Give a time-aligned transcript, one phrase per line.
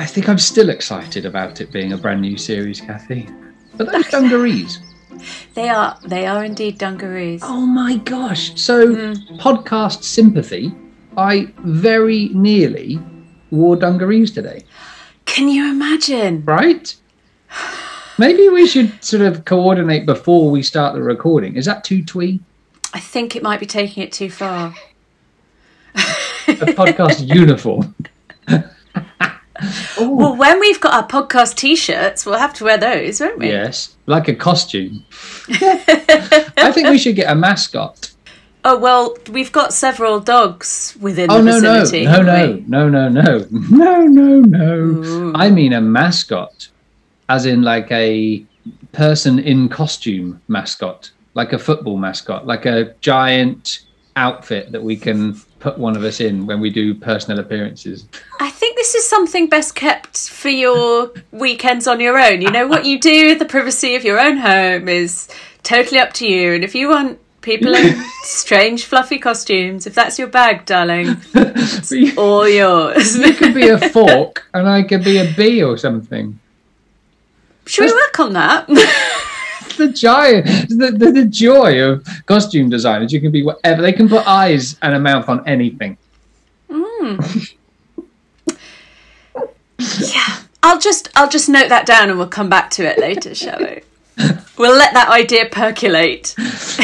[0.00, 3.28] I think I'm still excited about it being a brand new series, Kathy.
[3.76, 4.80] But those dungarees.
[5.52, 7.42] They are they are indeed dungarees.
[7.44, 8.58] Oh my gosh.
[8.58, 9.36] So, hmm.
[9.36, 10.72] podcast sympathy,
[11.18, 12.98] I very nearly
[13.50, 14.64] wore dungarees today,
[15.26, 16.42] Can you imagine?
[16.46, 16.96] right?
[18.16, 21.56] Maybe we should sort of coordinate before we start the recording.
[21.56, 22.40] Is that too twee?
[22.94, 24.74] I think it might be taking it too far.
[25.94, 27.94] A podcast uniform.
[29.98, 33.48] Well, when we've got our podcast t-shirts, we'll have to wear those, won't we?
[33.48, 35.04] Yes, like a costume.
[35.48, 38.10] I think we should get a mascot.
[38.64, 42.04] Oh well, we've got several dogs within Oh the no no vicinity.
[42.04, 45.32] no haven't no no no no no no no!
[45.34, 46.68] I mean a mascot,
[47.28, 48.44] as in like a
[48.92, 53.80] person in costume mascot, like a football mascot, like a giant
[54.16, 58.06] outfit that we can put one of us in when we do personal appearances.
[58.40, 62.40] I think this is something best kept for your weekends on your own.
[62.40, 65.28] You know what you do, the privacy of your own home is
[65.62, 66.54] totally up to you.
[66.54, 71.90] And if you want people in strange, fluffy costumes, if that's your bag, darling, But
[71.90, 73.16] you all yours.
[73.16, 76.38] you could be a fork and I could be a bee or something.
[77.66, 79.26] Should we work on that?
[79.80, 83.12] The giant the, the, the joy of costume designers.
[83.12, 83.82] You can be whatever.
[83.82, 85.96] They can put eyes and a mouth on anything.
[86.68, 87.56] Mm.
[90.14, 90.42] Yeah.
[90.62, 93.58] I'll just I'll just note that down and we'll come back to it later, shall
[93.58, 93.80] we?
[94.58, 96.34] We'll let that idea percolate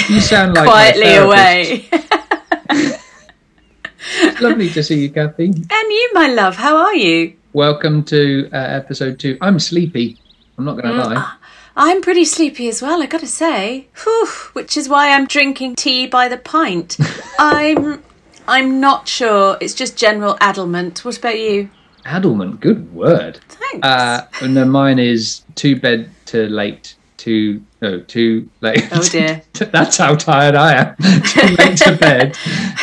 [0.08, 1.86] you sound like quietly away.
[4.40, 7.36] Lovely to see you kathy And you, my love, how are you?
[7.56, 9.38] welcome to uh, episode two.
[9.40, 10.18] I'm sleepy.
[10.58, 11.06] I'm not gonna mm.
[11.06, 11.38] lie ah,
[11.76, 13.86] I'm pretty sleepy as well, I gotta say.
[14.02, 16.96] Whew, which is why I'm drinking tea by the pint.
[17.38, 18.02] I'm
[18.48, 19.58] I'm not sure.
[19.60, 21.04] It's just general addlement.
[21.04, 21.70] What about you?
[22.08, 23.84] addlement good word Thanks.
[23.84, 29.42] uh no mine is too bed to late too no too late Oh, dear.
[29.72, 32.38] that's how tired i am too late to bed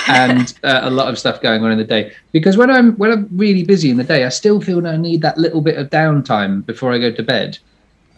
[0.09, 3.13] and uh, a lot of stuff going on in the day because when i'm when
[3.13, 5.89] i'm really busy in the day i still feel i need that little bit of
[5.89, 7.57] downtime before i go to bed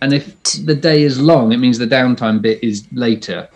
[0.02, 3.48] and if the day is long it means the downtime bit is later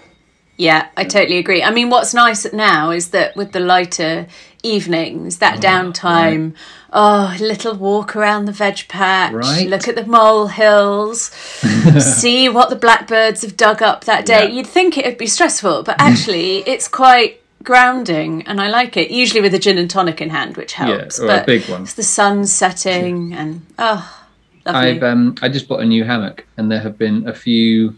[0.59, 1.63] yeah, I totally agree.
[1.63, 4.27] I mean, what's nice now is that with the lighter
[4.61, 6.53] evenings, that oh, downtime,
[6.91, 9.69] oh, a little walk around the veg patch, Right.
[9.69, 11.21] look at the mole hills,
[12.01, 14.49] see what the blackbirds have dug up that day.
[14.49, 14.49] Yeah.
[14.49, 19.11] You'd think it would be stressful, but actually, it's quite grounding and I like it.
[19.11, 21.21] Usually with a gin and tonic in hand, which helps.
[21.21, 21.83] or a big one.
[21.83, 24.18] it's the sun setting and oh,
[24.65, 24.91] lovely.
[24.91, 27.95] I've um, I just bought a new hammock, and there have been a few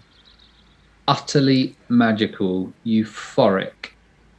[1.07, 3.91] utterly magical, euphoric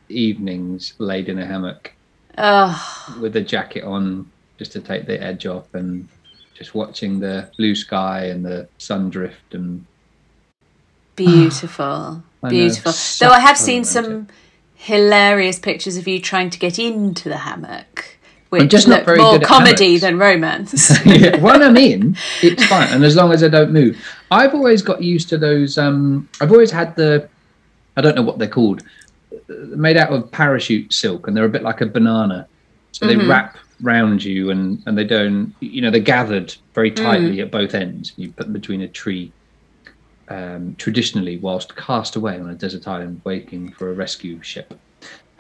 [0.09, 1.93] evenings laid in a hammock
[2.39, 6.09] oh, with a jacket on, just to take the edge off, and
[6.55, 9.55] just watching the blue sky and the sun drift.
[9.55, 9.85] And
[11.17, 12.23] beautiful.
[12.49, 12.93] Beautiful.
[13.21, 13.93] Though I have seen romantic.
[13.93, 14.29] some
[14.75, 18.19] hilarious pictures of you trying to get into the hammock.
[18.53, 20.93] Which just not very more good comedy than romance.
[21.07, 23.99] yeah, when I'm in, it's fine, and as long as I don't move.
[24.31, 25.79] I've always got used to those.
[25.79, 27.31] Um, I've always had the,
[27.97, 28.83] I don't know what they're called,
[29.33, 32.47] uh, made out of parachute silk, and they're a bit like a banana.
[32.93, 37.41] So they wrap round you, and and they don't, you know, they're gathered very tightly
[37.41, 38.13] at both ends.
[38.17, 39.33] You put them between a tree.
[40.29, 44.79] Um, traditionally, whilst cast away on a desert island, waiting for a rescue ship.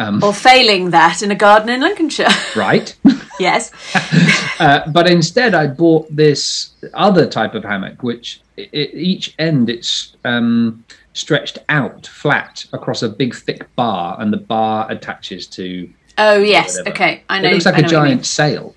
[0.02, 2.28] Um, or failing that in a garden in Lincolnshire.
[2.56, 2.94] right.
[3.38, 3.70] yes.
[4.58, 9.68] Uh, but instead, I bought this other type of hammock, which i i each end
[9.68, 15.90] it's um, stretched out flat across a big thick bar, and the bar attaches to.
[16.18, 16.76] Oh yes.
[16.76, 16.90] whatever.
[16.90, 17.24] Okay.
[17.28, 17.48] I know.
[17.48, 18.08] It looks like I a know what you mean.
[18.08, 18.74] giant sail.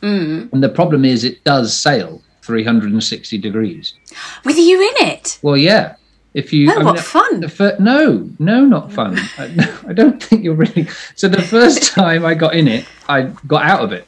[0.00, 0.52] Mm.
[0.52, 3.94] And the problem is, it does sail 360 degrees.
[4.44, 5.38] With you in it.
[5.42, 5.96] Well, yeah.
[6.36, 7.48] If you, Oh, what fun.
[7.48, 9.18] Fir- no, no, not fun.
[9.38, 10.86] I, I don't think you're really.
[11.14, 14.06] So the first time I got in it, I got out of it.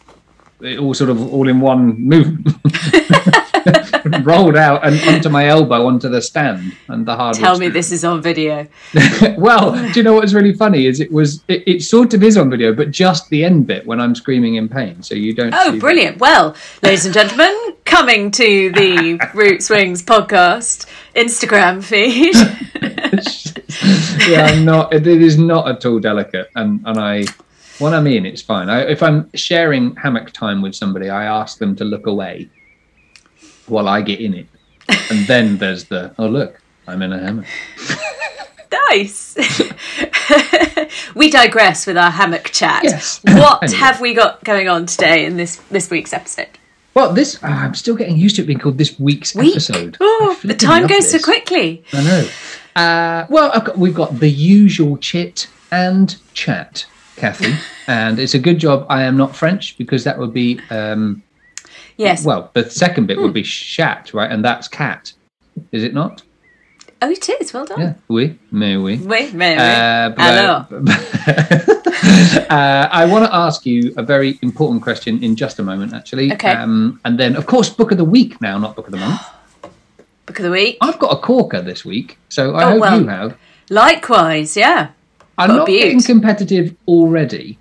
[0.61, 2.47] It all sort of all in one movement.
[4.23, 7.43] Rolled out and onto my elbow onto the stand and the hardwood.
[7.43, 7.75] Tell me stand.
[7.75, 8.67] this is on video.
[9.39, 10.87] well, do you know what's really funny?
[10.87, 13.87] Is it was it, it sort of is on video, but just the end bit
[13.87, 15.55] when I'm screaming in pain, so you don't.
[15.55, 16.19] Oh, brilliant.
[16.19, 22.35] Well, ladies and gentlemen, coming to the Roots Wings podcast Instagram feed.
[24.29, 24.93] yeah, I'm not.
[24.93, 27.25] It is not at all delicate, and and I,
[27.79, 28.69] when I'm in, it's fine.
[28.69, 32.49] I, if I'm sharing hammock time with somebody, I ask them to look away
[33.71, 34.47] while I get in it,
[35.11, 37.47] and then there's the oh look, I'm in a hammock.
[38.91, 39.37] nice.
[41.15, 42.83] we digress with our hammock chat.
[42.85, 43.21] Yes.
[43.29, 43.79] What Anyway.
[43.79, 46.49] have we got going on today in this this week's episode?
[46.95, 49.53] Well, this ah, I'm still getting used to it being called this week's Week.
[49.53, 49.97] episode.
[50.01, 51.85] Oh, the time goes so quickly.
[51.93, 52.29] I know.
[52.75, 56.87] Uh, well, I've got, we've got the usual chit and chat,
[57.17, 57.55] Kathy,
[57.87, 61.23] and it's a good job I am not French because that would be um,
[61.99, 62.25] Yes.
[62.25, 64.31] well, the second bit would be chat, right?
[64.31, 65.13] And that's cat,
[65.73, 66.23] is it not?
[67.03, 67.53] oh, it is.
[67.53, 67.81] Well done.
[67.81, 68.99] Yeah, oui, mais oui.
[69.05, 69.57] Wait, Mary.
[69.59, 70.67] Uh, but- Alors.
[72.51, 76.33] uh, I want to ask you a very important question in just a moment, actually.
[76.33, 76.53] Okay.
[76.53, 79.21] Um, and then, of course, book of the week now, not book of the month.
[80.27, 80.77] Book of the week.
[80.83, 83.01] I've got a corker this week, so I Oh, hope well.
[83.01, 83.39] you have.
[83.71, 84.91] Likewise, yeah.
[85.39, 87.59] I'm not getting competitive already.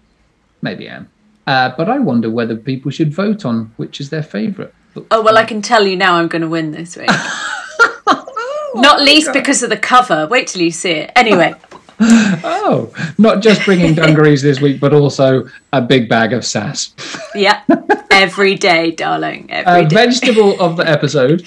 [0.62, 1.10] Maybe I am.
[1.48, 4.74] Uh, but I wonder whether people should vote on which is their favourite.
[5.12, 6.16] Oh well, I can tell you now.
[6.16, 7.10] I'm going to win this week.
[8.76, 10.28] Not least because of the cover.
[10.28, 11.12] Wait till you see it.
[11.16, 11.54] Anyway,
[12.00, 16.94] Oh, not just bringing dungarees this week, but also a big bag of sass.
[17.34, 17.64] yeah,
[18.12, 19.96] every day, darling, Uh, every day.
[19.96, 21.44] vegetable of the episode.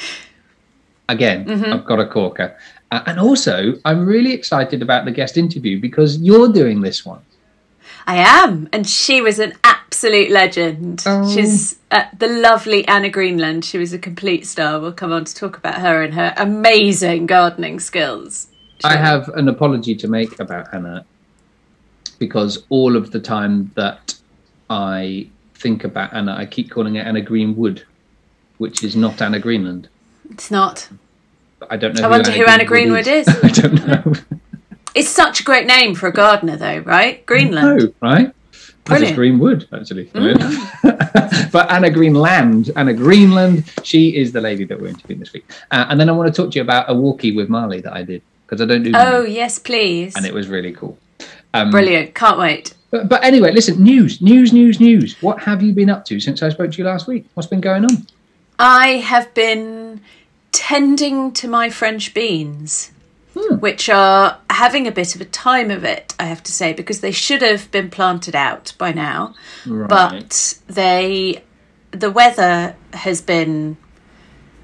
[1.08, 1.72] Again, Mm-hmm.
[1.72, 2.56] I've got a corker.
[2.90, 7.20] Uh, and also, I'm really excited about the guest interview because you're doing this one.
[8.10, 11.04] I am, and she was an absolute legend.
[11.06, 11.32] Oh.
[11.32, 13.64] She's uh, the lovely Anna Greenland.
[13.64, 14.80] She was a complete star.
[14.80, 18.48] We'll come on to talk about her and her amazing gardening skills.
[18.82, 21.04] I have an apology to make about Anna
[22.18, 24.16] because all of the time that
[24.68, 27.84] I think about Anna, I keep calling her Anna Greenwood,
[28.58, 29.88] which is not Anna Greenland.
[30.30, 30.88] It's not.
[31.70, 32.08] I don't know.
[32.08, 33.28] I wonder who Anna Greenwood is.
[33.44, 34.12] I don't know.
[34.94, 37.24] It's such a great name for a gardener, though, right?
[37.26, 37.80] Greenland.
[37.80, 38.32] no, right?
[38.52, 39.16] This is Brilliant.
[39.16, 40.04] Greenwood, actually.
[41.52, 45.44] but Anna Greenland, Anna Greenland, she is the lady that we're interviewing this week.
[45.70, 47.92] Uh, and then I want to talk to you about a walkie with Marley that
[47.92, 50.16] I did because I don't do Oh yes, please.
[50.16, 50.98] and it was really cool.
[51.54, 52.14] Um, Brilliant.
[52.14, 52.74] Can't wait.
[52.90, 55.20] But, but anyway, listen, news, news, news, news.
[55.22, 57.26] What have you been up to since I spoke to you last week?
[57.34, 58.06] What's been going on?
[58.58, 60.00] I have been
[60.52, 62.90] tending to my French beans,
[63.48, 63.56] Hmm.
[63.56, 67.00] which are having a bit of a time of it, I have to say, because
[67.00, 69.34] they should have been planted out by now.
[69.66, 69.88] Right.
[69.88, 71.42] But they,
[71.90, 73.76] the weather has been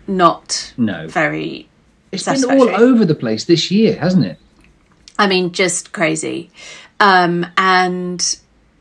[0.06, 1.68] not no, very.
[2.12, 4.38] it's been all over the place this year, hasn't it?
[5.18, 6.50] I mean, just crazy.
[7.00, 8.38] Um, and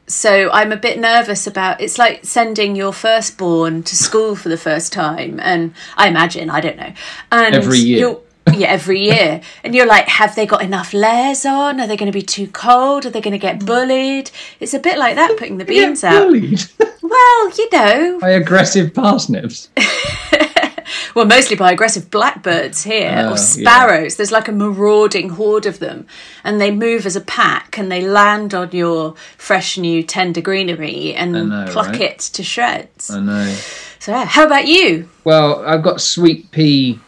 [0.07, 4.57] so I'm a bit nervous about it's like sending your firstborn to school for the
[4.57, 5.39] first time.
[5.39, 6.93] And I imagine, I don't know.
[7.31, 8.17] And Every year.
[8.53, 9.41] Yeah, every year.
[9.63, 11.79] And you're like, have they got enough layers on?
[11.81, 13.05] Are they going to be too cold?
[13.05, 14.29] Are they going to get bullied?
[14.59, 16.27] It's a bit like that putting the beans Yeah, out.
[16.27, 16.63] bullied
[17.01, 19.69] Well, you know, by aggressive parsnips.
[21.15, 23.35] well, mostly by aggressive blackbirds here Oh, or yeah.
[23.35, 24.15] sparrows.
[24.17, 26.05] There's like a marauding horde of them,
[26.43, 31.13] and they move as a pack and they land on your fresh new tender greenery
[31.13, 32.01] and know, pluck right?
[32.01, 33.09] it to shreds.
[33.11, 33.55] I know.
[33.99, 34.25] So, yeah.
[34.25, 35.09] how about you?
[35.23, 36.99] Well, I've got sweet pea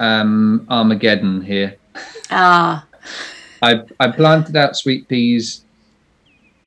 [0.00, 1.76] um, Armageddon here.
[2.30, 2.86] Ah,
[3.62, 5.64] I I planted out sweet peas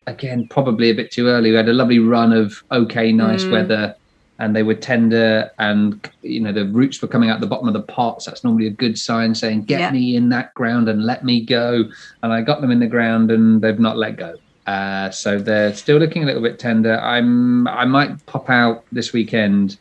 [0.08, 1.52] again, probably a bit too early.
[1.52, 3.52] We had a lovely run of okay, nice Mm.
[3.52, 3.96] weather,
[4.40, 7.74] and they were tender, and you know the roots were coming out the bottom of
[7.74, 8.26] the pots.
[8.26, 9.92] That's normally a good sign, saying "Get Yeah.
[9.92, 11.86] me in that ground and let me go."
[12.24, 14.36] And I got them in the ground, and they've not let go.
[14.66, 17.00] Uh, so they're still looking a little bit tender.
[17.00, 19.78] I'm I might pop out this weekend,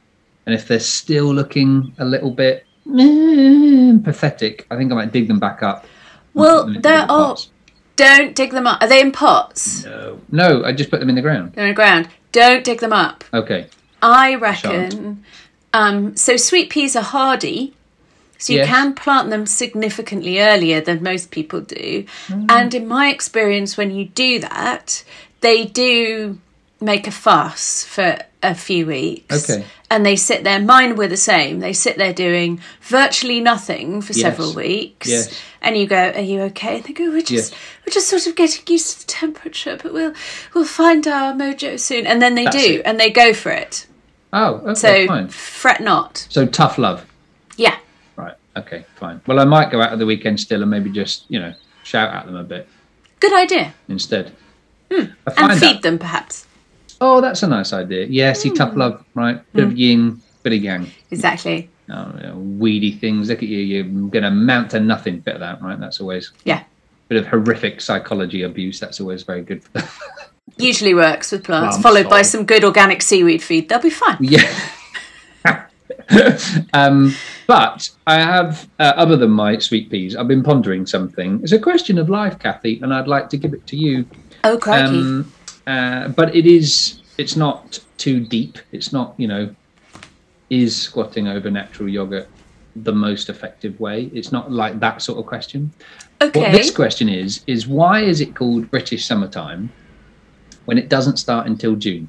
[0.47, 2.65] and if they're still looking a little bit
[2.97, 5.87] eh, pathetic, I think I might dig them back up.
[6.35, 7.51] Well, put them into there little are- pots.
[7.97, 8.83] don't dig them up.
[8.83, 9.85] Are they in pots?
[9.85, 11.53] No, no, I just put them in the ground.
[11.55, 12.09] They're in the ground.
[12.33, 13.25] Don't dig them up.
[13.33, 13.67] Okay.
[14.03, 15.25] I reckon.
[15.73, 17.75] Um, so sweet peas are hardy,
[18.39, 18.69] so you Yes.
[18.69, 22.05] can plant them significantly earlier than most people do.
[22.29, 22.47] Mm.
[22.51, 25.03] And in my experience, when you do that,
[25.41, 26.39] they do
[26.81, 29.51] make a fuss for a few weeks.
[29.51, 29.65] Okay.
[29.91, 30.61] And they sit there.
[30.61, 31.61] Mine were the same.
[31.61, 34.21] They sit there doing virtually nothing for Yes.
[34.23, 35.09] several weeks.
[35.09, 35.41] Yes.
[35.61, 37.61] And you go, "Are you okay?" And they go, "We're just, Yes.
[37.87, 40.13] we're just sort of getting used to the temperature, but we'll,
[40.55, 42.83] we'll find our mojo soon." And then they That's do, it.
[42.85, 43.87] and they go for it.
[44.33, 45.29] Oh, okay, So fine.
[45.29, 46.27] fret not.
[46.29, 47.07] So tough love.
[47.57, 47.77] Yeah.
[48.15, 48.35] Right.
[48.57, 49.21] Okay, fine.
[49.27, 52.15] Well, I might go out of the weekend still and maybe just, you know, shout
[52.15, 52.69] at them a bit
[53.21, 53.75] Good idea.
[53.89, 54.33] instead.
[54.93, 55.07] Hmm.
[55.37, 56.45] And feed that- them perhaps.
[57.01, 58.07] Oh, that's a nice idea.
[58.07, 58.79] Yeah, see, tough Hmm.
[58.81, 59.41] love, right?
[59.53, 60.91] Bit of yin, bit of yang.
[61.11, 61.71] Exactly.
[61.91, 63.29] Oh, you know, weedy things.
[63.29, 63.59] Look at you.
[63.59, 65.21] You're going to mount to nothing.
[65.21, 65.79] Bit of that, right?
[65.79, 66.63] That's always Yeah.
[67.09, 68.81] bit of horrific psychology abuse.
[68.81, 69.63] That's always very good.
[69.65, 69.83] For.
[70.59, 72.25] Usually works with plants, Plants, followed by oh.
[72.25, 73.69] some good organic seaweed feed.
[73.69, 74.19] They'll be fine.
[74.21, 74.53] Yeah.
[76.73, 77.15] um,
[77.47, 81.41] but I have, uh, other than my sweet peas, I've been pondering something.
[81.43, 84.07] It's a question of life, Kathy, and I'd like to give it to you.
[84.45, 84.99] Oh, crikey.
[84.99, 85.33] Um,
[85.69, 88.59] uh, but it is, it's not too deep.
[88.73, 89.55] It's not, you know,
[90.51, 92.29] is squatting over natural yogurt
[92.75, 94.11] the most effective way?
[94.15, 95.73] It's not like that sort of question.
[96.21, 96.41] Okay.
[96.41, 99.71] What this question is is why is it called British summertime
[100.65, 102.09] when it doesn't start until June?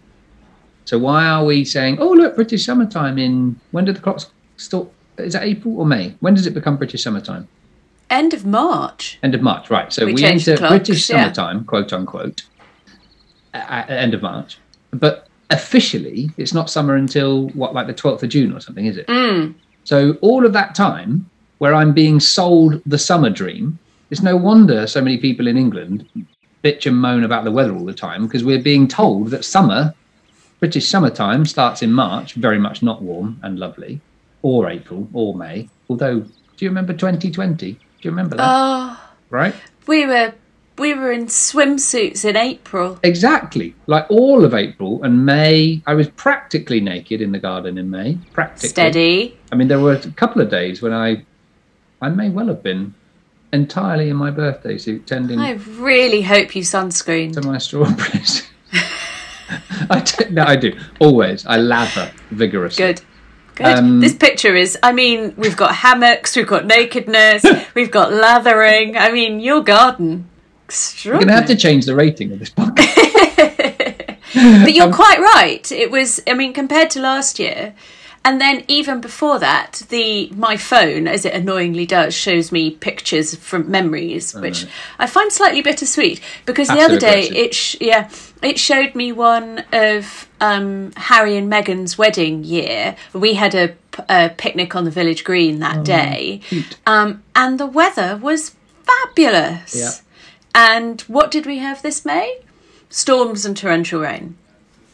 [0.85, 4.87] So why are we saying, oh look, British summertime in when did the clocks start?
[5.17, 6.15] Is that April or May?
[6.21, 7.47] When does it become British summertime?
[8.09, 9.19] End of March.
[9.21, 9.93] End of March, right?
[9.93, 11.23] So We we, enter clocks, British yeah.
[11.23, 12.43] summertime, quote unquote,
[13.53, 14.57] at, at end of March.
[14.91, 18.97] But officially, it's not summer until what, like the twelfth of June or something, is
[18.97, 19.07] it?
[19.07, 19.55] Mm.
[19.83, 23.79] So all of that time where I'm being sold the summer dream,
[24.09, 26.07] it's no wonder so many people in England
[26.63, 29.93] bitch and moan about the weather all the time because we're being told that summer,
[30.59, 34.01] British summertime, starts in March, very much not warm and lovely,
[34.41, 35.69] or April or May.
[35.89, 37.73] Although, do you remember 2020?
[37.73, 38.45] Do you remember that?
[38.45, 39.55] Oh, right?
[39.87, 40.33] we were
[40.79, 42.99] we were in swimsuits in April.
[43.03, 43.75] Exactly.
[43.87, 48.17] Like all of April and May, I was practically naked in the garden in May.
[48.33, 48.69] Practically.
[48.69, 49.37] Steady.
[49.51, 51.25] I mean, there were a couple of days when I,
[52.01, 52.93] I may well have been
[53.51, 57.33] entirely in my birthday suit, tending I really hope you sunscreened.
[57.33, 58.47] to my strawberries.
[59.89, 61.45] I do, no, I do always.
[61.45, 62.85] I lather vigorously.
[62.85, 63.01] Good.
[63.55, 63.65] Good.
[63.65, 67.45] Um, this picture is, I mean, we've got hammocks, we've got nakedness,
[67.75, 68.95] we've got lathering.
[68.95, 70.29] I mean, your garden.
[71.03, 74.17] You're gonna have to change the rating of this podcast.
[74.63, 75.71] but you're quite right.
[75.71, 77.73] It was, I mean, compared to last year,
[78.25, 83.33] and then even before that, the my phone, as it annoyingly does, shows me pictures
[83.35, 84.65] from memories, which
[84.99, 88.09] I find slightly bittersweet because the other day it sh- yeah
[88.41, 92.95] it showed me one of um, Harry and Meghan's wedding year.
[93.13, 96.41] We had a picnic on the village green that day,
[96.85, 99.75] um, and the weather was fabulous.
[99.75, 99.91] Yeah.
[100.53, 102.39] And what did we have this May?
[102.89, 104.35] Storms and torrential rain.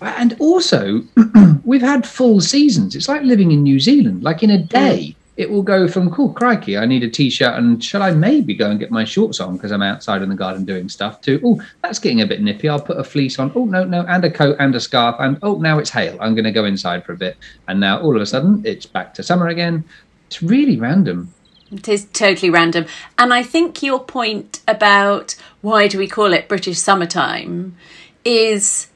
[0.01, 1.03] And also,
[1.63, 2.95] we've had full seasons.
[2.95, 4.23] It's like living in New Zealand.
[4.23, 4.69] Like in a mm.
[4.69, 8.53] day, it will go from cool crikey, I need a t-shirt, and shall I maybe
[8.53, 11.19] go and get my shorts on because I'm outside in the garden doing stuff?
[11.21, 12.69] To oh, that's getting a bit nippy.
[12.69, 13.51] I'll put a fleece on.
[13.53, 16.17] Oh no, no, and a coat and a scarf, and oh now it's hail.
[16.21, 18.85] I'm going to go inside for a bit, and now all of a sudden it's
[18.85, 19.83] back to summer again.
[20.27, 21.33] It's really random.
[21.75, 22.85] It is totally random.
[23.17, 27.75] And I think your point about why do we call it British summertime
[28.23, 28.87] is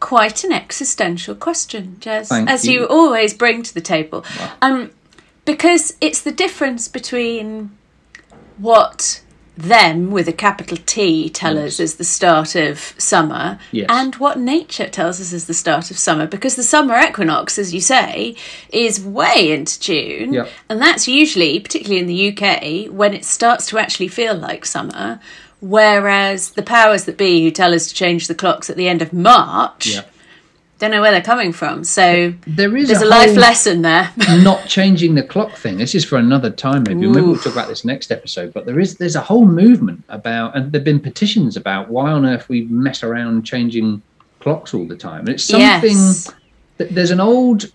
[0.00, 2.80] quite an existential question, Jez, Thank as you.
[2.80, 2.86] you.
[2.86, 4.24] always bring to the table.
[4.60, 4.90] Um,
[5.44, 7.70] because it's the difference between
[8.58, 9.22] what
[9.56, 13.86] them with a capital T tell us is the start of summer Yes.
[13.88, 17.72] and what nature tells us is the start of summer because the summer equinox as
[17.72, 18.34] you say
[18.70, 20.48] is way into June Yep.
[20.68, 25.20] and that's usually particularly in the UK when it starts to actually feel like summer
[25.60, 29.02] whereas the powers that be who tell us to change the clocks at the end
[29.02, 30.02] of March Yeah.
[30.78, 34.12] Don't know where they're coming from so There is there's a, a life lesson there
[34.42, 35.78] not changing the clock thing.
[35.78, 37.06] This is for another time, maybe.
[37.06, 38.52] Maybe we'll talk about this next episode.
[38.52, 42.26] But there is there's a whole movement about, and there've been petitions about why on
[42.26, 44.02] earth we mess around changing
[44.40, 45.20] clocks all the time.
[45.20, 45.90] And it's something.
[45.90, 46.32] yes
[46.78, 47.66] that There's an old.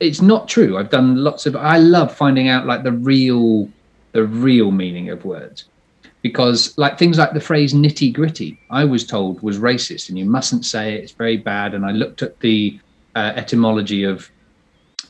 [0.00, 0.76] It's not true.
[0.76, 1.56] I've done lots of.
[1.56, 3.70] I love finding out like the real,
[4.12, 5.64] the real meaning of words,
[6.24, 10.24] because like things like the phrase nitty gritty, I was told was racist, and you
[10.24, 11.04] mustn't say it.
[11.04, 11.74] It's very bad.
[11.74, 12.80] And I looked at the
[13.14, 14.28] uh, etymology of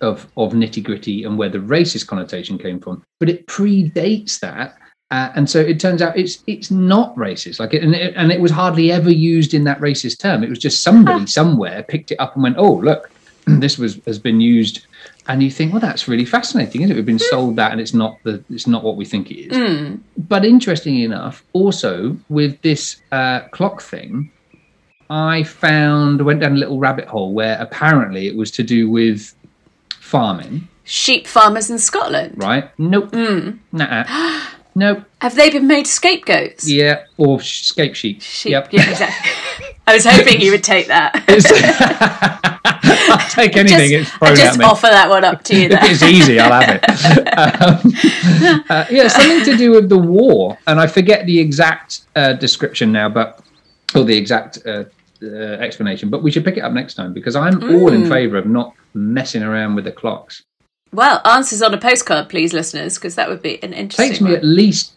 [0.01, 4.77] of of nitty gritty and where the racist connotation came from, but it predates that.
[5.13, 7.61] Uh, and so it turns out it's it's not racist.
[7.61, 10.43] Like it and, it and it was hardly ever used in that racist term.
[10.43, 13.09] It was just somebody somewhere picked it up and went, "Oh, look,
[13.47, 14.85] this was has been used."
[15.27, 16.97] And you think, "Well, that's really fascinating, isn't it?
[16.97, 17.31] We've been hmm.
[17.31, 19.97] sold that, and it's not the it's not what we think it is." Hmm.
[20.17, 24.31] But interestingly enough, also with this uh, clock thing,
[25.09, 29.35] I found went down a little rabbit hole where apparently it was to do with
[29.99, 32.71] farming, sheep farmers in Scotland right?
[32.79, 33.15] Nope.
[33.15, 33.51] Hmm.
[33.73, 34.05] Nah.
[34.77, 35.05] Nope.
[35.21, 37.05] have they been made scapegoats Yeah.
[37.17, 38.21] Or scape sheep.
[38.21, 38.51] Sheep.
[38.51, 38.73] Yep.
[38.73, 39.67] Yeah, exactly.
[39.87, 42.51] I was hoping you would take that.
[43.15, 43.93] I'll take anything.
[43.93, 46.61] it's just, thrown I just offer that one up to you if it's easy, I'll
[46.61, 46.85] have it.
[47.39, 52.33] um, uh, yeah, something to do with the war, and I forget the exact uh,
[52.35, 53.41] description now, but
[53.95, 54.85] or the exact uh,
[55.23, 56.11] uh, explanation.
[56.11, 57.95] But we should pick it up next time because I'm all Mm.
[58.05, 60.43] in favour of not messing around with the clocks.
[60.93, 64.09] Well, answers on a postcard, please, listeners, because that would be an interesting.
[64.11, 64.39] takes me one.
[64.39, 64.93] at least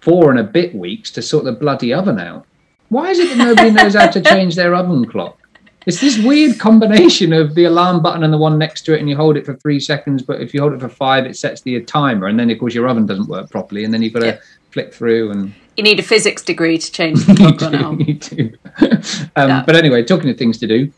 [0.00, 2.46] four and a bit weeks to sort the bloody oven out.
[2.88, 5.38] Why is it that nobody knows how to change their oven clock?
[5.86, 9.08] It's this weird combination of the alarm button and the one next to it, and
[9.08, 11.60] you hold it for three seconds, but if you hold it for five, it sets
[11.62, 14.20] the timer, and then of course your oven doesn't work properly, and then you've got
[14.20, 14.38] to Yeah.
[14.72, 18.52] flick through and You need a physics degree to change the clock on you do.
[19.36, 19.64] um.
[19.64, 20.92] But anyway, talking of things to do,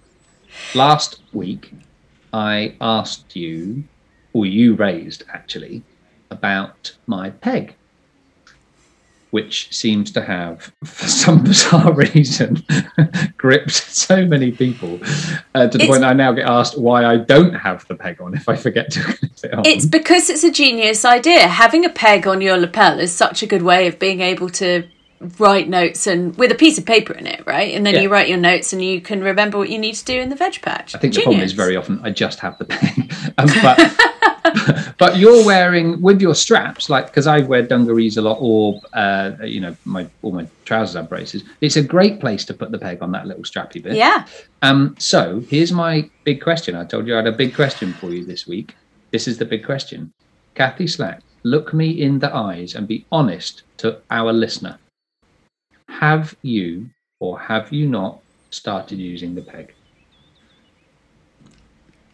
[0.74, 1.72] last week
[2.32, 3.84] I asked you,
[4.32, 5.82] or you raised actually,
[6.30, 7.74] about my peg,
[9.30, 12.62] which seems to have, for some bizarre reason,
[13.36, 14.98] gripped so many people
[15.54, 18.20] uh, to the It's- point I now get asked why I don't have the peg
[18.20, 19.66] on if I forget to clip it on.
[19.66, 21.46] It's because it's a genius idea.
[21.46, 24.84] Having a peg on your lapel is such a good way of being able to
[25.38, 27.74] write notes and with a piece of paper in it, right?
[27.74, 28.02] And then Yeah.
[28.02, 30.36] you write your notes and you can remember what you need to do in the
[30.36, 30.94] veg patch.
[30.94, 33.12] I think the problem is very often I just have the peg.
[33.38, 38.38] um, but, but you're wearing with your straps, like because I wear dungarees a lot,
[38.40, 41.42] or uh, you know, my all my trousers have braces.
[41.60, 43.94] It's a great place to put the peg on that little strappy bit.
[43.94, 44.26] Yeah.
[44.62, 44.94] Um.
[44.98, 46.76] So here's my big question.
[46.76, 48.74] I told you I had a big question for you this week.
[49.10, 50.12] This is the big question.
[50.54, 54.78] Kathy Slack, look me in the eyes and be honest to our listener.
[55.88, 56.90] Have you
[57.20, 59.74] or have you not started using the peg?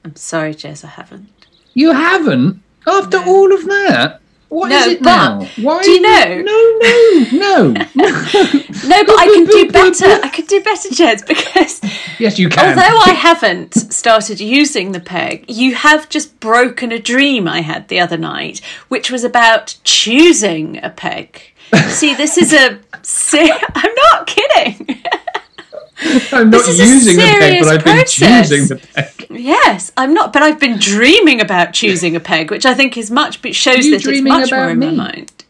[0.04, 1.28] I'm sorry, Jez, I haven't.
[1.74, 3.26] You haven't after No.
[3.26, 4.20] all of that.
[4.50, 5.04] What is No, it but
[5.40, 5.48] now?
[5.62, 5.82] Why?
[5.82, 7.72] do you know- No, no, no.
[8.86, 10.20] No, but I can do better.
[10.22, 11.80] I can do better, Jez, because
[12.20, 12.68] yes, you can.
[12.68, 17.88] although I haven't started using the peg, you have just broken a dream I had
[17.88, 21.53] the other night, which was about choosing a peg.
[21.90, 22.78] See, this is a.
[23.02, 25.02] Se- I'm not kidding.
[26.32, 29.26] I'm not this is a using the peg, but I've been choosing the peg.
[29.30, 33.10] Yes, I'm not, but I've been dreaming about choosing a peg, which I think is
[33.10, 35.44] much, but shows you that it's much more about in my mind.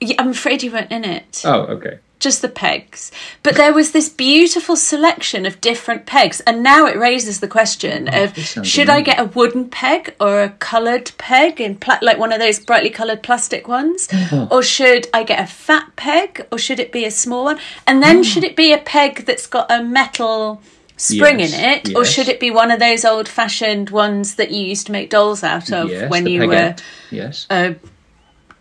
[0.00, 1.42] Yeah, I'm afraid you weren't in it.
[1.44, 1.98] Oh, okay.
[2.22, 3.10] Just the pegs.
[3.42, 8.08] But there was this beautiful selection of different pegs, and now it raises the question
[8.08, 11.98] of Oh, sounds should I get a wooden peg or a coloured peg in pla-
[12.00, 14.46] like one of those brightly coloured plastic ones, Uh-huh.
[14.50, 18.02] or should I get a fat peg, or should it be a small one, and
[18.02, 18.22] then Oh.
[18.22, 20.62] should it be a peg that's got a metal
[20.96, 24.64] spring Yes, in it, or should it be one of those old-fashioned ones that you
[24.64, 26.76] used to make dolls out of yes, when you were.
[27.10, 27.46] Yes.
[27.50, 27.74] a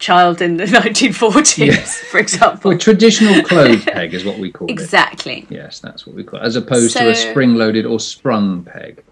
[0.02, 2.00] child in the 1940s, Yes.
[2.02, 2.70] for example?
[2.72, 4.72] Well, traditional clothes peg is what we call it.
[4.72, 5.48] Exactly.
[5.50, 9.04] Yes, that's what we call it, as opposed to a spring-loaded or sprung peg.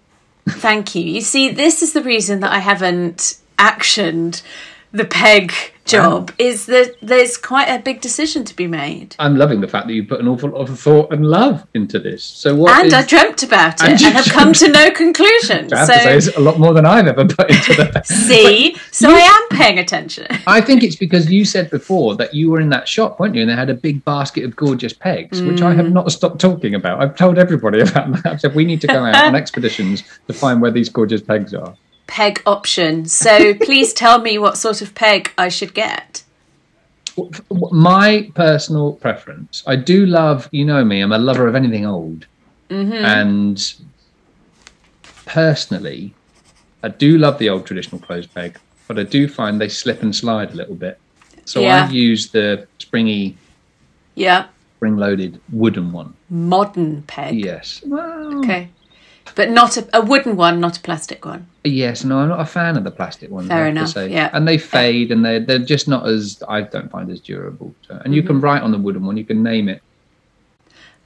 [0.50, 1.04] Thank you.
[1.04, 4.42] You see, this is the reason that I haven't actioned
[4.92, 5.54] the peg
[5.90, 9.16] job is that there's quite a big decision to be made.
[9.20, 12.00] I'm loving the fact that you put an awful lot of thought and love into
[12.00, 12.24] this.
[12.24, 12.78] So what?
[12.80, 15.74] And is- I dreamt about it And and, you have come to no conclusion.
[15.74, 18.02] I have to say, So it's a lot more than I've ever put into the.
[18.06, 20.28] see, so I am paying attention.
[20.48, 23.42] I think it's because you said before that you were in that shop, weren't you?
[23.42, 25.76] And they had a big basket of gorgeous pegs, which I Mm.
[25.78, 27.02] have not stopped talking about.
[27.02, 28.26] I've told everybody about that.
[28.26, 31.54] I've said we need to go out on expeditions to find where these gorgeous pegs
[31.54, 31.76] are.
[32.10, 33.06] Peg option.
[33.06, 36.24] So please tell me what sort of peg I should get.
[37.52, 42.26] My personal preference, I do love, you know me, I'm a lover of anything old.
[42.70, 42.94] Mm-hmm.
[42.94, 43.74] And
[45.26, 46.14] personally,
[46.84, 50.16] I do love the old traditional clothes peg, but I do find they slip and
[50.16, 51.00] slide a little bit.
[51.46, 51.84] So Yeah.
[51.84, 53.38] I've used the springy,
[54.16, 54.46] Yeah,
[54.78, 56.14] spring loaded wooden one.
[56.30, 57.36] modern peg.
[57.36, 57.82] Yes.
[57.86, 58.70] Well, Okay.
[59.36, 61.48] But not a, a wooden one, not a plastic one.
[61.64, 63.48] Yes, no, I'm not a fan of the plastic ones.
[63.48, 64.10] Fair enough, say.
[64.10, 64.30] yeah.
[64.34, 67.74] And they fade, and they're they're just not as I don't find as durable.
[67.90, 68.28] And you Mm-hmm.
[68.28, 69.18] can write on the wooden one.
[69.18, 69.82] You can name it.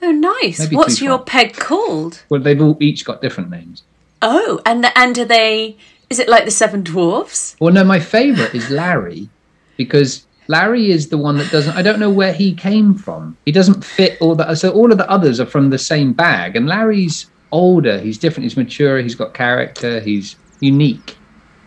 [0.01, 0.59] Oh, nice.
[0.59, 2.23] Maybe What's your peg called?
[2.29, 3.83] Well, they've all each got different names.
[4.21, 5.77] Oh, and the, and are they?
[6.09, 7.55] Is it like the Seven Dwarfs?
[7.59, 9.29] Well, no, my favourite is Larry
[9.77, 11.75] because Larry is the one that doesn't.
[11.75, 13.37] I don't know where he came from.
[13.45, 14.53] He doesn't fit all the.
[14.55, 17.99] So all of the others are from the same bag, and Larry's older.
[17.99, 18.43] He's different.
[18.43, 18.97] He's mature.
[18.99, 19.99] He's got character.
[20.01, 21.15] He's unique.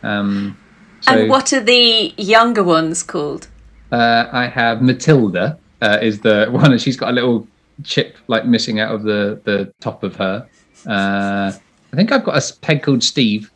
[0.03, 0.59] Um,
[1.01, 3.49] so and what are the younger ones called?
[3.92, 7.46] uh, I have Matilda uh, is the one, and she's got a little
[7.85, 10.46] chip like missing out of the the top of her.
[10.87, 11.53] Uh,
[11.92, 13.51] I think I've got a peg called Steve.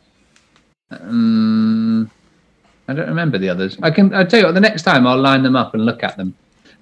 [0.89, 2.09] Um,
[2.87, 3.77] I don't remember the others.
[3.81, 4.13] I can.
[4.13, 4.53] I'll tell you what.
[4.53, 6.35] The next time I'll line them up and look at them.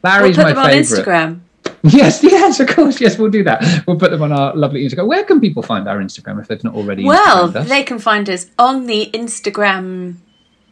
[0.03, 0.71] We'll Larry's put my them on.
[0.71, 1.39] Instagram.
[1.83, 2.99] Yes, yes, of course.
[2.99, 3.83] Yes, we'll do that.
[3.87, 5.07] We'll put them on our lovely Instagram.
[5.07, 7.05] Where can people find our Instagram if they've not already?
[7.05, 10.15] Well, they can find us on the Instagram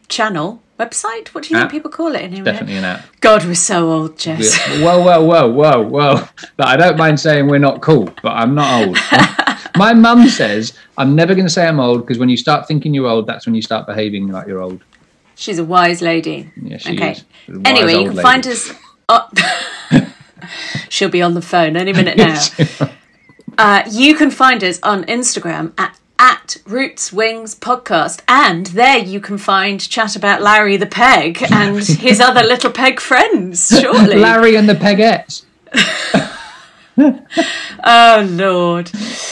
[0.08, 1.28] channel website.
[1.28, 1.70] What do you App.
[1.70, 2.44] think people call it here?
[2.44, 3.04] definitely an app.
[3.20, 4.56] God, we're so old, Jez.
[4.82, 6.14] Whoa, whoa, whoa, whoa, whoa.
[6.14, 8.98] Look, I don't mind saying we're not cool, but I'm not old.
[9.76, 12.94] My mum says I'm never going to say I'm old because when you start thinking
[12.94, 14.82] you're old, that's when you start behaving like you're old.
[15.34, 16.50] She's a wise lady.
[16.60, 17.16] Yeah, she okay.
[17.64, 18.22] Anyway, you can lady.
[18.22, 18.72] find us.
[19.08, 19.28] Oh,
[20.88, 22.38] she'll be on the phone any minute now.
[23.56, 29.18] Uh, you can find us on Instagram at at Roots Wings Podcast, and there you
[29.20, 33.68] can find chat about Larry the Peg and his other little peg friends.
[33.80, 35.44] Shortly, Larry and the Pegettes.
[37.84, 38.90] oh Lord,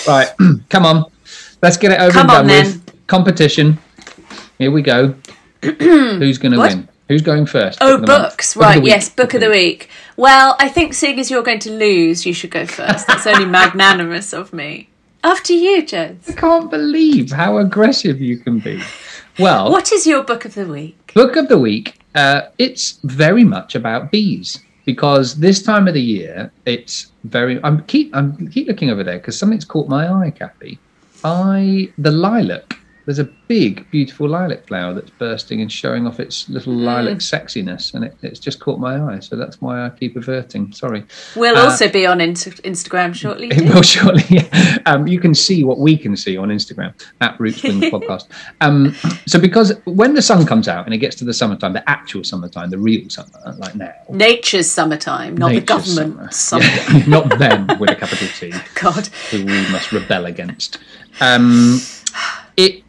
[0.09, 0.29] Right,
[0.71, 1.05] come on.
[1.63, 2.65] Let's get it over come and on done then.
[2.67, 3.07] with.
[3.07, 3.79] competition.
[4.59, 5.15] Here we go.
[5.63, 6.89] Who's going to win?
[7.09, 7.79] Who's going first?
[7.81, 8.33] Oh, Book of the month.
[8.33, 8.55] books.
[8.55, 9.89] Book Right, yes, book of the week.
[10.17, 13.07] Well, I think seeing as you're going to lose, you should go first.
[13.07, 14.89] That's only magnanimous of me.
[15.23, 16.29] After you, Jones.
[16.29, 18.81] I can't believe how aggressive you can be.
[19.39, 21.13] Well, What is your book of the week?
[21.15, 21.99] book of the week.
[22.15, 27.61] Uh, it's very much about bees because this time of the year, it's very.
[27.63, 30.79] I'm keep I'm keep looking over there because something's caught my eye, Kathy.
[31.25, 32.79] I the lilac.
[33.07, 37.95] There's a big, beautiful lilac flower that's bursting and showing off its little lilac sexiness,
[37.95, 39.21] and it, it's just caught my eye.
[39.21, 40.73] So that's why I keep averting.
[40.73, 41.05] Sorry.
[41.37, 43.47] We'll Uh, also be on Inst- Instagram shortly.
[43.49, 44.05] It too.
[44.07, 44.79] will yeah.
[44.87, 48.25] Um, you can see what we can see on Instagram at Roots Wings Podcast.
[48.61, 48.93] Um,
[49.27, 52.25] so, because when the sun comes out and it gets to the summertime, the actual
[52.25, 56.61] summertime, the real summer, like now, Nature's summertime, not the nature's government summer.
[56.65, 56.99] summer.
[56.99, 59.07] Yeah, not them with a capital T, God.
[59.31, 60.79] who we must rebel against.
[61.21, 61.79] Um,
[62.57, 62.83] it's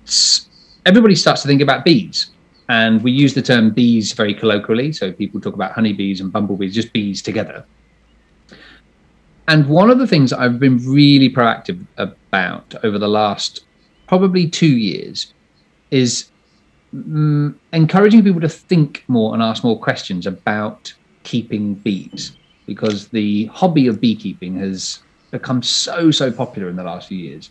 [0.85, 2.31] everybody starts to think about bees.
[2.69, 4.91] And we use the term bees very colloquially.
[4.91, 7.65] So people talk about honeybees and bumblebees, just bees together.
[9.47, 13.63] And one of the things I've been really proactive about over the last
[14.07, 15.33] probably two years
[15.91, 16.29] is
[16.93, 20.93] mm, encouraging people to think more and ask more questions about
[21.23, 24.99] keeping bees because the hobby of beekeeping has
[25.31, 27.49] become so, so popular in the last few years.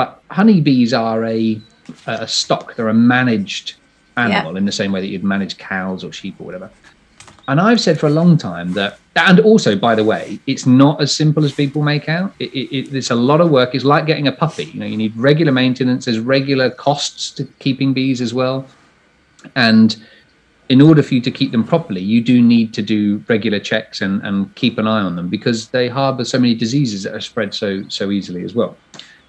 [0.00, 1.60] But honeybees are a,
[2.06, 3.74] a stock, they're a managed
[4.16, 6.70] animal in the same way that you'd manage cows or sheep or whatever.
[7.48, 11.02] And I've said for a long time that, and also, by the way, it's not
[11.02, 12.32] as simple as people make out.
[12.38, 13.74] It, it, it, it's a lot of work.
[13.74, 14.64] It's like getting a puppy.
[14.72, 16.06] You know, you need regular maintenance.
[16.06, 18.64] There's regular costs to keeping bees as well.
[19.54, 20.02] And
[20.70, 24.00] in order for you to keep them properly, you do need to do regular checks
[24.00, 27.20] and, and keep an eye on them because they harbour so many diseases that are
[27.20, 28.78] spread so so easily as well.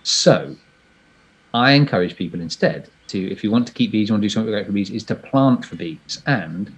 [0.04, 0.56] So,
[1.54, 4.30] I encourage people instead to, if you want to keep bees, you want to do
[4.30, 6.74] something great for bees, is to plant for bees and.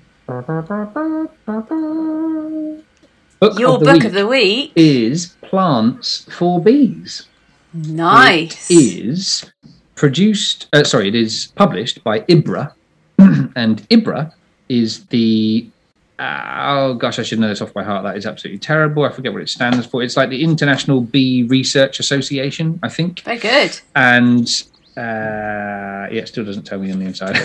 [3.40, 4.72] Book Your of book week of the week.
[4.76, 7.28] is plants for bees.
[7.74, 8.72] Nice.
[8.72, 9.52] It is
[9.96, 12.74] produced, uh, sorry, it is published by IBRA.
[13.56, 14.34] and IBRA
[14.70, 15.70] is the,
[16.19, 18.04] oh gosh, I should know this off by heart.
[18.04, 19.04] That is absolutely terrible.
[19.04, 20.04] I forget what it stands for.
[20.04, 23.21] It's like the International Bee Research Association, I think.
[23.21, 23.80] Very good.
[23.95, 24.47] And
[24.95, 27.36] uh, yeah, it still doesn't tell me on the inside.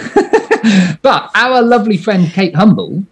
[1.02, 3.04] but our lovely friend Kate Humble,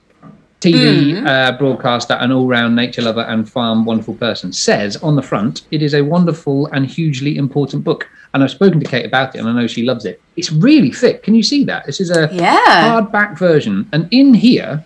[0.61, 5.23] TV uh, broadcaster, an all round nature lover and farm wonderful person, says on the
[5.23, 8.09] front, it is a wonderful and hugely important book.
[8.35, 10.21] And I've spoken to Kate about it and I know she loves it.
[10.37, 11.23] It's really thick.
[11.23, 11.87] Can you see that?
[11.87, 13.01] This is a Yeah.
[13.01, 13.89] hardback version.
[13.93, 14.85] And in here,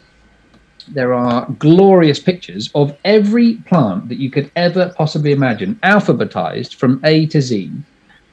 [0.95, 7.01] there are glorious pictures of every plant that you could ever possibly imagine, alphabetized from
[7.05, 7.71] A to Z.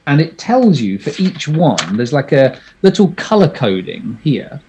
[0.06, 4.60] And it tells you for each one, there's like a little color coding here.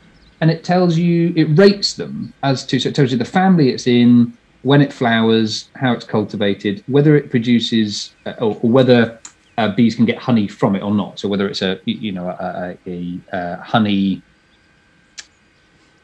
[0.41, 3.69] And it tells you, it rates them as to, so it tells you the family
[3.69, 9.19] it's in, when it flowers, how it's cultivated, whether it produces, uh, or, or whether
[9.57, 11.19] uh, bees can get honey from it or not.
[11.19, 14.21] So whether it's a, you know, a, a, a, uh honey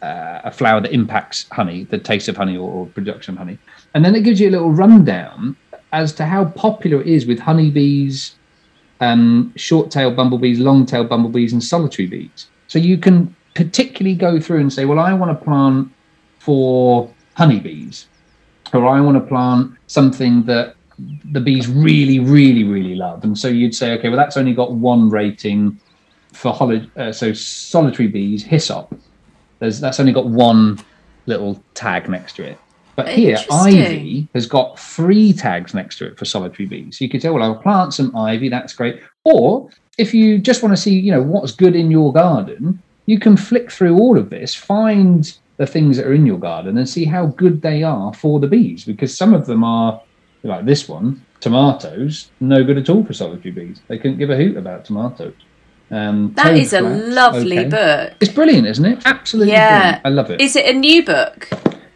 [0.02, 3.58] uh, a flower that impacts honey, the taste of honey or, or production of honey.
[3.94, 5.56] And then it gives you a little rundown
[5.94, 8.36] as to how popular it is with honeybees,
[9.00, 12.48] um, short-tailed bumblebees, long-tailed bumblebees, and solitary bees.
[12.68, 15.90] So you can particularly go through and say, well, I want to plant
[16.40, 18.08] for honeybees,
[18.74, 20.76] or I want to plant something that
[21.32, 23.24] the bees really, really, really love.
[23.24, 25.80] And so you'd say, okay, well, that's only got one rating
[26.34, 26.52] for
[26.98, 28.94] uh, so solitary bees, hyssop.
[29.60, 30.80] There's that's only got one
[31.26, 32.60] little tag next to it.
[32.96, 36.98] But here, ivy has got three tags next to it for solitary bees.
[36.98, 38.48] So you could say, well, I'll plant some ivy.
[38.48, 39.02] That's great.
[39.26, 43.20] Or if you just want to see, you know, what's good in your garden, you
[43.20, 46.88] can flick through all of this, find the things that are in your garden, and
[46.88, 48.86] see how good they are for the bees.
[48.86, 50.02] Because some of them are
[50.44, 53.82] like this one, tomatoes, no good at all for solitary bees.
[53.88, 55.34] They couldn't give a hoot about tomatoes.
[55.92, 57.70] Um, That is a flax, lovely okay.
[57.70, 58.14] book.
[58.20, 59.02] It's brilliant, isn't it?
[59.06, 59.80] Absolutely Yeah.
[59.80, 60.02] brilliant.
[60.06, 60.42] I love it.
[60.42, 61.50] Is it a new book?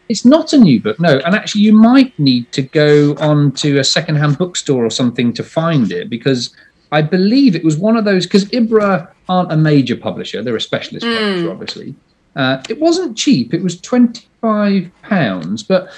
[0.09, 1.19] It's not a new book, no.
[1.19, 5.43] And actually, you might need to go on to a secondhand bookstore or something to
[5.43, 6.49] find it because
[6.91, 8.25] I believe it was one of those.
[8.25, 11.95] Because Ibra aren't a major publisher; they're a specialist publisher, obviously.
[12.35, 15.61] Uh, it wasn't cheap; it was twenty-five pounds.
[15.61, 15.91] But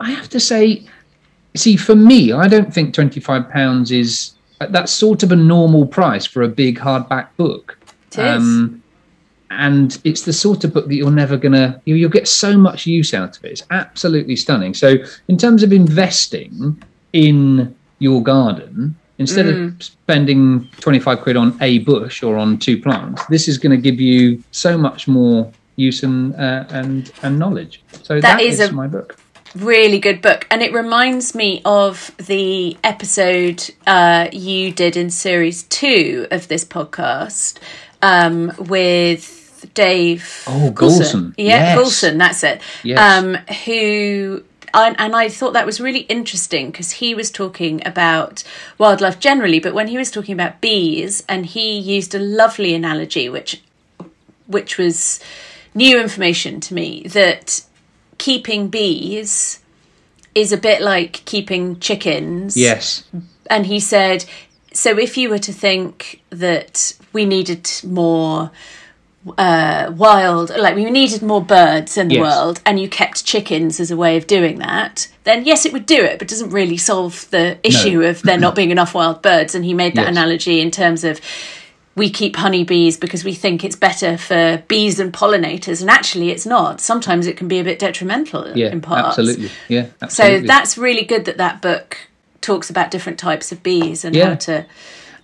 [0.00, 0.86] I have to say,
[1.54, 6.26] see, for me, I don't think twenty-five pounds is that's sort of a normal price
[6.26, 7.78] for a big hardback book
[8.12, 8.70] It is.
[9.50, 12.86] and it's the sort of book that you're never gonna you, you'll get so much
[12.86, 14.96] use out of it it's absolutely stunning so
[15.28, 16.80] in terms of investing
[17.12, 23.26] in your garden Instead of spending 25 quid on a bush or on two plants,
[23.26, 27.82] this is going to give you so much more use and uh, and and knowledge.
[28.04, 29.16] So That that is is, a- my book.
[29.54, 35.62] Really good book and it reminds me of the episode uh, you did in series
[35.64, 37.58] two of this podcast
[38.02, 41.34] um, with dave Oh, Goulson.
[41.36, 41.78] yeah Yes.
[41.78, 42.98] Goulson, that's it Yes.
[43.00, 43.34] um,
[43.64, 48.44] who and, and I thought that was really interesting because he was talking about
[48.76, 53.30] wildlife generally, but when he was talking about bees, and he used a lovely analogy,
[53.30, 53.62] which
[54.46, 55.20] which was
[55.74, 57.62] new information to me that
[58.18, 59.60] keeping bees
[60.34, 62.56] is a bit like keeping chickens.
[62.56, 63.04] Yes.
[63.50, 64.24] And he said,
[64.72, 68.50] so if you were to think that we needed more
[69.36, 72.22] uh, wild, like we needed more birds in the Yes.
[72.22, 75.86] world, and you kept chickens as a way of doing that, then yes, it would
[75.86, 79.54] do it, but doesn't really solve the issue of there not being enough wild birds.
[79.54, 80.10] And he made that Yes.
[80.10, 81.20] analogy in terms of
[81.98, 86.46] we keep honeybees because we think it's better for bees and pollinators, and actually it's
[86.46, 86.80] not.
[86.80, 88.68] Sometimes it can be a bit detrimental Yeah.
[88.70, 89.18] in parts.
[89.18, 89.50] Absolutely.
[89.68, 89.86] Yeah.
[90.00, 90.40] Absolutely.
[90.40, 91.98] So that's really good that that book
[92.40, 94.28] talks about different types of bees and Yeah.
[94.30, 94.58] how to.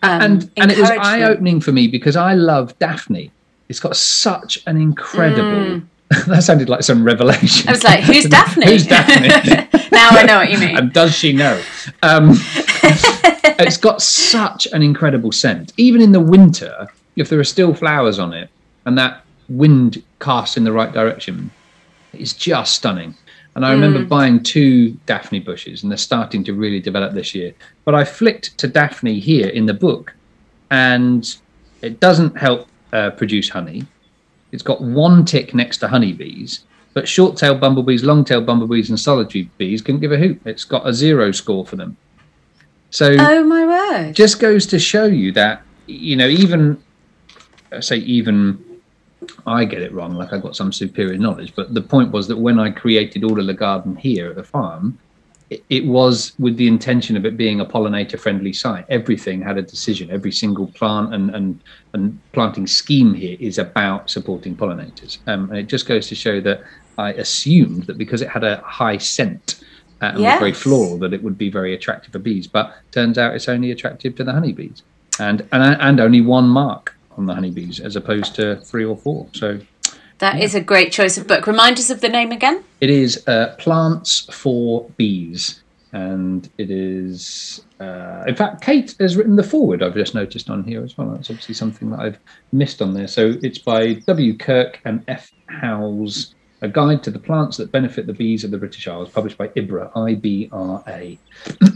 [0.02, 3.30] Um, and and it was eye opening for me because I love Daphne.
[3.70, 5.80] It's got such an incredible.
[6.26, 7.66] that sounded like some revelation.
[7.66, 7.68] Mm.
[7.68, 9.28] I was like, "Who's Daphne?" Who's Daphne?
[9.92, 10.76] now I know what you mean.
[10.76, 11.58] and does she know?
[12.02, 12.34] Um,
[13.58, 15.72] it's got such an incredible scent.
[15.76, 18.50] Even in the winter, if there are still flowers on it
[18.86, 21.50] and that wind casts in the right direction,
[22.12, 23.14] it's just stunning.
[23.56, 27.54] And I remember buying two Daphne bushes, and they're starting to really develop this year.
[27.84, 30.12] But I flicked to Daphne here in the book,
[30.72, 31.36] and
[31.80, 33.84] it doesn't help uh, produce honey.
[34.50, 36.64] It's got one tick next to honeybees,
[36.94, 40.40] but short-tailed bumblebees, long-tailed bumblebees, and solitary bees can give a hoot.
[40.44, 41.96] It's got a zero score for them.
[42.94, 44.14] So Oh my word!
[44.14, 46.80] just goes to show you that you know even
[47.80, 48.62] say even
[49.44, 51.56] I get it wrong, like I got some superior knowledge.
[51.56, 54.44] But the point was that when I created all of the garden here at the
[54.44, 54.96] farm,
[55.50, 58.86] it, it was with the intention of it being a pollinator friendly site.
[58.88, 60.08] Everything had a decision.
[60.12, 61.60] Every single plant and and,
[61.94, 65.18] and planting scheme here is about supporting pollinators.
[65.26, 66.62] Um, and it just goes to show that
[66.96, 69.63] I assumed that because it had a high scent.
[70.04, 70.58] Uh, and was very Yes.
[70.60, 74.14] floral that it would be very attractive for bees, but turns out it's only attractive
[74.16, 74.82] to the honeybees,
[75.18, 79.26] and and and only one mark on the honeybees as opposed to three or four.
[79.32, 79.60] So
[80.18, 81.46] That is a great choice of book.
[81.46, 82.62] Remind us of the name again.
[82.80, 85.62] it is uh, plants for bees,
[85.92, 87.62] and it is.
[87.80, 89.82] Uh, in fact, Kate has written the forward.
[89.82, 91.10] I've just noticed on here as well.
[91.10, 92.18] That's obviously something that I've
[92.52, 93.08] missed on there.
[93.08, 94.36] So it's by W.
[94.36, 95.30] Kirk and F.
[95.46, 96.34] Howes.
[96.64, 99.48] A guide to the plants that benefit the bees of the British Isles, published by
[99.48, 101.18] IBRA, I B R A.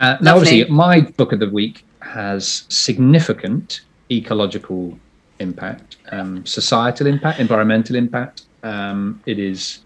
[0.00, 4.98] Uh, now, obviously, my book of the week has significant ecological
[5.38, 8.42] impact, um, societal impact, environmental impact.
[8.64, 9.84] Um, it is,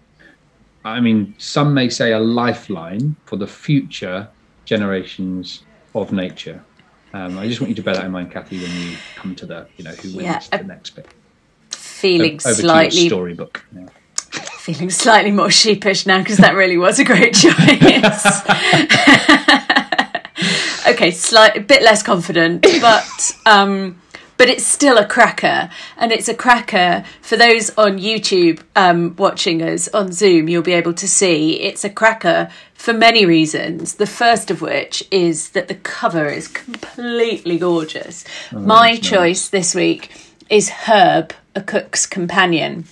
[0.83, 4.27] I mean, some may say a lifeline for the future
[4.65, 5.61] generations
[5.93, 6.63] of nature.
[7.13, 9.45] Um, I just want you to bear that in mind, Kathy, when you come to
[9.45, 11.05] the, you know, who wins Yeah, the next bit.
[11.69, 13.63] Feeling Over to your slightly storybook.
[13.71, 13.85] now.
[14.67, 18.41] Feeling slightly more sheepish now because that really was a great choice.
[20.87, 24.01] okay, slight a bit less confident, but um,
[24.35, 29.61] but it's still a cracker, and it's a cracker for those on YouTube um, watching
[29.61, 30.49] us on Zoom.
[30.49, 33.95] You'll be able to see it's a cracker for many reasons.
[33.95, 38.25] The first of which is that the cover is completely gorgeous.
[38.51, 38.99] My nice.
[38.99, 40.11] choice this week
[40.49, 42.83] is Herb, a Cook's Companion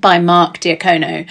[0.00, 1.28] by Mark Diacono,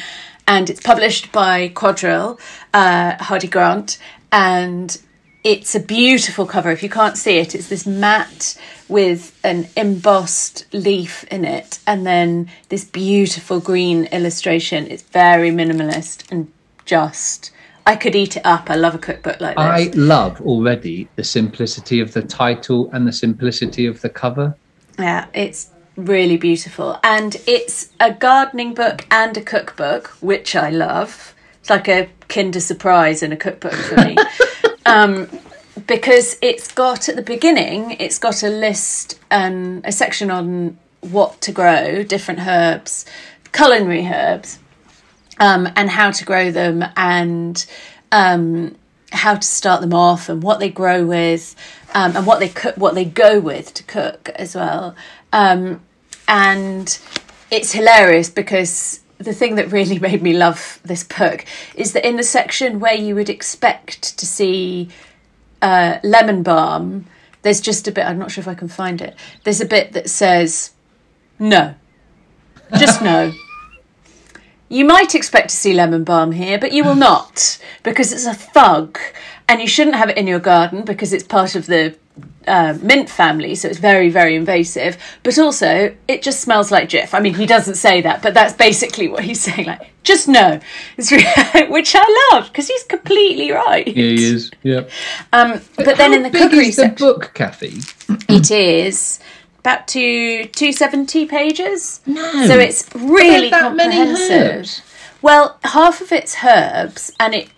[0.47, 2.39] and it's published by Quadrille,
[2.73, 3.97] uh, Hardie Grant,
[4.31, 4.97] and
[5.43, 6.71] it's a beautiful cover.
[6.71, 12.05] If you can't see it, it's this matte with an embossed leaf in it, and
[12.05, 14.87] then this beautiful green illustration.
[14.89, 16.51] It's very minimalist and
[16.85, 17.51] just.
[17.85, 18.69] I could eat it up.
[18.69, 19.63] I love a cookbook like this.
[19.63, 24.57] I love already the simplicity of the title and the simplicity of the cover.
[24.99, 26.99] Yeah, it's really beautiful.
[27.03, 31.35] And it's a gardening book and a cookbook, which I love.
[31.59, 34.15] It's like a Kinder Surprise in a cookbook for me.
[34.85, 35.27] um,
[35.85, 41.41] because it's got at the beginning, it's got a list and a section on what
[41.41, 43.05] to grow, different herbs,
[43.51, 44.59] culinary herbs,
[45.39, 47.65] um, and how to grow them and
[48.11, 48.75] um,
[49.11, 51.55] how to start them off and what they grow with
[51.93, 54.95] um, and what they cook, what they go with to cook as well.
[55.31, 55.81] Um,
[56.27, 56.99] and
[57.49, 62.17] it's hilarious because the thing that really made me love this book is that in
[62.17, 64.89] the section where you would expect to see
[65.61, 67.05] uh, lemon balm,
[67.41, 68.05] there's just a bit.
[68.05, 69.15] I'm not sure if I can find it.
[69.43, 70.71] There's a bit that says
[71.39, 71.75] no,
[72.77, 73.33] just no.
[74.69, 78.33] You might expect to see lemon balm here, but you will not because it's a
[78.33, 78.99] thug,
[79.47, 81.95] and you shouldn't have it in your garden because it's part of the
[82.47, 84.97] uh, mint family, so it's very, very invasive.
[85.23, 87.13] But also, it just smells like Jif.
[87.13, 89.67] I mean, he doesn't say that, but that's basically what he's saying.
[89.67, 90.59] Like, just no,
[91.11, 93.85] really, which I love because he's completely right.
[93.87, 94.51] Yeah, he is.
[94.63, 94.87] Yeah.
[95.33, 97.79] Um, but then How in the big cookery is the section, book, Kathy?
[98.29, 99.19] it is
[99.59, 101.99] about two two seventy pages.
[102.05, 102.47] No.
[102.47, 104.59] So it's really that many comprehensive.
[104.59, 104.81] herbs?
[105.21, 107.49] Well, half of it's herbs, and it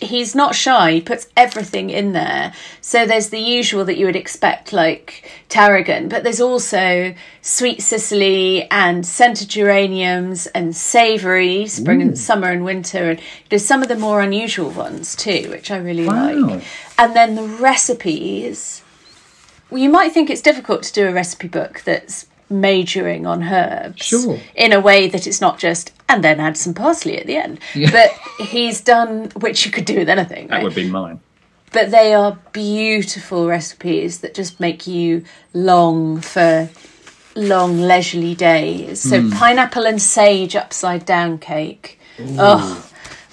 [0.00, 0.92] he's not shy.
[0.92, 2.52] He puts everything in there.
[2.80, 8.68] So there's the usual that you would expect, like tarragon, but there's also sweet cicely
[8.70, 13.96] and scented geraniums and savoury spring and summer and winter, and there's some of the
[13.96, 16.32] more unusual ones too, which I really Wow.
[16.34, 16.64] like.
[16.98, 18.82] And then the recipes.
[19.70, 24.04] Well, you might think it's difficult to do a recipe book that's majoring on herbs
[24.06, 24.38] Sure.
[24.54, 27.58] in a way that it's not just and then add some parsley at the end.
[27.74, 27.90] Yeah.
[27.90, 28.10] But
[28.46, 30.46] he's done which you could do with anything.
[30.48, 30.64] That right?
[30.64, 31.20] would be mine.
[31.72, 36.70] But they are beautiful recipes that just make you long for
[37.36, 39.00] long leisurely days.
[39.00, 39.30] So Hmm.
[39.32, 42.00] pineapple and sage upside down cake.
[42.38, 42.84] Oh,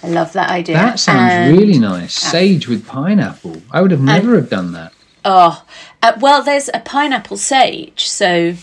[0.03, 0.75] I love that idea.
[0.75, 2.13] That sounds And- really nice.
[2.13, 3.61] Sage with pineapple.
[3.71, 4.91] I would have never have done that.
[5.23, 5.63] Oh,
[6.03, 8.53] uh, well, there's a pineapple sage, so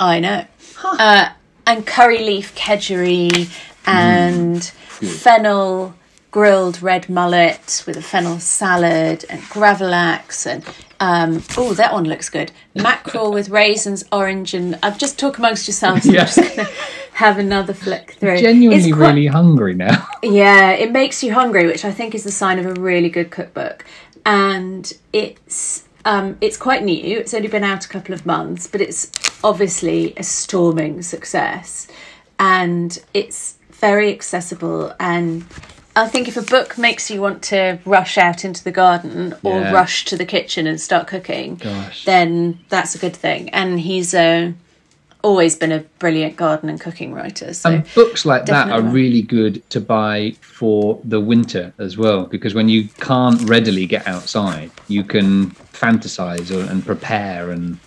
[0.00, 0.46] I know.
[0.82, 1.30] Uh,
[1.66, 3.48] and curry leaf kedgeree
[3.86, 5.94] and fennel
[6.30, 10.64] grilled red mullet with a fennel salad and gravlax and
[11.00, 12.50] um, oh, that one looks good.
[12.74, 16.06] Mackerel with raisins, orange, and I've just talk amongst yourselves.
[16.06, 16.20] Yeah.
[16.20, 16.68] I'm just gonna
[17.12, 18.38] have another flick through.
[18.38, 20.06] Genuinely, quite- really hungry now.
[20.22, 23.30] yeah, it makes you hungry, which I think is the sign of a really good
[23.30, 23.84] cookbook.
[24.24, 27.18] And it's um, it's quite new.
[27.18, 29.10] It's only been out a couple of months, but it's
[29.42, 31.86] obviously a storming success,
[32.38, 34.92] and it's very accessible.
[35.00, 35.44] And
[35.96, 39.60] I think if a book makes you want to rush out into the garden or
[39.60, 39.72] Yeah.
[39.72, 42.04] rush to the kitchen and start cooking, Gosh.
[42.04, 43.48] then that's a good thing.
[43.50, 44.52] And he's uh,
[45.24, 47.52] always been a brilliant garden and cooking writer.
[47.54, 52.26] So And books like that are really good to buy for the winter as well,
[52.26, 57.78] because when you can't readily get outside, you can fantasize or, and prepare and.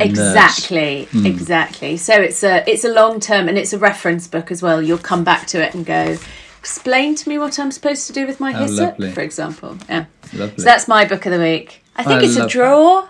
[0.00, 1.26] Exactly, Hmm.
[1.26, 1.96] exactly.
[1.96, 4.82] So it's a it's a long term and it's a reference book as well.
[4.82, 6.16] You'll come back to it and go,
[6.58, 9.12] explain to me what I'm supposed to do with my Oh, hyssop, lovely.
[9.12, 9.76] for example.
[9.88, 10.04] Yeah.
[10.32, 10.56] Lovely.
[10.58, 11.84] So that's my book of the week.
[11.96, 13.02] I think I it's a draw.
[13.02, 13.08] that.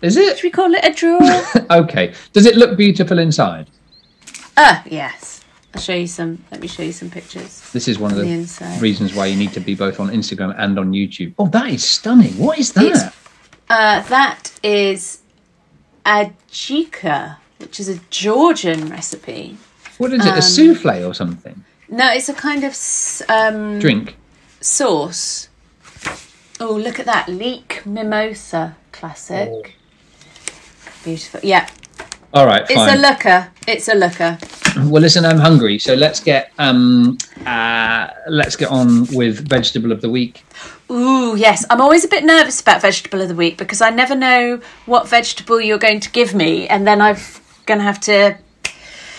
[0.00, 0.06] Drawer.
[0.08, 0.42] Is Should it?
[0.42, 1.66] we call it a drawer?
[1.84, 2.14] Okay.
[2.32, 3.68] Does it look beautiful inside?
[4.56, 5.42] Ah, yes.
[5.74, 6.42] I'll show you some.
[6.50, 7.60] Let me show you some pictures.
[7.72, 10.54] This is one of The the reasons why you need to be both on Instagram
[10.58, 11.34] and on YouTube.
[11.38, 12.36] Oh, that is stunning.
[12.38, 12.84] What is that?
[12.84, 13.14] It's-
[13.70, 15.18] Uh, that is
[16.06, 19.58] ajika, which is a Georgian recipe.
[19.98, 20.32] what is it?
[20.32, 21.64] um, a souffle or something?
[21.90, 22.74] No, it's a kind of
[23.28, 24.16] um, Drink.
[24.62, 25.48] sauce.
[26.60, 29.76] Oh, look at that leek mimosa classic.
[31.08, 31.40] Beautiful.
[31.42, 31.66] Yeah,
[32.34, 32.98] All right, it's fine.
[32.98, 33.48] a looker.
[33.66, 34.36] It's a looker.
[34.76, 37.16] Well, listen, I'm hungry, so let's get um
[37.46, 40.44] uh let's get on with vegetable of the week.
[40.90, 41.64] Ooh, yes.
[41.70, 45.08] I'm always a bit nervous about vegetable of the week because I never know what
[45.08, 47.16] vegetable you're going to give me, and then I'm
[47.64, 48.36] going to have to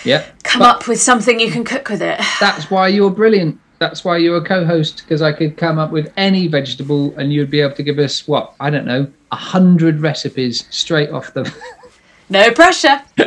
[0.04, 2.21] Yeah, come up with something you can cook with it.
[2.39, 3.60] That's why you're brilliant.
[3.80, 7.49] That's why you're a co-host because I could come up with any vegetable and you'd
[7.49, 11.43] be able to give us what I don't know a hundred recipes straight off the.
[12.29, 13.01] No pressure.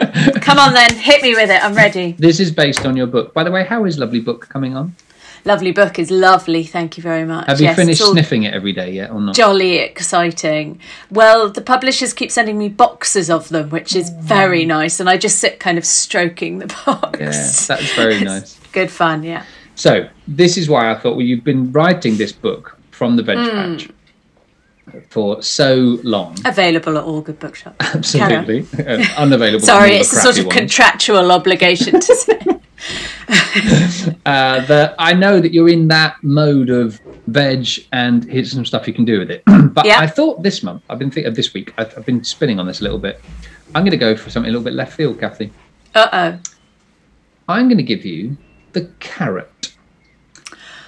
[0.41, 1.63] Come on then, hit me with it.
[1.63, 2.13] I'm ready.
[2.13, 3.65] this is based on your book, by the way.
[3.65, 4.95] How is lovely book coming on?
[5.45, 6.63] Lovely book is lovely.
[6.63, 7.49] Thank you very much.
[7.49, 9.35] Have you Yes, finished sniffing it every day yet or not?
[9.35, 10.79] jolly exciting.
[11.11, 14.21] Well, the publishers keep sending me boxes of them, which is mm.
[14.21, 17.19] very nice, and I just sit kind of stroking the box.
[17.19, 18.57] Yeah, that's very nice.
[18.71, 19.45] Good fun, yeah.
[19.75, 23.39] So this is why I thought, well, you've been writing this book from the veg
[23.39, 23.93] patch mm.
[25.09, 26.37] For so long.
[26.45, 27.77] Available at all good bookshops.
[27.95, 29.65] Absolutely, Uh, unavailable.
[29.65, 30.59] Sorry, it's a sort of ones.
[30.59, 32.39] contractual obligation to say.
[34.27, 38.89] uh, that I know that you're in that mode of veg, and here's some stuff
[38.89, 39.43] you can do with it.
[39.73, 39.99] but Yeah.
[40.01, 42.67] I thought this month, I've been thinking of this week, I've, I've been spinning on
[42.67, 43.21] this a little bit.
[43.75, 45.53] I'm going to go for something a little bit left field, Kathy.
[45.95, 46.39] Uh oh.
[47.49, 48.37] I'm going to give you
[48.73, 49.75] the carrot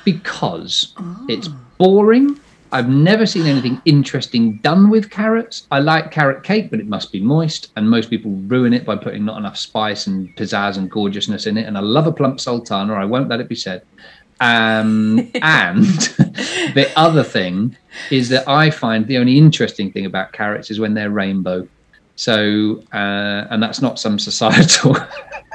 [0.05, 0.95] because
[1.29, 2.39] it's boring.
[2.75, 5.69] I've never seen anything interesting done with carrots.
[5.71, 8.97] I like carrot cake, but it must be moist, and most people ruin it by
[8.97, 11.69] putting not enough spice and pizzazz and gorgeousness in it.
[11.69, 13.83] And I love a plump sultana, I won't let it be said.
[14.41, 15.85] Um, and
[16.75, 17.77] the other thing
[18.11, 21.69] is that I find the only interesting thing about carrots is when they're rainbow.
[22.17, 24.97] So, uh, and that's not some societal,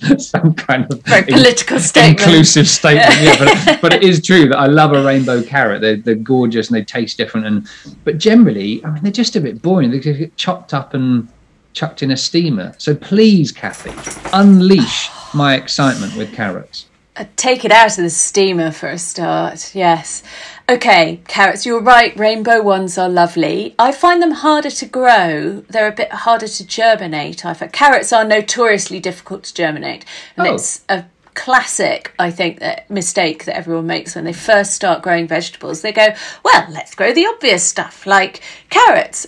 [0.18, 2.20] some kind of Very political statement.
[2.20, 3.20] inclusive statement.
[3.20, 5.80] Yeah, but, but it is true that I love a rainbow carrot.
[5.80, 7.46] They're, they're gorgeous and they taste different.
[7.46, 7.68] And
[8.04, 9.90] but generally, I mean, they're just a bit boring.
[9.90, 11.28] They get chopped up and
[11.72, 12.74] chucked in a steamer.
[12.78, 13.92] So please, Kathy,
[14.32, 16.86] unleash my excitement with carrots.
[17.16, 19.74] Uh, Take it out of the steamer for a start.
[19.74, 20.22] Yes.
[20.68, 22.16] Okay, carrots, you're right.
[22.16, 23.74] Rainbow ones are lovely.
[23.78, 25.64] I find them harder to grow.
[25.68, 27.44] They're a bit harder to germinate.
[27.44, 30.04] I find carrots are notoriously difficult to germinate,
[30.36, 30.54] and Oh.
[30.54, 35.26] it's a classic, I think, that mistake that everyone makes when they first start growing
[35.26, 35.80] vegetables.
[35.80, 38.40] They go, "Well, let's grow the obvious stuff like
[38.70, 39.26] carrots."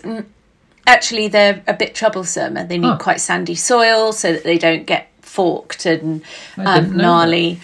[0.86, 2.96] Actually, they're a bit troublesome, and they need Oh.
[2.96, 6.22] quite sandy soil so that they don't get forked and
[6.58, 7.60] um, gnarly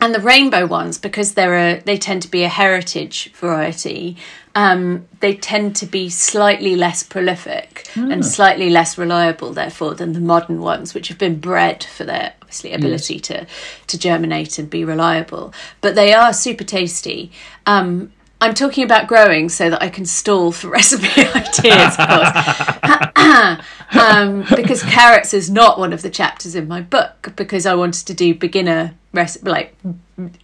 [0.00, 4.16] and the rainbow ones because they're a they tend to be a heritage variety
[4.54, 8.10] um, they tend to be slightly less prolific Hmm.
[8.12, 12.34] and slightly less reliable therefore than the modern ones which have been bred for their
[12.42, 13.46] obviously ability to
[13.86, 17.30] to germinate and be reliable but they are super tasty
[17.66, 23.58] um, I'm talking about growing so that I can stall for recipe ideas, of course.
[23.92, 28.06] um, because carrots is not one of the chapters in my book because I wanted
[28.06, 28.94] to do beginner
[29.42, 29.74] like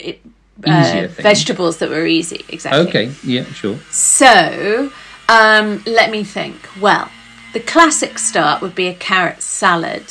[0.01, 0.21] it,
[0.67, 2.45] uh, vegetables that were easy.
[2.49, 2.81] Exactly.
[2.89, 3.77] Okay, yeah, sure.
[3.91, 4.91] So
[5.29, 6.69] um, let me think.
[6.81, 7.11] Well,
[7.53, 10.05] the classic start would be a carrot salad,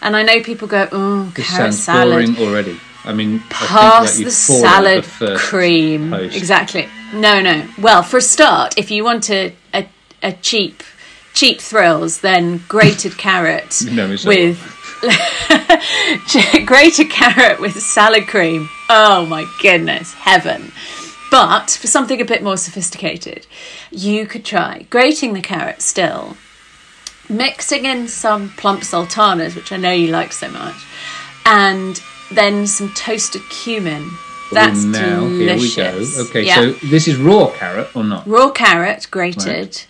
[0.00, 2.80] and I know people go, "Oh, This carrot sounds salad." boring already.
[3.04, 6.10] I mean, Pass I the that you'd fall at salad the cream.
[6.10, 6.36] post.
[6.36, 6.88] Exactly.
[7.12, 7.66] No, no.
[7.78, 9.88] Well, for a start, if you want a, a,
[10.22, 10.82] a cheap
[11.34, 14.58] cheap thrills, then grated carrot You know with
[16.66, 18.68] grated carrot with salad cream.
[18.88, 20.72] Oh my goodness, heaven.
[21.30, 23.46] But for something a bit more sophisticated,
[23.90, 26.36] you could try grating the carrot still,
[27.28, 30.76] mixing in some plump sultanas, which I know you like so much,
[31.46, 34.02] and then some toasted cumin.
[34.04, 35.74] Oh, That's Oh, now, delicious.
[35.74, 36.28] here we go.
[36.28, 36.54] Okay, Yeah.
[36.56, 38.26] so this is raw carrot or not?
[38.28, 39.82] raw carrot grated,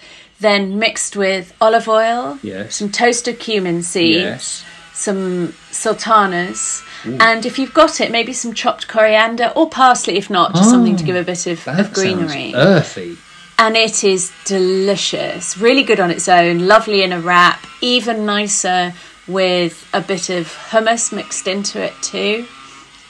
[0.43, 2.77] then mixed with olive oil, Yes.
[2.77, 4.65] some toasted cumin seeds, Yes.
[4.93, 10.55] some sultanas, and if you've got it, maybe some chopped coriander or parsley, if not,
[10.55, 12.53] just something to Oh, give a bit of, of greenery.
[12.55, 13.17] earthy.
[13.59, 15.57] and it is delicious.
[15.57, 18.93] Really good on its own, lovely in a wrap, even nicer
[19.29, 22.45] with a bit of hummus mixed into it too.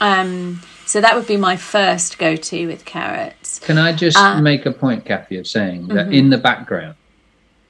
[0.01, 3.61] Um, so that would be my first go to with carrots.
[3.61, 6.13] Can I just Uh, make a point, Kathy, of saying that Mm-hmm.
[6.13, 6.97] in the background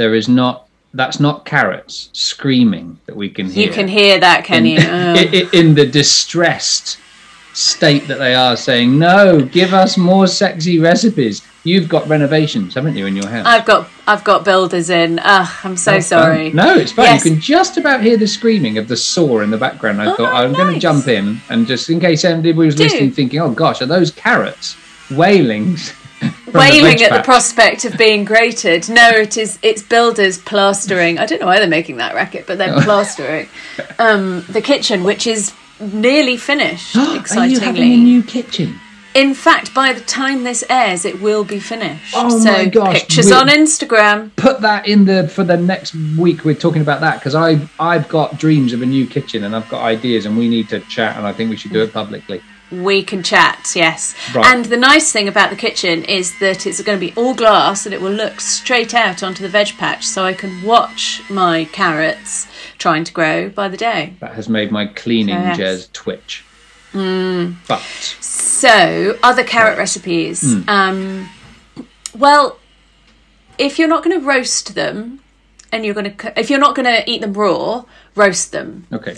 [0.03, 3.67] there is not that's not carrots screaming that we can hear.
[3.69, 4.79] You can hear that, can you?
[4.79, 5.15] in, Oh.
[5.17, 6.99] i- i- in the distressed
[7.55, 12.97] state that they are saying, "No, give us more sexy recipes." You've got renovations, haven't
[12.97, 13.47] you, in your house?
[13.47, 15.21] I've got I've got builders in.
[15.23, 16.49] Ugh, I'm so Oh, sorry.
[16.51, 16.57] fun.
[16.57, 17.05] No, it's fine.
[17.07, 17.25] Yes.
[17.25, 20.03] You can just about hear the screaming of the saw in the background.
[20.03, 23.13] I Oh, thought I'm going to jump in and just in case anybody was listening,
[23.13, 24.75] thinking, "Oh gosh, are those carrots
[25.13, 25.77] wailing?"
[26.53, 28.89] Wailing at the prospect of being grated.
[28.89, 31.19] No, it is it's builders plastering.
[31.19, 33.49] I don't know why they're making that racket, but they're plastering
[33.99, 36.95] um, the kitchen, which is nearly finished.
[36.97, 38.79] excitingly, Are you having a new kitchen?
[39.15, 42.15] in fact, by the time this airs, it will be finished.
[42.17, 44.35] Oh so my gosh, pictures we- on Instagram.
[44.37, 46.45] Put that in the for the next week.
[46.45, 49.69] We're talking about that because I I've got dreams of a new kitchen and I've
[49.69, 52.43] got ideas and we need to chat and I think we should do it publicly.
[52.73, 54.15] We can chat, yes.
[54.35, 54.47] Right.
[54.47, 57.85] And the nice thing about the kitchen is that it's going to be all glass
[57.85, 61.67] and it will look straight out onto the veg patch so I can watch my
[61.67, 62.47] carrots
[62.79, 64.15] trying to grow by the day.
[64.21, 65.57] That has made my cleaning Yes.
[65.59, 66.45] jazz twitch.
[66.93, 67.53] Hmm.
[67.69, 67.81] But
[68.21, 70.41] So, other carrot recipes.
[70.43, 70.69] Hmm.
[70.69, 71.29] Um,
[72.17, 72.59] well,
[73.59, 75.21] if you're not going to roast them
[75.71, 78.87] and you're going to, if you're not going to eat them raw, roast them.
[78.93, 79.17] okay,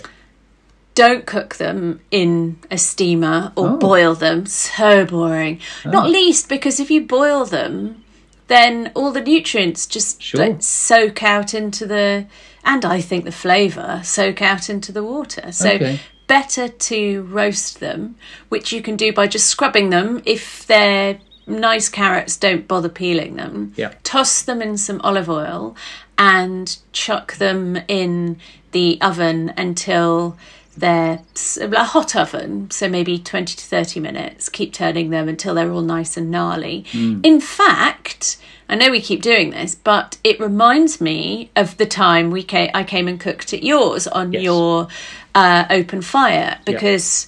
[0.95, 3.77] don't cook them in a steamer or Oh.
[3.77, 4.45] boil them.
[4.45, 5.59] So boring.
[5.85, 6.09] Not oh.
[6.09, 8.03] least because if you boil them,
[8.47, 10.39] then all the nutrients just Sure.
[10.39, 12.25] like, soak out into the,
[12.63, 15.51] and I think the flavour soak out into the water.
[15.51, 15.99] So Okay.
[16.27, 18.15] better to roast them,
[18.49, 20.21] which you can do by just scrubbing them.
[20.25, 23.73] If they're nice carrots, don't bother peeling them.
[23.75, 23.91] Yeah.
[24.03, 25.75] Toss them in some olive oil
[26.17, 28.37] and chuck them in
[28.71, 30.37] the oven until
[30.77, 34.49] they're s- a hot oven, so maybe 20 to 30 minutes.
[34.49, 36.85] Keep turning them until they're all nice and gnarly.
[36.93, 42.31] In fact, I know we keep doing this, but it reminds me of the time
[42.31, 44.43] we came, I came and cooked at yours on Yes.
[44.43, 44.87] your
[45.35, 47.27] uh, open fire because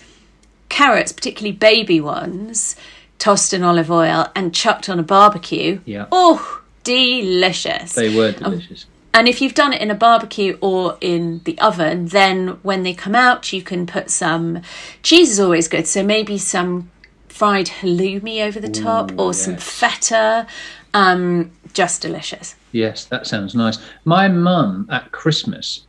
[0.70, 2.76] carrots, particularly baby ones,
[3.20, 5.80] tossed in olive oil and chucked on a barbecue.
[5.86, 6.06] Yeah.
[6.12, 7.94] Oh, delicious.
[7.94, 8.86] They were delicious.
[9.14, 12.94] And if you've done it in a barbecue or in the oven, then when they
[12.94, 14.62] come out, you can put some
[15.02, 15.88] cheese is always good.
[15.88, 16.92] So maybe some
[17.28, 20.46] fried halloumi over the top or some feta.
[20.94, 22.56] Um, just delicious.
[22.72, 23.78] Yes, that sounds nice.
[24.06, 25.86] My mum at Christmas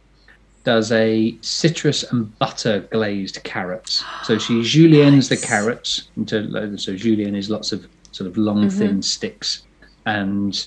[0.64, 4.04] does a citrus and butter glazed carrots.
[4.24, 9.00] So she juliennes the carrots into so julienne is lots of sort of long thin
[9.00, 9.62] sticks,
[10.04, 10.66] and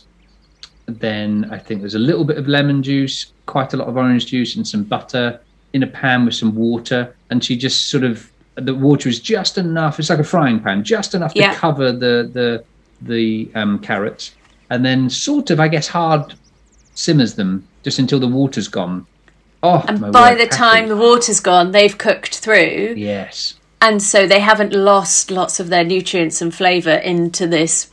[0.99, 4.25] then I think there's a little bit of lemon juice, quite a lot of orange
[4.27, 5.39] juice, and some butter
[5.73, 9.57] in a pan with some water, and she just sort of the water is just
[9.57, 9.99] enough.
[9.99, 11.53] It's like a frying pan, just enough Yeah.
[11.53, 12.63] to cover the the
[13.01, 14.31] the um, carrots,
[14.69, 16.33] and then sort of I guess hard
[16.93, 19.05] simmers them just until the water's gone.
[19.63, 20.57] Oh, And by the Kathy.
[20.57, 22.95] time the water's gone, they've cooked through.
[22.97, 27.89] yes, And so they haven't lost lots of their nutrients and flavour into this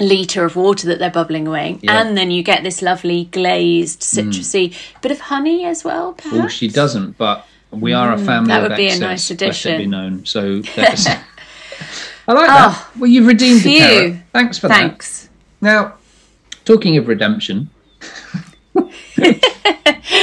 [0.00, 1.78] litre of water that they're bubbling away.
[1.82, 2.00] Yeah.
[2.00, 6.36] And then you get this lovely glazed, citrusy bit of honey as well, perhaps.
[6.36, 8.44] well, she doesn't, but we are a family.
[8.44, 9.78] Mm, that of would be a nice it addition.
[9.78, 10.24] be known.
[10.24, 12.68] So I like that.
[12.72, 13.78] Oh, well, you've redeemed the phew.
[13.78, 14.16] carrot.
[14.32, 14.74] Thanks for that.
[14.78, 15.28] Thanks.
[15.60, 15.94] Now,
[16.64, 17.68] talking of redemption,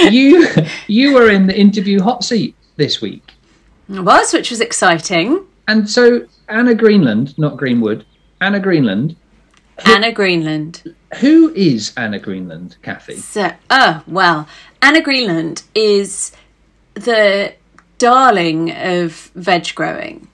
[0.10, 0.48] you
[0.88, 3.34] you were in the interview hot seat this week,
[3.90, 5.46] It was, which was exciting.
[5.68, 8.06] and so Anna Greenland, not Greenwood,
[8.42, 9.16] Anna Greenland.
[9.86, 10.96] Anna Greenland.
[11.20, 13.16] Who is Anna Greenland, Kathy?
[13.18, 14.48] So, oh, well,
[14.82, 16.32] Anna Greenland is
[16.94, 17.54] the
[17.98, 20.28] darling of veg growing.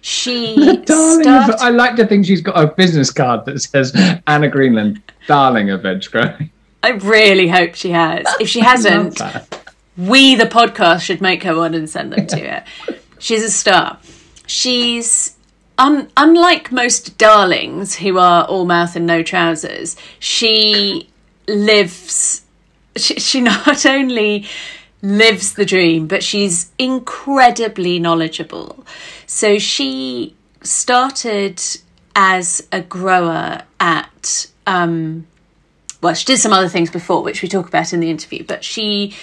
[0.00, 3.92] She Darling, started- of, I like to think she's got a business card that says
[4.26, 6.50] Anna Greenland, darling of veg growing.
[6.82, 8.24] I really hope she has.
[8.40, 9.20] If she hasn't,
[9.96, 12.64] we, the podcast, should make her one and send them to her.
[13.18, 13.98] She's a star.
[14.46, 15.35] She's
[15.78, 19.96] un- unlike most darlings who are all mouth and no trousers.
[20.18, 21.08] She
[21.48, 22.42] lives.
[22.96, 24.46] She, she not only
[25.02, 28.84] lives the dream, but she's incredibly knowledgeable.
[29.26, 31.62] So she started
[32.14, 34.46] as a grower at.
[34.66, 35.26] Um,
[36.02, 38.64] well, she did some other things before, which we talk about in the interview, but
[38.64, 39.14] she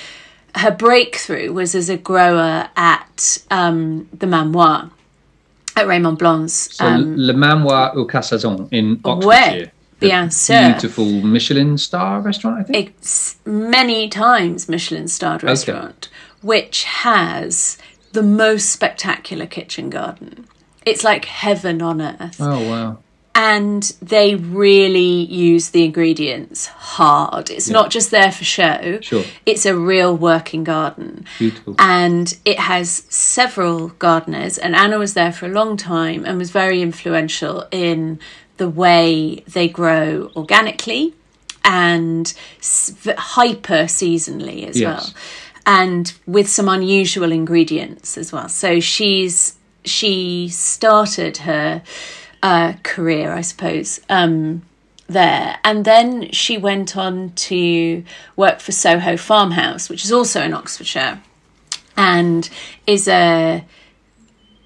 [0.56, 4.92] her breakthrough was as a grower at um, the Manoir
[5.76, 6.76] at Raymond Blanc's.
[6.76, 9.72] So Um, Le Manoir aux Quat'Saisons in Oxfordshire.
[10.00, 10.70] the bien sûr.
[10.72, 12.90] Beautiful Michelin star restaurant, I think.
[12.98, 16.10] It's many times Michelin starred restaurant,
[16.42, 17.78] which has
[18.12, 20.46] the most spectacular kitchen garden.
[20.86, 22.38] It's like heaven on earth.
[22.40, 22.98] oh wow.
[23.36, 27.50] And they really use the ingredients hard.
[27.50, 29.00] It's not just there for show.
[29.02, 29.24] Sure.
[29.46, 31.26] It's a real working garden.
[31.40, 31.76] Beautiful.
[31.80, 36.52] And it has several gardeners, and Anna was there for a long time and was
[36.52, 38.20] very influential in
[38.58, 41.16] the way they grow organically
[41.66, 42.34] and
[43.18, 44.84] hyper seasonally as Yes.
[44.84, 45.14] well,
[45.66, 48.48] and with some unusual ingredients as well.
[48.50, 49.56] So she's
[49.86, 51.82] she started her
[52.44, 54.62] uh, career, I suppose, um,
[55.08, 55.58] there.
[55.64, 58.04] And then she went on to
[58.36, 61.22] work for Soho Farmhouse, which is also in Oxfordshire,
[61.98, 62.48] and
[62.86, 63.66] is a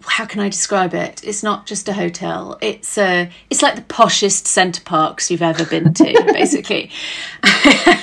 [0.09, 1.21] how can I describe it?
[1.23, 2.57] It's not just a hotel.
[2.61, 6.89] It's a it's like the poshest Center Parcs you've ever been to, basically.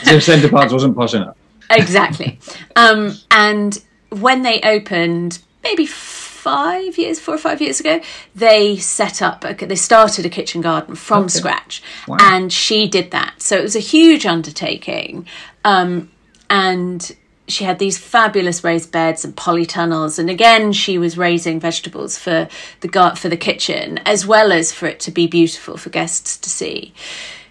[0.05, 1.37] so Center Parcs wasn't posh enough.
[1.71, 2.39] exactly.
[2.77, 5.87] Um, and when they opened, maybe
[6.49, 8.01] five years, four or five years ago,
[8.35, 11.39] they set up, a, they started a kitchen garden from Okay.
[11.41, 12.19] scratch, Wow.
[12.21, 13.33] and she did that.
[13.47, 15.27] So it was a huge undertaking,
[15.65, 16.11] um,
[16.51, 17.01] and
[17.49, 22.49] she had these fabulous raised beds and polytunnels, and again, she was raising vegetables for
[22.81, 26.37] the gar- for the kitchen as well as for it to be beautiful for guests
[26.45, 26.93] to see.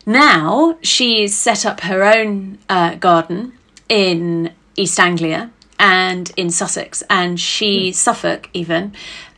[0.05, 3.53] Now she's set up her own uh, garden
[3.87, 7.93] in East Anglia and in Sussex, and she hmm.
[7.93, 8.93] Suffolk even,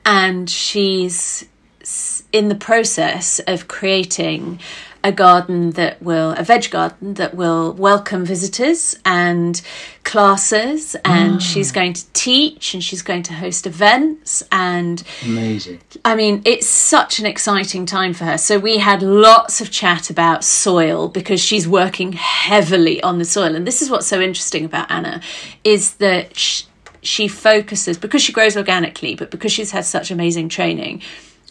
[0.06, 1.46] and she's
[2.32, 4.60] in the process of creating
[5.06, 9.62] a garden that will a veg garden that will welcome visitors and
[10.04, 11.40] classes and ah.
[11.40, 15.80] she's going to teach and she's going to host events and Amazing.
[16.04, 18.40] I mean, it's such an exciting time for her.
[18.40, 23.54] So we had lots of chat about soil because she's working heavily on the soil.
[23.56, 25.22] And this is what's so interesting about Anna
[25.64, 26.64] is that sh-
[27.04, 31.04] she focuses because she grows organically, but because she's had such amazing training,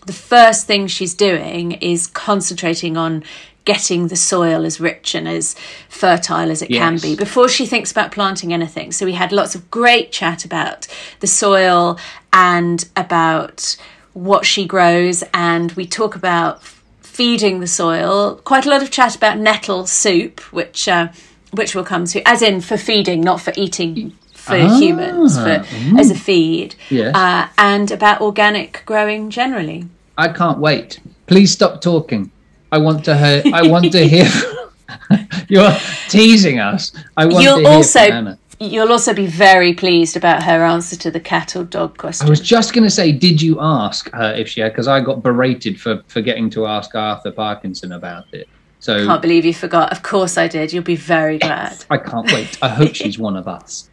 [0.07, 3.25] the first thing she's doing is concentrating on
[3.65, 5.57] getting the soil as rich and as
[5.89, 8.93] fertile as it can be before she thinks about planting anything.
[8.93, 10.87] So we had lots of great chat about
[11.21, 11.99] the soil
[12.33, 13.77] and about
[14.13, 16.63] what she grows, and we talk about
[17.01, 18.37] feeding the soil.
[18.45, 21.09] Quite a lot of chat about nettle soup, which uh,
[21.53, 25.65] which will come to, as in for feeding, not for eating for Ah, humans, for
[25.99, 27.15] as a feed, Yes.
[27.15, 29.87] uh, and about organic growing generally.
[30.19, 31.01] I can't wait.
[31.27, 32.31] Please stop talking.
[32.71, 33.43] I want to hear.
[33.55, 34.29] I want to hear.
[35.49, 35.75] You're
[36.09, 36.93] teasing us.
[37.17, 38.39] I want to You'll hear also from Anna.
[38.61, 42.27] you'll also be very pleased about her answer to the cat or dog question.
[42.27, 44.73] I was just going to say, did you ask her if she had?
[44.73, 48.47] Because I got berated for forgetting to ask Arthur Parkinson about it.
[48.79, 49.91] So I Can't believe you forgot.
[49.93, 50.73] Of course I did.
[50.73, 51.85] You'll be very glad.
[51.91, 52.59] I can't wait.
[52.63, 53.89] I hope she's one of us.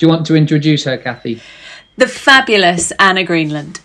[0.00, 1.42] Do you want to introduce her, Kathy?
[1.98, 3.80] The fabulous Anna Greenland.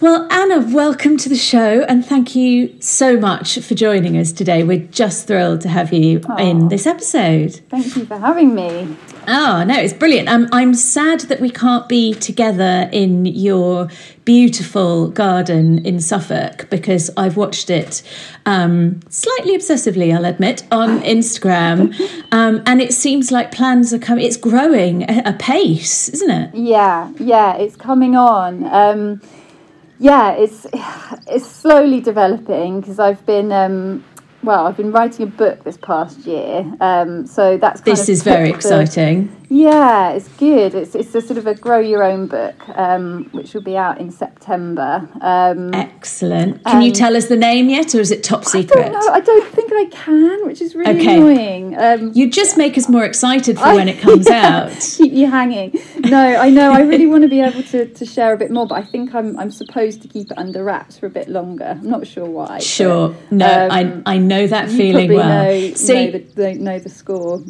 [0.00, 4.62] Well, Anna, welcome to the show and thank you so much for joining us today.
[4.62, 7.56] We're just thrilled to have you in this episode.
[7.68, 8.96] Thank you for having me.
[9.26, 10.28] Oh, no, it's brilliant.
[10.28, 13.88] Um, I'm sad that we can't be together in your
[14.24, 18.04] beautiful garden in Suffolk because I've watched it
[18.46, 21.92] um, slightly obsessively, I'll admit, on Instagram.
[22.30, 26.54] Um, and it seems like plans are coming, it's growing a- apace, isn't it?
[26.54, 29.20] Yeah, yeah, it's coming on.
[29.98, 30.66] Yeah, it's
[31.26, 34.04] it's slowly developing because I've been um,
[34.42, 38.48] well, I've been writing a book this past year, um, so that's This is very
[38.50, 39.34] the- exciting.
[39.50, 40.74] Yeah, it's good.
[40.74, 43.98] It's it's a sort of a grow your own book, um, which will be out
[43.98, 45.08] in September.
[45.22, 46.62] Um, Excellent.
[46.64, 48.76] Can you Um, tell us the name yet, or is it top I secret?
[48.76, 49.10] don't know.
[49.10, 51.16] I don't think I can, which is really Okay.
[51.16, 51.74] annoying.
[51.78, 54.70] Um, You just make us more excited for when it comes out.
[54.98, 55.72] keep you hanging.
[56.00, 56.70] No, I know.
[56.72, 59.14] I really want to be able to, to share a bit more, but I think
[59.14, 61.78] I'm I'm supposed to keep it under wraps for a bit longer.
[61.80, 62.48] I'm not sure why.
[62.58, 63.14] but, Sure.
[63.30, 63.70] No, um,
[64.06, 65.44] I I know that feeling well.
[65.44, 67.42] Know, so know, the, know the score.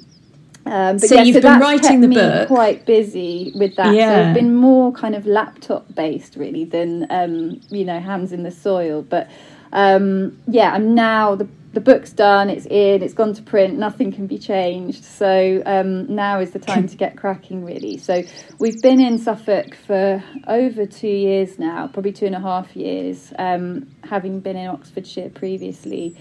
[0.66, 2.48] Um, but So yeah, you've so been writing the book.
[2.48, 3.86] Quite busy with that.
[3.86, 4.30] So Yeah.
[4.30, 8.50] it's been more kind of laptop based really than um, you know hands in the
[8.50, 9.02] soil.
[9.02, 9.28] But
[9.72, 12.48] um, yeah, I'm now the the book's done.
[12.50, 13.02] It's in.
[13.02, 13.78] It's gone to print.
[13.78, 15.04] Nothing can be changed.
[15.04, 17.98] So um, now is the time to get cracking really.
[17.98, 18.22] So
[18.58, 23.32] we've been in Suffolk for over two years now, probably two and a half years,
[23.38, 26.16] um, having been in Oxfordshire previously.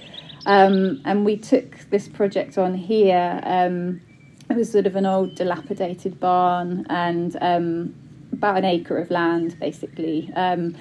[0.47, 3.39] Um, and we took this project on here.
[3.43, 4.01] Um,
[4.49, 7.95] it was sort of an old dilapidated barn and um,
[8.31, 10.31] about an acre of land, basically.
[10.35, 10.75] Um,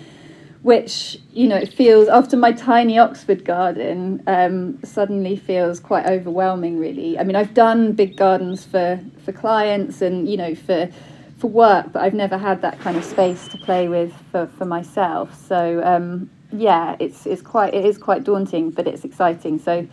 [0.62, 6.78] which you know it feels after my tiny Oxford garden um, suddenly feels quite overwhelming.
[6.78, 10.88] Really, I mean, I've done big gardens for for clients and you know for
[11.38, 14.64] for work, but I've never had that kind of space to play with for, for
[14.64, 15.34] myself.
[15.46, 19.58] So um, yeah, it's it's quite it is quite daunting, but it's exciting.
[19.58, 19.86] So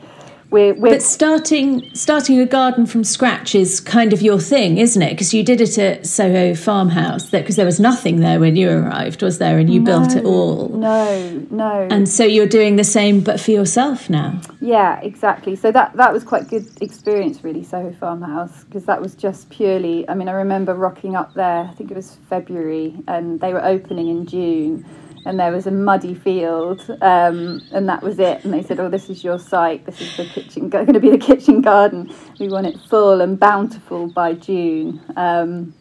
[0.50, 5.02] we're we're But starting starting a garden from scratch is kind of your thing, isn't
[5.02, 5.10] it?
[5.10, 9.24] Because you did it at Soho Farmhouse, because there was nothing there when you arrived,
[9.24, 9.58] was there?
[9.58, 10.70] And you built it all.
[10.70, 14.40] no no And so you're doing the same, but for yourself now.
[14.62, 15.56] Yeah, exactly.
[15.56, 20.08] So that that was quite good experience, really, Soho Farmhouse, because that was just purely.
[20.08, 21.62] I mean, I remember rocking up there.
[21.70, 24.86] I think it was February, and they were opening in June,
[25.26, 28.44] and there was a muddy field, um, and that was it.
[28.44, 29.86] And they said, "Oh, this is your site.
[29.86, 30.70] This is the kitchen.
[30.70, 32.14] Going to be the kitchen garden.
[32.40, 35.74] We want it full and bountiful by June." Um,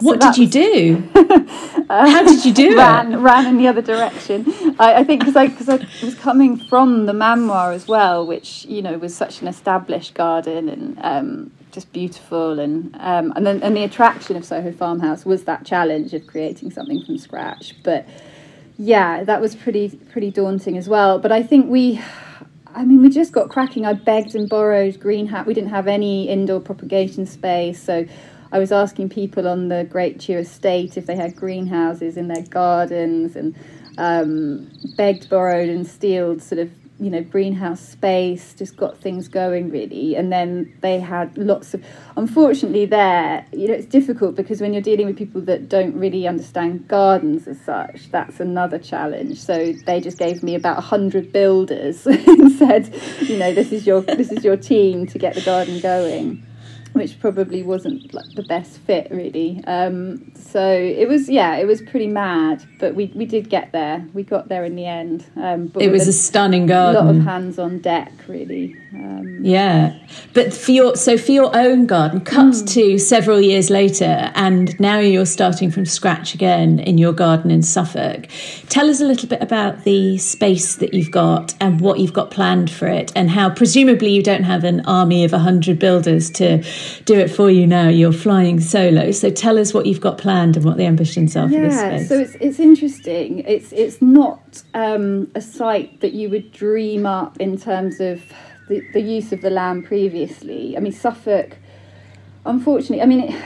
[0.00, 1.08] so What did you do?
[1.90, 3.18] How did you do ran it?
[3.18, 4.46] ran in the other direction.
[4.78, 8.64] I, I think because I because I was coming from the Manoir as well, which
[8.66, 13.62] you know was such an established garden and um, just beautiful, and um, and then
[13.62, 17.74] and the attraction of Soho Farmhouse was that challenge of creating something from scratch.
[17.82, 18.06] But
[18.76, 21.18] yeah, that was pretty pretty daunting as well.
[21.18, 22.00] But I think we.
[22.76, 23.86] I mean, we just got cracking.
[23.86, 25.46] I begged and borrowed green hat.
[25.46, 28.04] We didn't have any indoor propagation space, so
[28.50, 32.42] I was asking people on the Great Tew Estate if they had greenhouses in their
[32.42, 33.54] gardens, and
[33.96, 38.54] um, begged, borrowed, and stealed sort of you know greenhouse space.
[38.54, 41.84] Just got things going really, and then they had lots of.
[42.16, 46.26] Unfortunately, there you know it's difficult because when you're dealing with people that don't really
[46.26, 49.38] understand gardens as such, that's another challenge.
[49.38, 53.86] So they just gave me about a hundred builders and said, you know, this is
[53.86, 56.46] your this is your team to get the garden going
[56.94, 59.62] which probably wasn't like the best fit really.
[59.66, 64.06] Um, so it was yeah it was pretty mad but we, we did get there.
[64.14, 67.02] We got there in the end um, but It was a stunning garden.
[67.02, 69.94] a lot of hands on deck really um, Yeah,
[70.32, 72.64] but for your so for your own garden, cut Hmm.
[72.66, 77.62] to several years later, and now you're starting from scratch again in your garden in
[77.62, 78.26] Suffolk.
[78.68, 82.30] Tell us a little bit about the space that you've got and what you've got
[82.30, 86.62] planned for it, and how presumably you don't have an army of hundred builders to
[87.04, 87.88] do it for you now.
[87.88, 89.10] You're flying solo.
[89.10, 91.88] So tell us what you've got planned and what the ambitions are for this Yeah,
[91.98, 92.08] space.
[92.08, 93.40] so it's it's interesting.
[93.46, 98.22] It's it's not um, a site that you would dream up in terms of
[98.68, 100.76] the, use of the land previously.
[100.76, 101.56] I mean, Suffolk,
[102.44, 103.20] unfortunately, I mean.
[103.30, 103.44] It,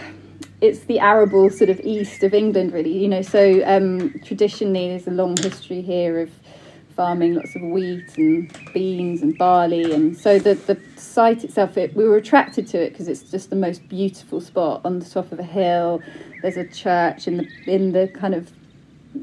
[0.60, 2.96] it's the arable sort of east of England, really.
[2.96, 6.30] You know, so um, traditionally there's a long history here of
[6.96, 11.94] farming lots of wheat and beans and barley, and so the the site itself, it,
[11.94, 15.30] we were attracted to it because it's just the most beautiful spot on the top
[15.30, 16.02] of a hill.
[16.42, 18.50] There's a church in the in the kind of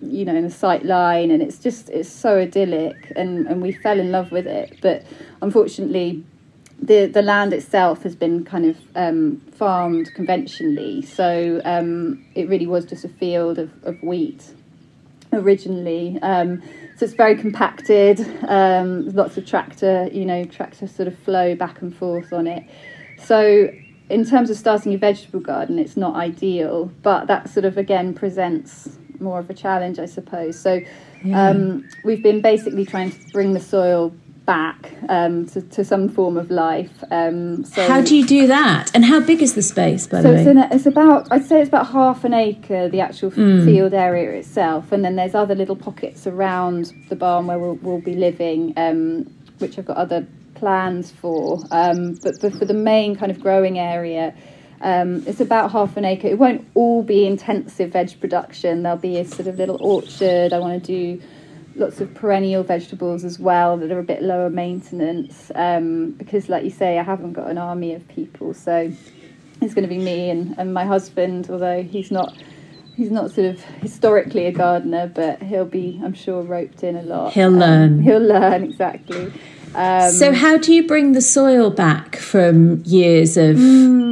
[0.02, 3.72] you know in the sight line, and it's just it's so idyllic, and and we
[3.72, 4.78] fell in love with it.
[4.82, 5.04] But
[5.42, 6.24] unfortunately,
[6.82, 12.68] the the land itself has been kind of um, farmed conventionally, so um, it really
[12.68, 14.54] was just a field of, of wheat
[15.34, 16.18] originally.
[16.22, 16.62] Um,
[16.98, 18.26] so it's very compacted.
[18.48, 22.64] Um, lots of tractor, you know, tractor sort of flow back and forth on it.
[23.18, 23.70] So
[24.10, 28.14] in terms of starting a vegetable garden, it's not ideal, but that sort of again
[28.14, 30.58] presents more of a challenge, I suppose.
[30.60, 30.82] So
[31.24, 31.50] Yeah.
[31.50, 34.14] um, we've been basically trying to bring the soil
[34.46, 37.04] back um, to, to some form of life.
[37.10, 38.92] Um, so How do you do that?
[38.94, 40.62] And how big is the space, by so the it's, way?
[40.62, 43.66] a, it's about I'd say it's about half an acre the actual Mm.
[43.66, 48.02] field area itself, and then there's other little pockets around the barn where we'll, we'll
[48.02, 49.24] be living, um,
[49.58, 51.66] which I've got other plans for.
[51.72, 54.34] Um, but for, for the main kind of growing area.
[54.86, 56.28] Um, it's about half an acre.
[56.28, 58.84] It won't all be intensive veg production.
[58.84, 60.54] There'll be a sort of little orchard.
[60.54, 60.86] I want to
[61.18, 61.22] do
[61.76, 66.64] lots of perennial vegetables as well that are a bit lower maintenance um, because, like
[66.64, 68.54] you say, I haven't got an army of people.
[68.54, 68.92] So
[69.60, 72.38] it's going to be me and, and my husband, although he's not
[72.96, 77.02] he's not sort of historically a gardener, but he'll be, I'm sure, roped in a
[77.02, 77.34] lot.
[77.34, 78.02] He'll Um, learn.
[78.04, 79.34] He'll learn exactly.
[79.74, 83.58] Um, so, how do you bring the soil back from years of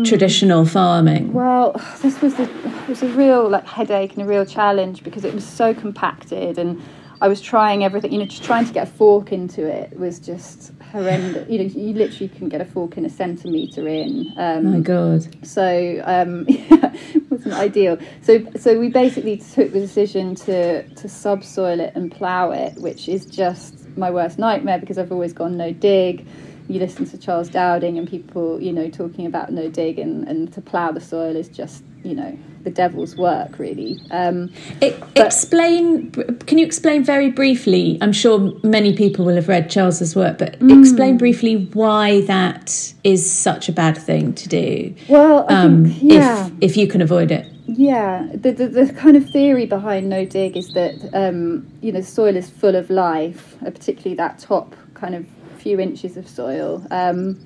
[0.05, 1.33] traditional farming?
[1.33, 5.23] Well, this was a it was a real like headache and a real challenge because
[5.23, 6.81] it was so compacted and
[7.23, 8.11] I was trying everything.
[8.11, 11.49] You know, just trying to get a fork into it was just horrendous.
[11.49, 14.33] You know, you literally couldn't get a fork in a centimetre in.
[14.35, 15.25] Um, My God.
[15.45, 17.97] so um, it wasn't ideal.
[18.21, 23.07] So so we basically took the decision to to subsoil it and plough it, which
[23.07, 26.25] is just my worst nightmare because I've always gone no dig.
[26.69, 30.51] You listen to Charles Dowding and people, you know, talking about no dig and, and
[30.53, 33.99] to plough the soil is just, you know, the devil's work really.
[34.11, 34.49] Um,
[34.81, 36.11] E- explain.
[36.11, 37.97] Can you explain very briefly?
[37.99, 40.79] I'm sure many people will have read Charles's work, but Mm.
[40.79, 44.93] explain briefly why that is such a bad thing to do.
[45.09, 46.47] well, Um, think, yeah.
[46.61, 47.45] if if you can avoid it.
[47.65, 52.01] Yeah, the, the the kind of theory behind no dig is that um, you know
[52.01, 55.25] soil is full of life, uh, particularly that top kind of
[55.59, 56.85] few inches of soil.
[56.91, 57.39] Um,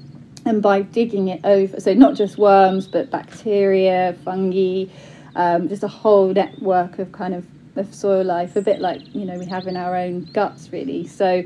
[0.46, 4.86] and by digging it over, so not just worms, but bacteria, fungi,
[5.36, 7.46] um, just a whole network of kind of,
[7.76, 11.06] of soil life, a bit like you know we have in our own guts, really.
[11.06, 11.44] So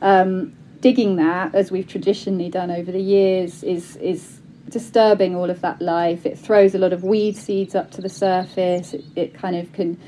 [0.00, 5.60] um, digging that, as we've traditionally done over the years, is is disturbing all of
[5.60, 6.26] that life.
[6.26, 8.94] It throws a lot of weed seeds up to the surface.
[8.94, 9.98] It, it kind of can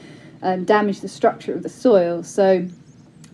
[0.42, 2.22] um, damage the structure of the soil.
[2.22, 2.66] So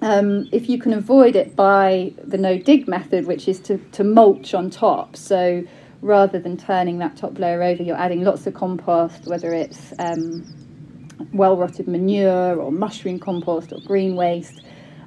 [0.03, 4.05] um, if you can avoid it by the no dig method, which is to, to
[4.05, 5.63] mulch on top, so
[6.03, 10.45] rather than turning that top layer over, you're adding lots of compost, whether it's um,
[11.35, 14.63] well rotted manure or mushroom compost or green waste,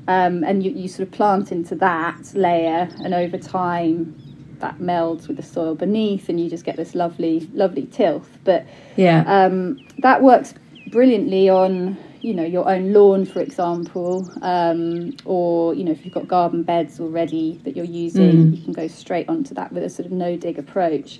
[0.07, 4.15] um, and you, you sort of plant into that layer, and over time
[4.63, 8.37] that melds with the soil beneath, and you just get this lovely, lovely tilth.
[8.43, 9.23] But Yeah.
[9.27, 10.53] um, that works
[10.87, 16.13] brilliantly on you know your own lawn for example um, or you know if you've
[16.13, 19.89] got garden beds already that you're using you can go straight onto that with a
[19.89, 21.19] sort of no dig approach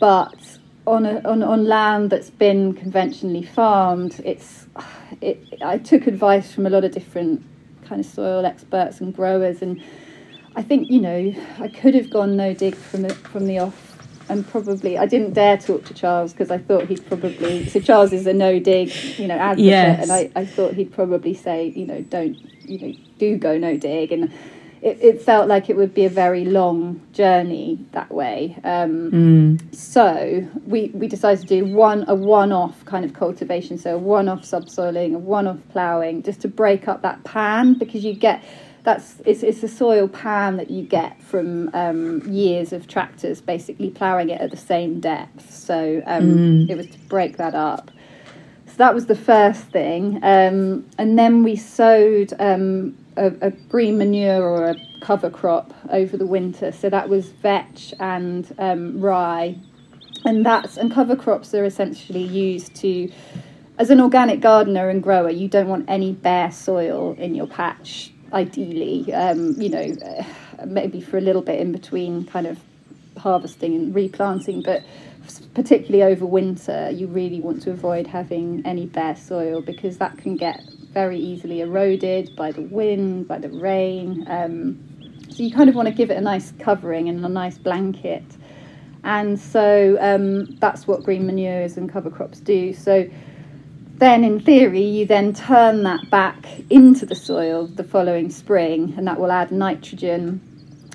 [0.00, 4.66] but on a, on, on land that's been conventionally farmed it's
[5.20, 7.44] it, I took advice from a lot of different
[7.84, 9.80] kind of soil experts and growers and
[10.56, 13.82] I think you know I could have gone no dig from the, from the off
[14.28, 18.12] and probably I didn't dare talk to Charles because I thought he'd probably so Charles
[18.12, 20.02] is a no dig you know advocate Yes.
[20.02, 22.34] and I, I thought he'd probably say you know don't
[22.68, 24.32] you know do go no dig and
[24.82, 30.46] it, it felt like it would be a very long journey that way um, so
[30.66, 35.14] we, we decided to do one a one-off kind of cultivation so a one-off subsoiling
[35.14, 38.42] a one-off ploughing just to break up that pan because you get
[38.86, 43.90] that's it's, it's a soil pan that you get from um, years of tractors basically
[43.90, 45.52] ploughing it at the same depth.
[45.52, 47.90] So um, it was to break that up.
[48.66, 50.20] So that was the first thing.
[50.22, 56.16] Um, and then we sowed um, a, a green manure or a cover crop over
[56.16, 56.70] the winter.
[56.70, 59.56] So that was vetch and um, rye.
[60.24, 63.10] And that's and cover crops are essentially used to
[63.78, 68.12] as an organic gardener and grower you don't want any bare soil in your patch
[68.36, 72.58] ideally um, you know uh, maybe for a little bit in between kind of
[73.16, 74.82] harvesting and replanting but
[75.54, 80.36] particularly over winter you really want to avoid having any bare soil because that can
[80.36, 80.60] get
[80.92, 84.78] very easily eroded by the wind by the rain um,
[85.30, 88.24] so you kind of want to give it a nice covering and a nice blanket
[89.06, 92.74] and so um, that's what green manures and cover crops do.
[92.74, 93.08] So
[93.98, 99.06] then, in theory, you then turn that back into the soil the following spring, and
[99.06, 100.40] that will add nitrogen.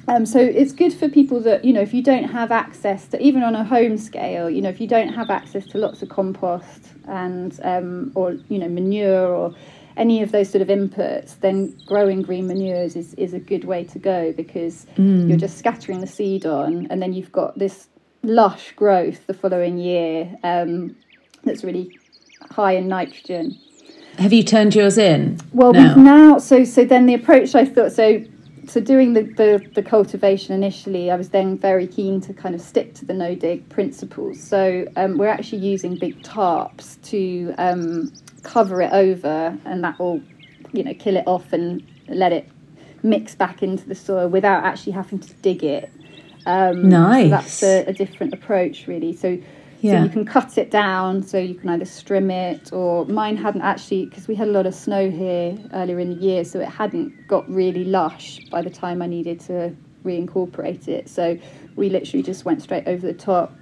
[0.07, 3.21] Um, so it's good for people that you know if you don't have access to
[3.21, 6.09] even on a home scale, you know if you don't have access to lots of
[6.09, 9.55] compost and um, or you know manure or
[9.97, 13.83] any of those sort of inputs, then growing green manures is, is a good way
[13.83, 15.27] to go because mm.
[15.27, 17.87] you're just scattering the seed on, and then you've got this
[18.23, 20.95] lush growth the following year um,
[21.43, 21.97] that's really
[22.51, 23.57] high in nitrogen.
[24.17, 25.39] Have you turned yours in?
[25.53, 25.95] Well, now?
[25.95, 28.23] now so so then the approach I thought so
[28.67, 32.61] so doing the, the, the cultivation initially, I was then very keen to kind of
[32.61, 34.41] stick to the no dig principles.
[34.41, 40.21] So um, we're actually using big tarps to um, cover it over, and that will
[40.73, 42.47] you know kill it off and let it
[43.03, 45.89] mix back into the soil without actually having to dig it.
[46.45, 47.25] Um, nice.
[47.25, 49.15] So that's a, a, different approach, really.
[49.15, 49.37] So,
[49.81, 49.99] yeah.
[49.99, 53.61] so you can cut it down, so you can either strim it, or mine hadn't
[53.61, 56.69] actually, because we had a lot of snow here earlier in the year, so it
[56.69, 61.09] hadn't got really lush by the time I needed to reincorporate it.
[61.09, 61.37] So
[61.75, 63.53] we literally just went straight over the top.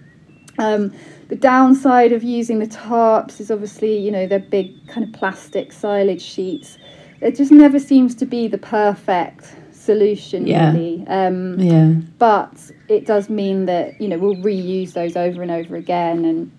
[0.57, 0.93] Um,
[1.29, 5.71] the downside of using the tarps is obviously, you know, they're big kind of plastic
[5.71, 6.77] silage sheets.
[7.21, 9.55] It just never seems to be the perfect
[9.89, 10.71] solution yeah.
[10.71, 11.03] really.
[11.07, 11.93] Um, yeah.
[12.19, 16.25] but it does mean that you know we'll reuse those over and over again.
[16.25, 16.51] And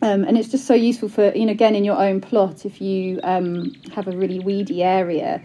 [0.00, 2.80] um, and it's just so useful for you know again in your own plot if
[2.80, 5.42] you um, have a really weedy area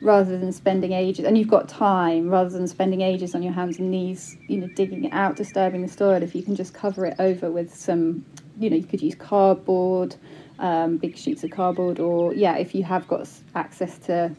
[0.00, 3.80] rather than spending ages and you've got time rather than spending ages on your hands
[3.80, 7.04] and knees you know digging it out disturbing the soil if you can just cover
[7.06, 8.24] it over with some
[8.60, 10.14] you know you could use cardboard
[10.60, 14.30] um, big sheets of cardboard or yeah if you have got access to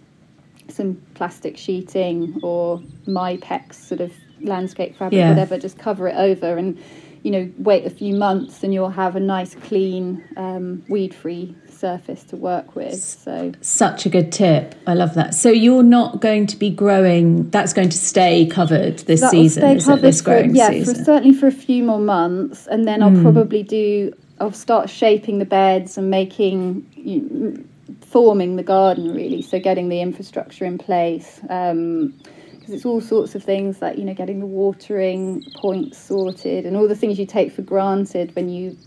[0.72, 4.12] some plastic sheeting or my Mypex sort of
[4.42, 5.30] landscape fabric, yeah.
[5.30, 6.78] whatever, just cover it over and
[7.24, 11.56] you know wait a few months and you'll have a nice clean um, weed free
[11.70, 16.22] surface to work with so such a good tip i love that so you're not
[16.22, 20.22] going to be growing that's going to stay covered this that season stay covered this
[20.22, 20.96] growing for, yeah season?
[20.96, 23.22] For, certainly for a few more months and then i'll mm.
[23.22, 27.68] probably do i'll start shaping the beds and making you
[28.02, 29.42] forming the garden really.
[29.42, 32.14] So getting the infrastructure in place um,
[32.54, 36.76] because it's all sorts of things like you know getting the watering points sorted and
[36.76, 38.78] all the things you take for granted when you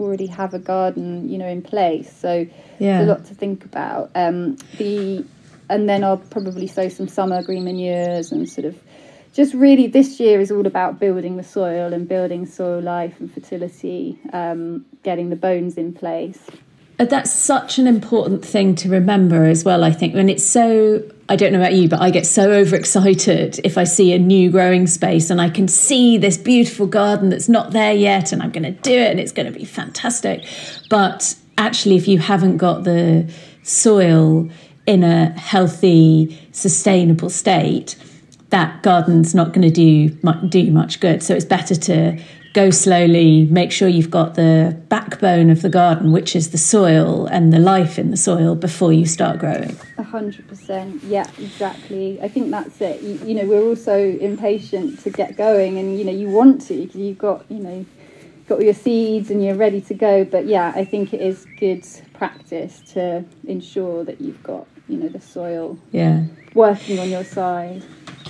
[0.00, 2.14] already have a garden you know in place.
[2.14, 2.46] So
[2.78, 2.98] yeah.
[2.98, 4.10] there's a lot to think about.
[4.14, 5.24] Um, the
[5.68, 8.78] and then I'll probably sow some summer green manures and sort of
[9.32, 13.32] just really this year is all about building the soil and building soil life and
[13.32, 16.46] fertility um, getting the bones in place
[17.02, 20.14] Uh, that's such an important thing to remember as well, I think.
[20.14, 23.82] When it's so, I don't know about you, but I get so overexcited if I
[23.82, 27.92] see a new growing space and I can see this beautiful garden that's not there
[27.92, 30.44] yet and I'm going to do it and it's going to be fantastic.
[30.90, 33.28] But actually, if you haven't got the
[33.64, 34.48] soil
[34.86, 37.96] in a healthy, sustainable state,
[38.50, 40.10] that garden's not going to do
[40.48, 41.20] do much good.
[41.24, 42.22] So it's better to
[42.52, 47.26] go slowly, make sure you've got the backbone of the garden, which is the soil
[47.26, 49.76] and the life in the soil before you start growing.
[49.98, 52.20] A hundred percent, yeah, exactly.
[52.20, 53.00] I think that's it.
[53.02, 56.74] You, you, know, we're also impatient to get going, and you know, you want to
[56.74, 57.86] because you've got, you know,
[58.48, 60.24] got all your seeds and you're ready to go.
[60.24, 65.08] But yeah, I think it is good practice to ensure that you've got, you know,
[65.08, 66.24] the soil yeah
[66.54, 67.82] working on your side.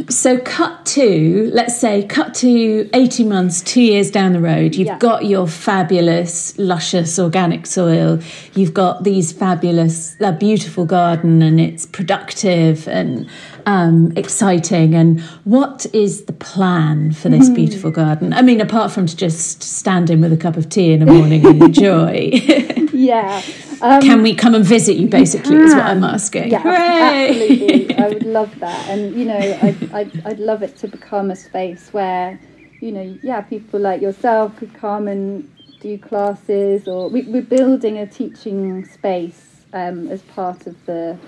[0.09, 4.86] So, cut to, let's say, cut to 18 months, two years down the road, you've
[4.86, 4.99] yeah.
[4.99, 8.18] got your fabulous, luscious organic soil,
[8.55, 13.28] you've got these fabulous, a beautiful garden, and it's productive and
[13.66, 14.95] um, exciting.
[14.95, 17.55] And what is the plan for this mm.
[17.55, 18.32] beautiful garden?
[18.32, 21.12] I mean, apart from to just stand in with a cup of tea in the
[21.12, 22.30] morning and enjoy.
[22.93, 23.43] yeah.
[23.83, 25.09] Um, Can we come and visit you?
[25.09, 26.53] Basically, is what I'm asking.
[26.53, 27.28] Yeah, Hooray!
[27.30, 27.97] absolutely.
[27.99, 31.37] I would love that, and you know, I'd, I'd, I'd love it to become a
[31.37, 32.39] space where,
[32.80, 37.99] you know, yeah, people like yourself could come and do classes, or we, we're building
[37.99, 41.18] a teaching space um, as part of the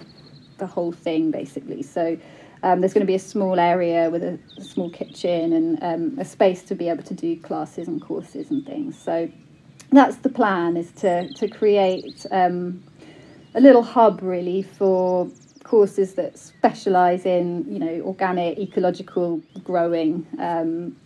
[0.59, 1.83] the whole thing, basically.
[1.83, 2.17] So.
[2.63, 6.19] Um, there's going to be a small area with a, a small kitchen and um,
[6.19, 8.99] a space to be able to do classes and courses and things.
[8.99, 9.31] So
[9.97, 12.83] that's the plan: is to to create um,
[13.55, 15.29] a little hub really for
[15.63, 20.27] courses that specialise in you know organic ecological growing.
[20.39, 20.97] Um,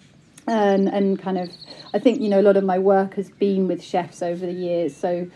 [0.47, 1.51] and and kind of
[1.93, 4.53] I think you know a lot of my work has been with chefs over the
[4.53, 4.97] years.
[4.97, 5.29] So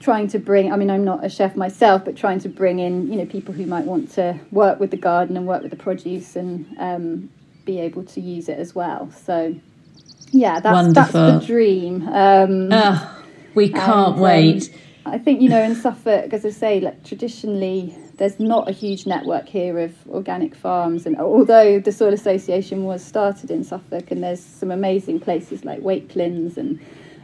[0.00, 3.06] trying to bring i mean i'm not a chef myself but trying to bring in
[3.06, 5.76] you know people who might want to work with the garden and work with the
[5.76, 7.30] produce and um,
[7.64, 9.10] be able to use it as well.
[9.10, 9.54] So
[10.32, 11.20] yeah that's Wonderful.
[11.20, 12.68] that's the dream um,
[13.54, 14.78] we can't and, um, wait.
[15.04, 19.06] I think you know in Suffolk, as I say, like traditionally, there's not a huge
[19.06, 24.22] network here of organic farms, and although the Soil Association was started in Suffolk, and
[24.22, 26.78] there's some amazing places like Wakelyns and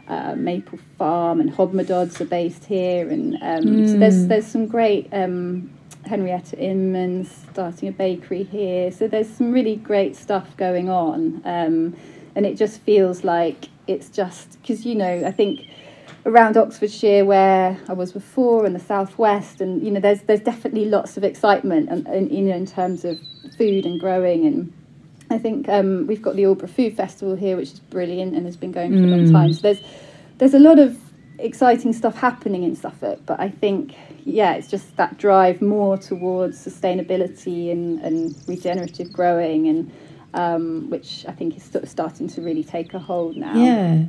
[0.08, 5.08] uh, Maple Farm and Hodmedod's are based here, and um, so there's there's some great.
[5.12, 5.70] Um,
[6.04, 11.94] Henrietta Inman's starting a bakery here, so there's some really great stuff going on, um,
[12.38, 15.66] and it just feels like it's just because you know I think
[16.24, 20.84] around Oxfordshire where I was before and the southwest and you know there's there's definitely
[20.84, 23.18] lots of excitement and, and you know in terms of
[23.58, 24.72] food and growing and
[25.30, 28.56] I think um, we've got the Aldeburgh Food Festival here which is brilliant and has
[28.56, 29.52] been going for a long time.
[29.52, 29.80] So there's
[30.38, 30.96] there's a lot of
[31.40, 36.64] exciting stuff happening in Suffolk but I think yeah it's just that drive more towards
[36.64, 39.90] sustainability and, and regenerative growing and
[40.34, 43.54] um, which I think is sort of starting to really take a hold now.
[43.54, 44.04] Yeah.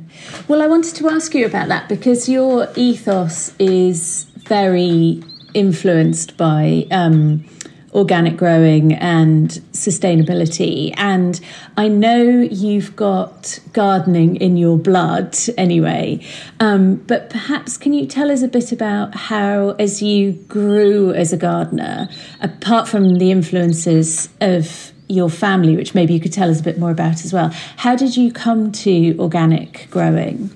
[0.48, 5.22] Well, I wanted to ask you about that because your ethos is very
[5.54, 7.44] influenced by um,
[7.92, 10.94] organic growing and sustainability.
[10.96, 11.40] And
[11.76, 16.24] I know you've got gardening in your blood anyway.
[16.60, 21.32] Um, but perhaps can you tell us a bit about how, as you grew as
[21.32, 22.08] a gardener,
[22.40, 26.78] apart from the influences of your family, which maybe you could tell us a bit
[26.78, 27.50] more about as well.
[27.76, 30.50] How did you come to organic growing?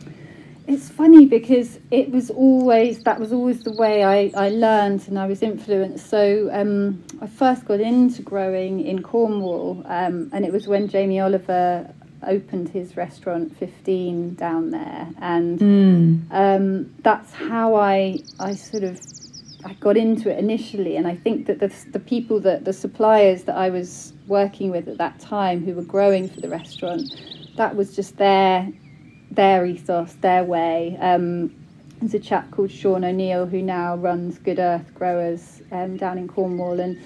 [0.67, 5.19] It's funny because it was always that was always the way I, I learned and
[5.19, 6.09] I was influenced.
[6.09, 11.21] So um, I first got into growing in Cornwall, um, and it was when Jamie
[11.21, 11.93] Oliver
[12.27, 16.21] opened his restaurant 15 down there, and Mm.
[16.31, 18.99] um, that's how I I sort of
[19.67, 23.45] I got into it initially, and I think that the the people that the suppliers
[23.45, 27.03] that I was working with at that time who were growing for the restaurant,
[27.57, 28.73] that was just their
[29.31, 30.97] their ethos, their way.
[31.01, 31.55] Um,
[32.01, 36.29] there's a chap called Sean O'Neill who now runs Good Earth Growers um, down in
[36.29, 37.01] Cornwall, and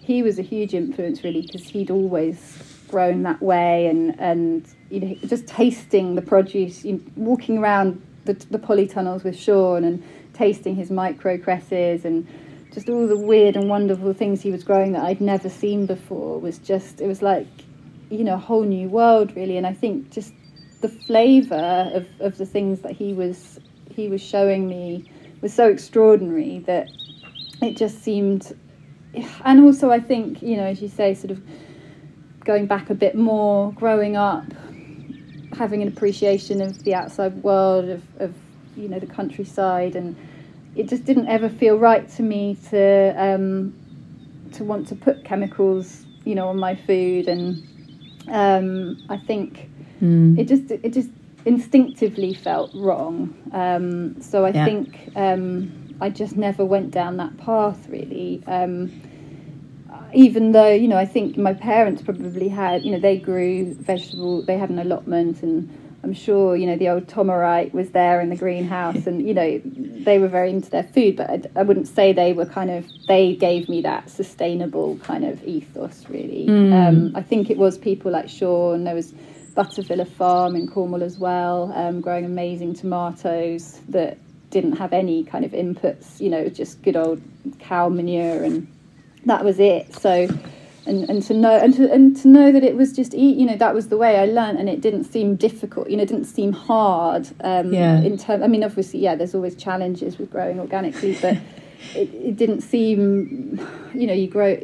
[0.00, 5.00] he was a huge influence really because he'd always grown that way, and and you
[5.00, 10.02] know just tasting the produce, you know, walking around the the polytunnels with Sean and
[10.34, 12.26] tasting his micro cresses and
[12.72, 16.40] just all the weird and wonderful things he was growing that I'd never seen before
[16.40, 17.46] was just it was like
[18.10, 19.56] you know a whole new world really.
[19.56, 20.32] And I think just
[20.80, 23.60] the flavor of, of the things that he was
[23.90, 25.10] he was showing me
[25.42, 26.88] was so extraordinary that
[27.60, 28.56] it just seemed
[29.44, 31.42] and also I think you know as you say sort of
[32.44, 34.44] going back a bit more growing up
[35.52, 38.34] having an appreciation of the outside world of, of
[38.76, 40.16] you know the countryside and
[40.74, 43.74] it just didn't ever feel right to me to um,
[44.52, 47.62] to want to put chemicals you know on my food and
[48.28, 49.68] um, I think
[50.00, 50.36] Mm.
[50.36, 51.10] it just it just
[51.44, 54.64] instinctively felt wrong um, so I Yeah.
[54.64, 58.90] think um, I just never went down that path really um,
[60.12, 64.42] even though you know I think my parents probably had you know they grew vegetable
[64.42, 65.68] they had an allotment and
[66.04, 69.60] I'm sure you know the old Tomorite was there in the greenhouse and you know
[69.64, 72.86] they were very into their food but I, I wouldn't say they were kind of
[73.06, 76.48] they gave me that sustainable kind of ethos really.
[76.72, 79.12] Um, I think it was people like Sean there was
[79.56, 84.18] Buttervilla Farm in Cornwall as well um, growing amazing tomatoes that
[84.50, 87.22] didn't have any kind of inputs you know just good old
[87.58, 88.66] cow manure and
[89.26, 89.94] that was it.
[89.94, 90.28] So
[90.86, 93.46] and and to know and to and to know that it was just eat you
[93.46, 96.08] know that was the way I learned and it didn't seem difficult you know it
[96.08, 98.00] didn't seem hard um Yeah.
[98.00, 101.34] in terms I mean obviously yeah there's always challenges with growing organically but
[101.94, 103.60] it, it didn't seem
[103.94, 104.56] you know you grow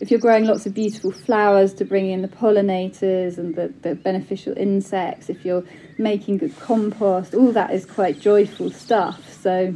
[0.00, 3.94] if you're growing lots of beautiful flowers to bring in the pollinators and the, the
[3.94, 5.64] beneficial insects if you're
[5.98, 9.74] making good compost all that is quite joyful stuff so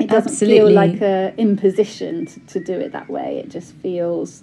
[0.00, 0.58] it doesn't Absolutely.
[0.58, 4.42] feel like a imposition to, to do it that way it just feels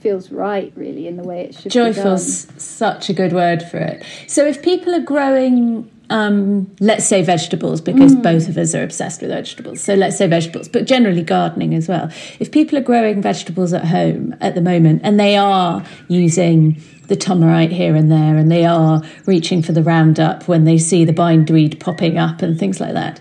[0.00, 1.72] feels right really in the way it should.
[1.72, 4.04] Joyful's such a good word for it.
[4.26, 8.22] So, if people are growing um, let's say vegetables, because mm.
[8.22, 9.80] both of us are obsessed with vegetables.
[9.80, 12.10] So let's say vegetables, but generally gardening as well.
[12.38, 17.16] If people are growing vegetables at home at the moment and they are using the
[17.16, 21.12] Tomorite here and there, and they are reaching for the Roundup when they see the
[21.12, 23.20] bindweed popping up and things like that.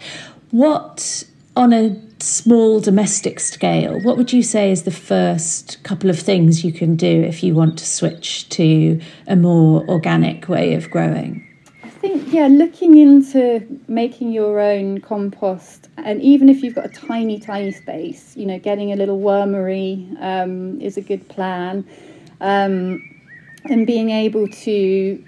[0.51, 1.23] What,
[1.56, 6.64] on a small domestic scale, what would you say is the first couple of things
[6.64, 11.47] you can do if you want to switch to a more organic way of growing?
[11.84, 16.89] I think, yeah, looking into making your own compost, and even if you've got a
[16.89, 21.88] tiny, tiny space, you know, getting a little wormery um, is a good plan.
[22.41, 23.01] Um,
[23.66, 25.24] and being able to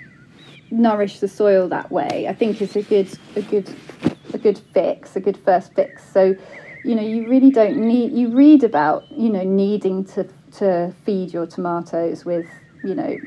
[0.70, 3.74] nourish the soil that way, I think is a good a good
[4.48, 6.10] good fix, a good first fix.
[6.14, 6.36] So,
[6.84, 8.14] you know, you really don't need.
[8.14, 10.28] You read about you know needing to
[10.60, 12.48] to feed your tomatoes with
[12.84, 13.18] you know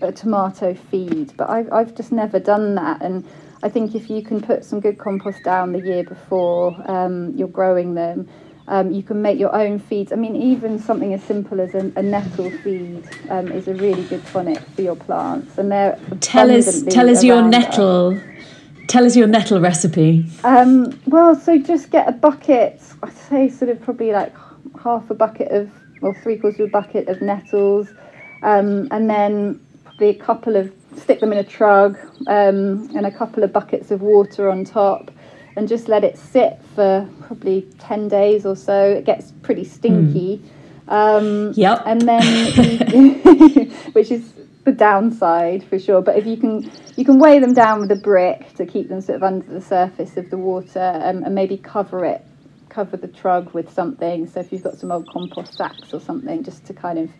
[0.00, 3.24] a tomato feed, but I've I've just never done that and.
[3.64, 7.46] I think if you can put some good compost down the year before um, you're
[7.46, 8.28] growing them,
[8.66, 10.10] um, you can make your own feeds.
[10.10, 14.02] I mean, even something as simple as a, a nettle feed um, is a really
[14.02, 18.16] good tonic for your plants, and they're tell us tell us your nettle.
[18.16, 18.31] Us.
[18.88, 20.26] Tell us your nettle recipe.
[20.44, 22.80] Um, well, so just get a bucket.
[23.02, 24.34] I'd say sort of probably like
[24.82, 25.70] half a bucket of,
[26.00, 27.88] or three quarters of a bucket of nettles,
[28.42, 33.10] um, and then probably a couple of stick them in a trug, um, and a
[33.10, 35.10] couple of buckets of water on top
[35.56, 38.90] and just let it sit for probably 10 days or so.
[38.90, 40.42] It gets pretty stinky.
[40.88, 40.92] Mm.
[40.92, 41.82] Um, yep.
[41.86, 44.32] And then, which is
[44.64, 46.02] the downside for sure.
[46.02, 49.00] But if you can, you can weigh them down with a brick to keep them
[49.00, 52.24] sort of under the surface of the water um, and maybe cover it,
[52.68, 54.26] cover the trug with something.
[54.26, 57.10] So if you've got some old compost sacks or something, just to kind of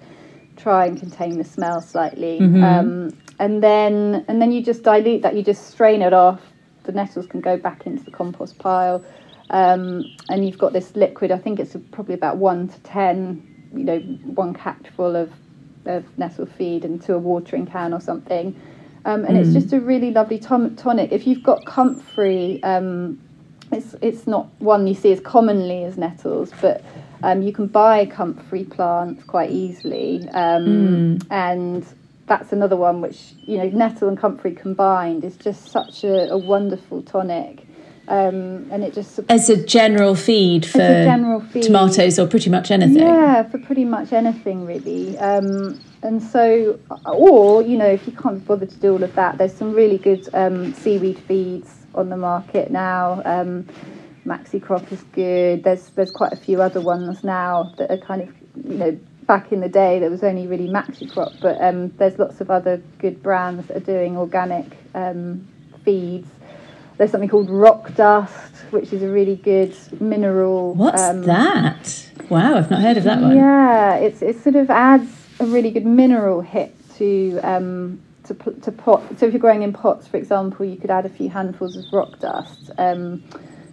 [0.57, 2.39] try and contain the smell slightly.
[2.41, 2.63] Mm-hmm.
[2.63, 5.35] Um, and then, and then you just dilute that.
[5.35, 6.41] You just strain it off
[6.85, 9.05] the nettles can go back into the compost pile.
[9.51, 11.31] Um, and you've got this liquid.
[11.31, 15.31] I think it's probably about one to ten, you know, one catchful of
[15.87, 18.59] of nettle feed into a watering can or something.
[19.05, 19.41] Um, and mm.
[19.41, 21.13] it's just a really lovely tonic.
[21.13, 23.21] If you've got comfrey, um,
[23.73, 26.85] it's it's not one you see as commonly as nettles, but
[27.23, 31.27] um, you can buy comfrey plants quite easily, um, mm.
[31.31, 31.85] and
[32.27, 36.39] that's another one which you know nettle and comfrey combined is just such a, a
[36.39, 37.62] wonderful tonic
[38.09, 41.63] um, and it just as a general feed for general feed.
[41.63, 42.99] tomatoes or pretty much anything?
[42.99, 45.17] Yeah for pretty much anything really.
[45.19, 49.39] Um, and so or you know if you can't bother to do all of that
[49.39, 53.23] there's some really good um, seaweed feeds on the market now.
[53.25, 53.69] Um,
[54.27, 55.65] Maxicrop is good.
[55.65, 58.29] There's there's quite a few other ones now that are kind of
[58.69, 62.41] you know back in the day there was only really Maxicrop but um, there's lots
[62.41, 65.47] of other good brands that are doing organic um,
[65.85, 66.29] feeds
[67.03, 72.09] there's something called rock dust which is a really good mineral what's um, that?
[72.29, 73.37] Wow i've not heard of that one.
[73.37, 78.71] Yeah it's it sort of adds a really good mineral hit to um, to, to
[78.71, 79.03] pot.
[79.19, 81.85] So if you're growing in pots for example you could add a few handfuls of
[81.93, 82.71] rock dust.
[82.79, 83.25] Um,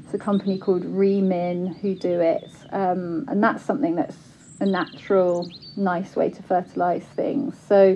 [0.04, 2.50] it's a company called Remin who do it.
[2.72, 4.18] Um, and that's something that's
[4.60, 7.56] a natural, nice way to fertilize things.
[7.68, 7.96] So,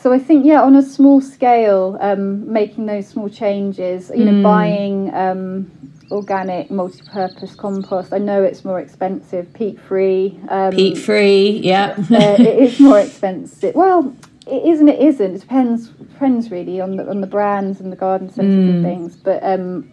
[0.00, 4.32] so I think yeah, on a small scale, um, making those small changes, you know,
[4.32, 4.42] mm.
[4.42, 5.70] buying um,
[6.10, 8.12] organic, multi-purpose compost.
[8.12, 10.40] I know it's more expensive, peat-free.
[10.48, 11.94] Um, peat-free, yeah.
[12.10, 13.74] uh, it is more expensive.
[13.74, 14.14] Well,
[14.46, 14.88] it isn't.
[14.88, 15.34] It isn't.
[15.34, 15.88] It depends.
[15.88, 18.70] Depends really on the on the brands and the garden centres mm.
[18.70, 19.16] and things.
[19.16, 19.90] But um,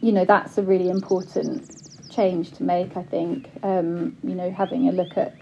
[0.00, 1.70] you know, that's a really important
[2.10, 2.96] change to make.
[2.96, 5.34] I think um, you know having a look at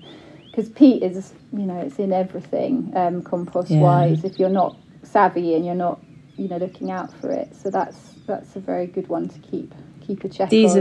[0.51, 3.81] because peat is you know it's in everything um, compost yeah.
[3.81, 4.25] wise.
[4.25, 6.01] If you're not savvy and you're not
[6.37, 9.73] you know looking out for it, so that's that's a very good one to keep
[10.07, 10.47] keep a check.
[10.47, 10.51] On.
[10.51, 10.79] These on.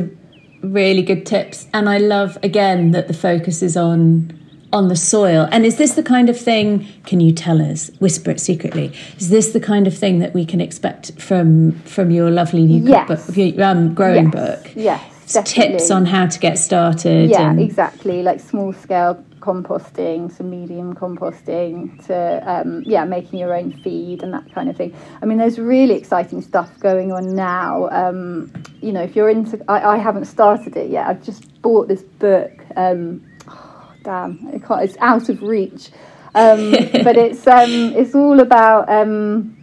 [0.64, 4.34] are really good tips, and I love again that the focus is on
[4.74, 5.48] on the soil.
[5.52, 9.30] And is this the kind of thing, can you tell us, whisper it secretly, is
[9.30, 13.08] this the kind of thing that we can expect from from your lovely new yes.
[13.08, 14.34] book, um, growing yes.
[14.34, 14.72] book?
[14.76, 15.78] Yes Definitely.
[15.80, 17.30] tips on how to get started.
[17.30, 17.60] Yeah, and...
[17.60, 18.24] exactly.
[18.24, 24.34] Like small scale composting, some medium composting, to um, yeah, making your own feed and
[24.34, 24.94] that kind of thing.
[25.22, 27.88] I mean, there's really exciting stuff going on now.
[27.90, 28.52] Um,
[28.82, 31.08] you know, if you're into, I, I, haven't started it yet.
[31.08, 32.52] I've just bought this book.
[32.76, 35.92] Um, oh, damn, it's out of reach.
[36.36, 36.72] Um,
[37.06, 39.56] but it's um, it's all about um,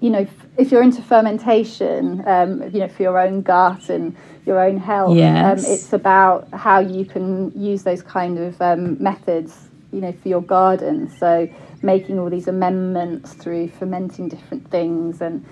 [0.00, 0.26] you know
[0.58, 5.10] if you're into fermentation, um, you know, for your own gut and your own health,
[5.10, 5.64] um, yes.
[5.64, 10.28] um, it's about how you can use those kind of um, methods, you know, for
[10.28, 11.08] your garden.
[11.18, 11.48] So
[11.82, 15.44] making all these amendments through fermenting different things and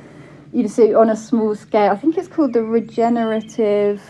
[0.53, 4.03] you know, so on a small scale, I think it's called the regenerative.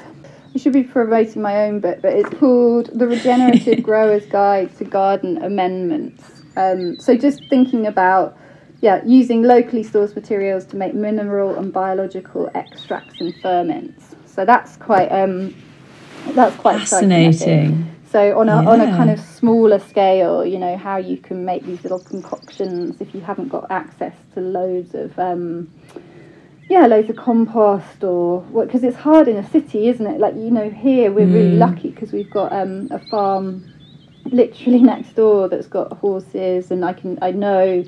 [0.55, 4.85] I should be promoting my own book, but it's called The Regenerative Grower's Guide to
[4.85, 6.43] Garden Amendments.
[6.57, 8.37] Um, so just thinking about,
[8.81, 14.10] yeah, using locally sourced materials to make mineral and biological extracts and ferments.
[14.41, 15.55] So that's quite um,
[16.29, 17.35] that's quite exciting, I think.
[17.35, 17.97] Fascinating.
[18.11, 21.63] So on a on a kind of smaller scale, you know how you can make
[21.67, 25.71] these little concoctions if you haven't got access to loads of um,
[26.71, 28.69] yeah, loads of compost or what?
[28.69, 30.19] Because it's hard in a city, isn't it?
[30.19, 33.71] Like you know, here we're really lucky because we've got um, a farm
[34.25, 37.85] literally next door that's got horses, and I can I know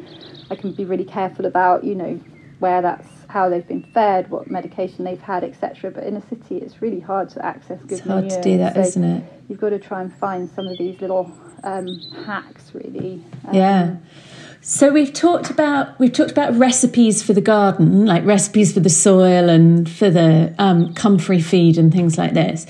[0.51, 2.21] I can be really careful about you know
[2.59, 5.91] where that's how they've been fed, what medication they've had, etc.
[5.91, 8.75] But in a city, it's really hard to access good It's hard to do that,
[8.75, 9.25] so not it?
[9.49, 11.33] You've got to try and find some of these little
[11.65, 11.87] um,
[12.27, 13.25] hacks, really.
[13.47, 13.97] Um, Yeah.
[14.61, 18.91] So we've talked about we've talked about recipes for the garden, like recipes for the
[18.91, 22.67] soil and for the um, comfrey feed and things like this.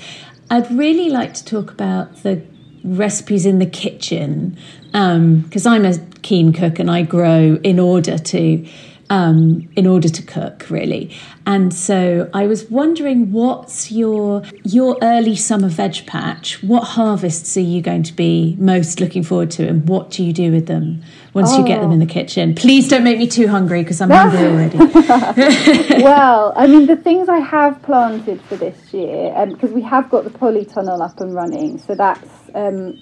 [0.49, 2.41] I'd really like to talk about the
[2.83, 4.57] recipes in the kitchen
[4.91, 8.67] because I'm a keen cook and I grow in order to
[9.13, 11.15] um, in order to cook really.
[11.45, 16.63] And so I was wondering what's your your early summer veg patch?
[16.63, 20.33] What harvests are you going to be most looking forward to, and what do you
[20.33, 21.03] do with them
[21.33, 22.55] once you get them in the kitchen?
[22.55, 24.77] Please don't make me too hungry because I'm hungry already.
[26.03, 30.23] well, I mean, the things I have planted for this year, because we have got
[30.23, 32.99] the polytunnel up and running, so that's um,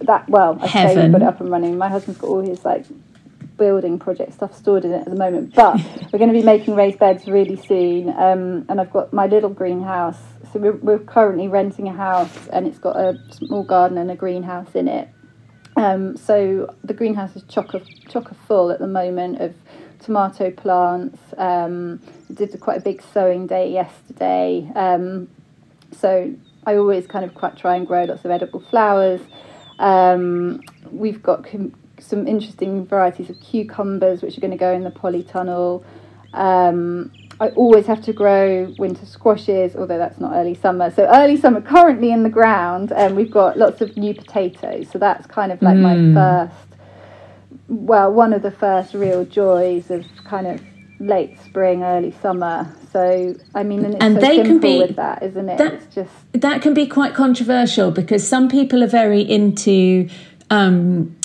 [0.00, 0.26] that.
[0.26, 1.76] Well, I say we've got it up and running.
[1.76, 2.86] My husband's got all his like
[3.60, 5.76] building project stuff stored in it at the moment, but
[6.10, 8.08] we're going to be making raised beds really soon.
[8.08, 10.18] Um, and I've got my little greenhouse.
[10.50, 14.16] So we're, we're currently renting a house, and it's got a small garden and a
[14.16, 15.08] greenhouse in it.
[15.76, 19.54] Um, so the greenhouse is chock of chock full at the moment of
[20.00, 21.18] tomato plants.
[21.36, 22.00] Um,
[22.32, 24.72] did quite a big sowing day yesterday.
[24.74, 25.28] Um,
[25.92, 26.34] so
[26.66, 29.20] I always kind of quite try and grow lots of edible flowers.
[29.78, 34.84] Um, we've got com- some interesting varieties of cucumbers which are going to go in
[34.84, 35.84] the polytunnel.
[36.32, 40.90] Um, I always have to grow winter squashes, although that's not early summer.
[40.90, 44.90] So early summer, currently in the ground, and we've got lots of new potatoes.
[44.90, 46.54] So that's kind of like my first,
[47.68, 50.60] well, one of the first real joys of kind of
[51.00, 52.70] late spring, early summer.
[52.92, 55.56] So I mean, and it's And so they can be- with that, isn't it?
[55.58, 60.08] that- it's just that can be quite controversial because some people are very into
[60.50, 61.16] um,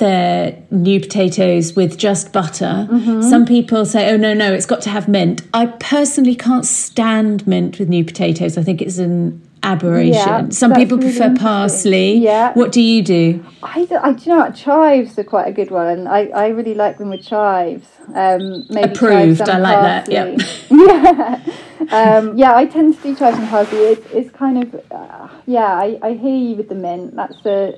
[0.00, 2.88] their new potatoes with just butter.
[2.90, 3.22] Mm-hmm.
[3.22, 5.42] Some people say, oh, no, no, it's got to have mint.
[5.54, 8.58] I personally can't stand mint with new potatoes.
[8.58, 10.14] I think it's an aberration.
[10.14, 12.14] Yeah, Some people really prefer parsley.
[12.14, 12.52] Yeah.
[12.54, 13.44] What do you do?
[13.62, 16.06] I, do, I do you know what chives are quite a good one.
[16.06, 17.86] I, I really like them with chives.
[18.14, 20.40] Um, maybe Approved, chives I like that, yep.
[20.70, 21.44] yeah,
[21.92, 22.56] um, yeah.
[22.56, 23.78] I tend to do chives and parsley.
[23.78, 25.74] It's, it's kind of uh, yeah.
[25.74, 27.14] I, I hear you with the mint.
[27.14, 27.74] That's a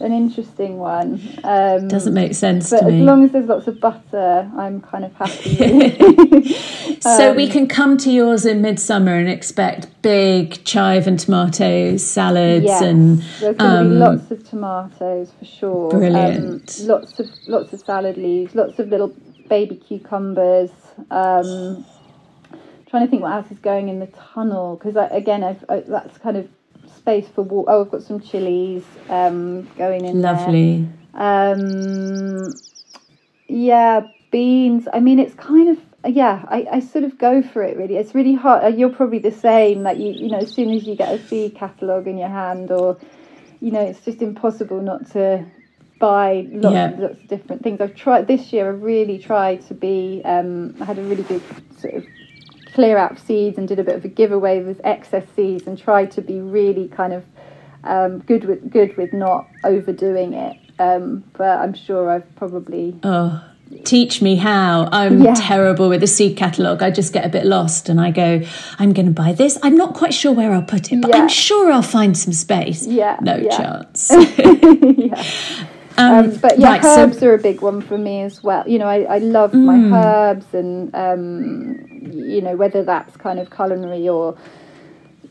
[0.00, 1.20] an interesting one.
[1.44, 3.02] Um, Doesn't make sense but as me.
[3.02, 5.56] long as there's lots of butter, I'm kind of happy.
[5.58, 6.52] really.
[7.00, 11.96] so um, we can come to yours in midsummer and expect big chive and tomato
[11.96, 15.90] salads Yes, and there's going to um, be lots of tomatoes for sure.
[15.90, 16.80] Brilliant.
[16.80, 19.14] Um, lots of lots of salad leaves, lots of little
[19.48, 20.70] baby cucumbers.
[21.10, 21.84] Um,
[22.88, 26.18] trying to think what else is going in the tunnel because again, I've, I, that's
[26.18, 26.48] kind of
[27.06, 27.66] space for walk.
[27.68, 30.32] Oh, I've got some chilies um, going in there.
[30.34, 30.88] lovely.
[31.14, 32.60] Um,
[33.48, 34.88] yeah, beans.
[34.92, 35.78] I mean, it's kind of
[36.12, 36.44] yeah.
[36.48, 37.96] I, I sort of go for it really.
[37.96, 38.64] It's really hard.
[38.64, 39.84] uh, You're probably the same.
[39.84, 42.72] Like you, you know, as soon as you get a seed catalogue in your hand,
[42.72, 42.98] or
[43.60, 45.44] you know, it's just impossible not to
[46.00, 46.94] buy lots, Yeah.
[46.98, 47.80] lots of different things.
[47.80, 48.68] I've tried this year.
[48.72, 50.22] I've really tried to be.
[50.24, 51.42] Um, I had a really good
[51.78, 52.04] sort of
[52.76, 56.10] clear out seeds and did a bit of a giveaway with excess seeds and tried
[56.10, 57.24] to be really kind of
[57.84, 60.58] um, good with good with not overdoing it.
[60.78, 63.42] Um, but I'm sure I've probably Oh,
[63.84, 64.90] teach me how.
[64.92, 65.32] I'm Yeah.
[65.34, 66.82] terrible with the seed catalogue.
[66.82, 68.42] I just get a bit lost and I go,
[68.78, 69.58] I'm going to buy this.
[69.62, 71.22] I'm not quite sure where I'll put it, but Yeah.
[71.22, 72.86] I'm sure I'll find some space.
[72.86, 73.56] Yeah, No yeah.
[73.56, 74.10] chance.
[75.98, 78.64] Um, Um, but yeah, right, so- herbs are a big one for me as well.
[78.66, 79.64] You know, I, I love Mm.
[79.64, 84.36] my herbs, and um, you know whether that's kind of culinary or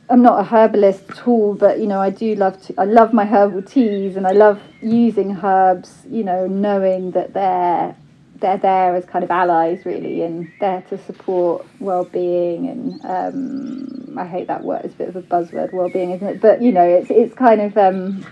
[0.10, 2.74] I'm not a herbalist at all, but you know I do love to.
[2.78, 6.04] I love my herbal teas, and I love using herbs.
[6.10, 7.96] You know, knowing that they're
[8.40, 12.68] they're there as kind of allies, really, and there to support well-being.
[12.68, 16.42] And um, I hate that word; it's a bit of a buzzword, well-being, isn't it?
[16.42, 18.26] But you know, it's it's kind of um,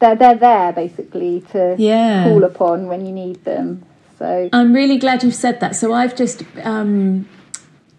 [0.00, 2.24] they're they're there basically to Yeah.
[2.24, 3.82] call upon when you need them.
[4.18, 5.76] So I'm really glad you've said that.
[5.76, 7.28] So I've just um,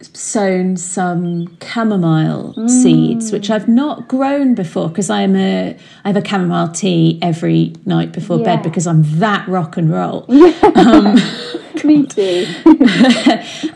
[0.01, 6.25] sown some chamomile seeds, which I've not grown before because I'm a I have a
[6.27, 8.55] chamomile tea every night before Yeah.
[8.55, 10.25] bed because I'm that rock and roll.
[11.85, 12.45] Me too.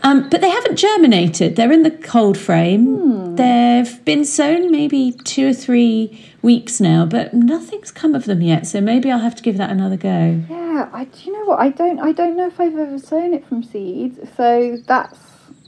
[0.02, 1.56] Um, but they haven't germinated.
[1.56, 2.96] They're in the cold frame.
[2.96, 3.36] Hmm.
[3.36, 8.66] They've been sown maybe two or three weeks now, but nothing's come of them yet.
[8.66, 10.40] So maybe I'll have to give that another go.
[10.48, 11.58] Yeah, I do you know what?
[11.58, 14.20] I don't I don't know if I've ever sown it from seeds.
[14.36, 15.18] So that's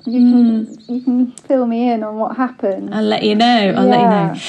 [0.05, 0.93] you can hmm.
[0.95, 2.95] you can fill me in on what happened.
[2.95, 3.75] I'll let you know.
[3.77, 4.41] I'll let you know.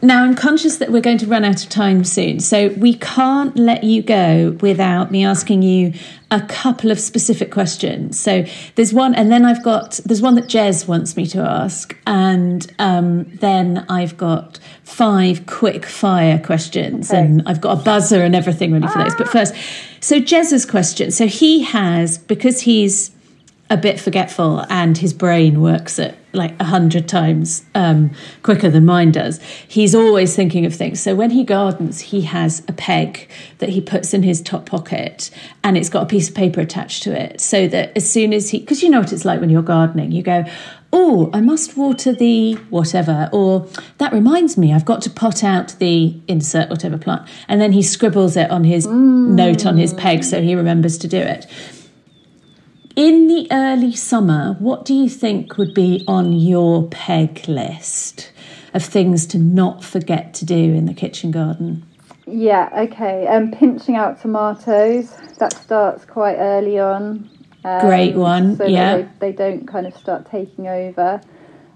[0.00, 3.56] Now, I'm conscious that we're going to run out of time soon, so we can't
[3.56, 5.92] let you go without me asking you
[6.30, 8.20] a couple of specific questions.
[8.20, 8.44] So
[8.74, 12.70] there's one, and then I've got there's one that Jez wants me to ask, and
[12.78, 17.20] um, then I've got five quick fire questions, Okay.
[17.20, 19.14] and I've got a buzzer and everything ready for those.
[19.14, 19.54] But first,
[20.00, 21.10] so Jez's question.
[21.10, 23.10] So he has because he's
[23.70, 28.10] a bit forgetful and his brain works at like a hundred times um,
[28.42, 29.40] quicker than mine does.
[29.66, 31.00] He's always thinking of things.
[31.00, 33.28] So when he gardens, he has a peg
[33.58, 35.30] that he puts in his top pocket
[35.62, 38.50] and it's got a piece of paper attached to it so that as soon as
[38.50, 40.44] he, because you know what it's like when you're gardening, you go,
[40.90, 45.74] Oh, I must water the whatever, or that reminds me, I've got to pot out
[45.78, 47.28] the insert whatever plant.
[47.46, 51.08] And then he scribbles it on his note on his peg so he remembers to
[51.08, 51.46] do it.
[52.98, 58.32] In the early summer, what do you think would be on your peg list
[58.74, 61.86] of things to not forget to do in the kitchen garden?
[62.26, 63.28] Yeah, okay.
[63.28, 65.14] Um, pinching out tomatoes.
[65.38, 67.30] That starts quite early on.
[67.64, 68.96] Um, Great one, So yeah.
[68.96, 71.20] they, they don't kind of start taking over.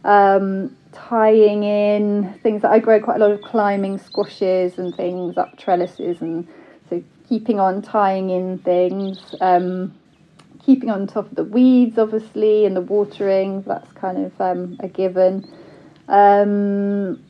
[0.03, 5.39] Um, tying in things that I grow quite a lot of climbing squashes and things
[5.39, 6.49] up trellises, and
[6.91, 9.37] so keeping on tying in things.
[9.41, 9.95] Um,
[10.65, 13.63] keeping on top of the weeds, obviously, and the watering.
[13.63, 15.49] That's kind of um, a given.
[16.09, 17.23] Um,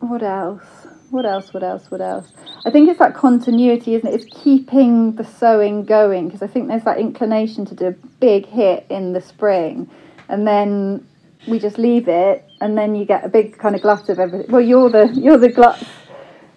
[0.00, 0.64] what else?
[1.10, 1.54] What else?
[1.54, 1.90] What else?
[1.90, 2.32] What else?
[2.66, 4.14] I think it's that continuity, isn't it?
[4.14, 8.46] It's keeping the sowing going because I think there's that inclination to do a big
[8.46, 9.90] hit in the spring,
[10.28, 11.06] and then
[11.46, 14.50] we just leave it, and then you get a big kind of glut of everything.
[14.50, 15.82] Well, you're the you're the glut.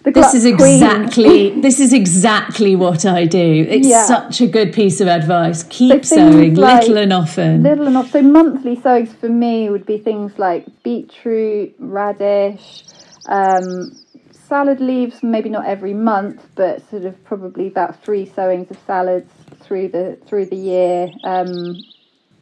[0.04, 3.66] This is exactly this is exactly what I do.
[3.70, 4.06] It's Yeah.
[4.06, 5.64] such a good piece of advice.
[5.70, 7.64] Keep things sowing like little and often.
[7.64, 8.12] Little and often.
[8.12, 12.84] So monthly sowings for me would be things like beetroot, radish,
[13.28, 13.96] um,
[14.32, 15.22] salad leaves.
[15.22, 20.18] Maybe not every month, but sort of probably about three sowings of salads through the
[20.26, 21.12] through the year.
[21.24, 21.76] Um,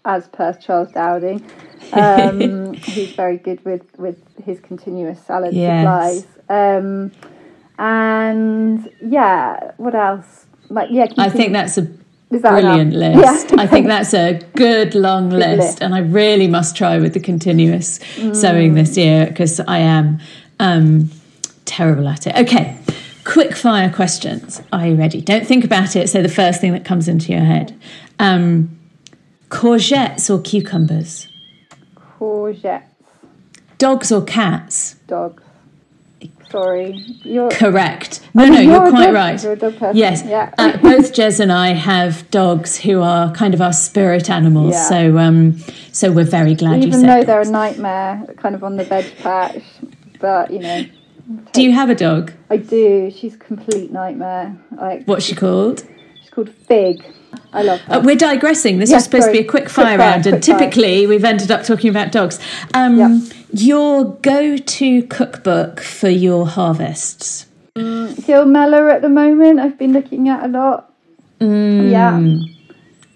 [0.06, 1.44] as per Charles Dowding,
[1.92, 6.24] um, who's very good with with his continuous salad Yes.
[6.24, 6.26] supplies.
[7.80, 10.46] And yeah, what else?
[10.70, 11.82] Like yeah, I think that's a
[12.30, 13.52] that brilliant list.
[13.52, 13.62] Yeah.
[13.62, 15.82] I think that's a good long list, list.
[15.82, 18.36] and I really must try with the continuous Mm.
[18.36, 20.20] sewing this year because I am
[20.60, 21.10] um,
[21.66, 22.36] terrible at it.
[22.36, 22.78] Okay,
[23.24, 24.62] quick fire questions.
[24.74, 25.22] Are you ready?
[25.22, 26.10] Don't think about it.
[26.10, 27.74] Say the first thing that comes into your head.
[28.20, 28.78] Um,
[29.50, 31.28] courgettes or cucumbers?
[32.20, 32.84] courgettes,
[33.78, 34.96] Dogs or cats?
[35.08, 35.42] dogs.
[36.52, 36.94] Sorry,
[37.24, 37.50] you're.
[37.52, 38.22] Correct.
[38.34, 39.42] No, Oh, no, you're you're, quite right.
[39.44, 40.24] you're a dog person, Yes.
[40.26, 40.52] yeah.
[40.58, 44.74] uh, both Jez and I have dogs who are kind of our spirit animals.
[44.74, 44.90] Yeah.
[44.90, 45.58] So, um,
[45.92, 48.84] so we're very glad you Even said though they're a nightmare, kind of on the
[48.84, 49.62] veg patch,
[50.20, 50.86] but you know,
[51.54, 52.32] Do you have a dog?
[52.50, 53.12] I do.
[53.16, 54.58] She's a complete nightmare.
[54.76, 55.84] Like What's she called?
[56.22, 57.04] she's called Fig.
[57.54, 57.94] I love her.
[57.96, 58.80] Uh, we're digressing.
[58.80, 60.60] This Yeah, was supposed to be a quick Quick fire fire, round, and quick fire.
[60.60, 62.40] typically we've ended up talking about dogs.
[62.74, 63.34] Um, Yep.
[63.52, 67.48] Your go-to cookbook for your harvests?
[67.76, 69.60] Gill Meller at the moment.
[69.60, 70.94] I've been looking at a lot.
[71.40, 71.92] Mm.
[71.92, 72.46] Yeah,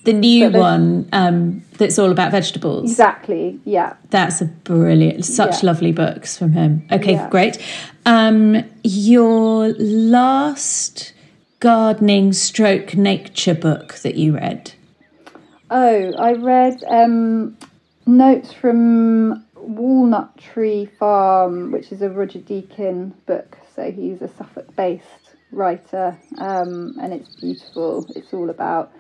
[0.06, 2.90] The new So one um, that's all about vegetables.
[2.90, 3.60] exactly.
[3.66, 3.94] Yeah.
[4.10, 5.68] That's a brilliant, such Yeah.
[5.72, 6.84] lovely books from him.
[6.92, 7.30] Okay, Yeah.
[7.30, 7.58] great.
[8.06, 11.14] Um, your last
[11.60, 14.72] gardening stroke nature book that you read?
[15.70, 17.58] Oh, I read um,
[18.06, 23.58] notes from Walnut Tree Farm, which is a Roger Deakin book.
[23.76, 28.06] So he's a Suffolk-based writer, um, and it's beautiful.
[28.16, 28.92] It's all about,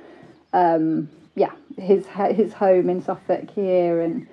[0.54, 4.28] um, yeah, his his home in Suffolk here, and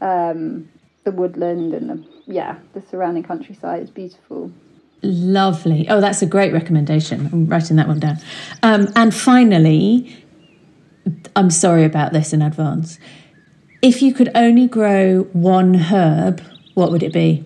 [0.00, 0.68] um,
[1.04, 4.52] the woodland, and the yeah, the surrounding countryside is beautiful.
[5.02, 5.88] Lovely.
[5.88, 7.30] Oh, that's a great recommendation.
[7.32, 8.18] I'm writing that one down.
[8.62, 10.16] Um, and finally,
[11.36, 12.98] I'm sorry about this in advance.
[13.80, 16.42] If you could only grow one herb,
[16.74, 17.44] what would it be?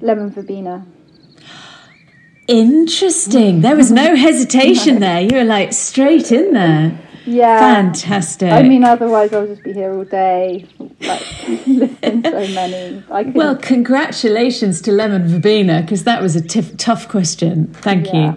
[0.00, 0.86] Lemon verbena.
[2.46, 3.60] Interesting.
[3.60, 5.20] There was no hesitation there.
[5.22, 6.98] You were like straight in there.
[7.26, 7.58] Yeah.
[7.60, 8.50] Fantastic.
[8.50, 11.20] I mean, otherwise I'll just be here all day like
[11.64, 13.02] so many.
[13.10, 16.42] I Well, congratulations to Lemon Verbena because that was a
[16.76, 17.66] tough question.
[17.74, 18.32] Thank Yeah.
[18.34, 18.36] you.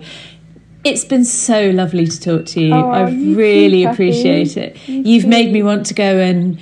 [0.84, 2.74] It's been so lovely to talk to you.
[2.74, 3.94] Oh, I you really Kathy.
[3.94, 4.76] appreciate it.
[4.90, 6.60] You You've made me want to go and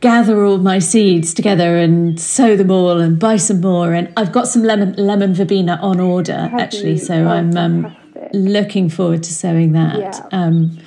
[0.00, 3.92] gather all my seeds together and sow them all and buy some more.
[3.92, 6.98] And I've got some lemon lemon verbena on order Have actually, you?
[6.98, 7.96] so Oh, I'm um,
[8.32, 9.98] looking forward to sowing that.
[9.98, 10.26] Yeah.
[10.32, 10.78] Um,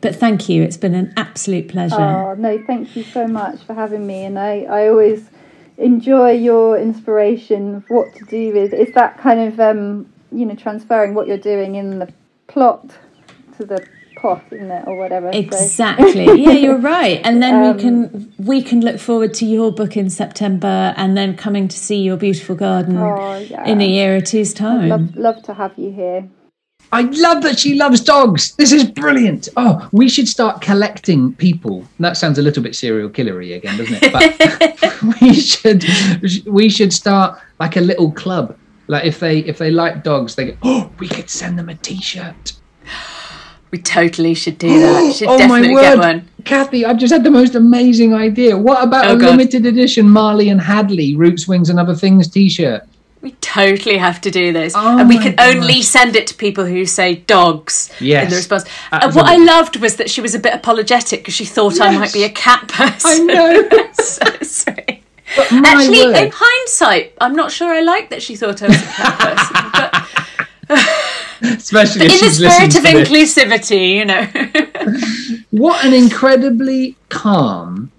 [0.00, 0.62] but thank you.
[0.62, 1.96] It's been an absolute pleasure.
[1.96, 4.24] Oh no, thank you so much for having me.
[4.24, 5.28] And I, I always
[5.76, 8.72] enjoy your inspiration of what to do with.
[8.72, 12.12] It's that kind of um, you know transferring what you're doing in the
[12.46, 12.90] plot
[13.56, 13.84] to the
[14.20, 15.32] pot, isn't it, or whatever.
[15.32, 16.24] So- Exactly.
[16.42, 17.20] yeah, you're right.
[17.24, 21.16] And then Um, we can we can look forward to your book in September, and
[21.16, 23.64] then coming to see your beautiful garden Oh, yeah.
[23.72, 24.88] in a year or two's time.
[24.88, 26.24] love, love to have you here.
[26.90, 28.54] I love that she loves dogs.
[28.56, 29.48] This is brilliant.
[29.58, 31.84] Oh, we should start collecting people.
[32.00, 34.12] That sounds a little bit serial killery again, doesn't it?
[34.12, 34.30] But
[35.20, 35.84] we should
[36.46, 38.56] we should start like a little club.
[38.86, 41.74] Like if they if they like dogs, they go, oh, we could send them a
[41.74, 42.54] T-shirt.
[43.70, 45.14] We totally should do that.
[45.16, 46.28] Should oh definitely my get word, one.
[46.44, 46.86] Kathy!
[46.86, 48.56] I've just had the most amazing idea.
[48.56, 49.30] What about Oh, a God.
[49.30, 52.82] limited edition Marley and Hadley Roots, Wings, and Other Things T-shirt?
[53.20, 54.72] We totally have to do this.
[54.76, 55.56] Oh and we can God.
[55.56, 58.64] only send it to people who say dogs Yes, in the response.
[58.92, 61.90] And what I loved was that she was a bit apologetic because she thought I
[61.98, 63.28] might be a cat person.
[63.30, 63.92] I know.
[64.42, 64.72] so.
[65.36, 66.16] Actually, word.
[66.16, 69.18] in hindsight, I'm not sure I like that she thought I was a cat
[69.82, 69.87] person.
[71.72, 74.26] Especially in the spirit of inclusivity, you know.
[75.50, 77.90] What an incredibly calm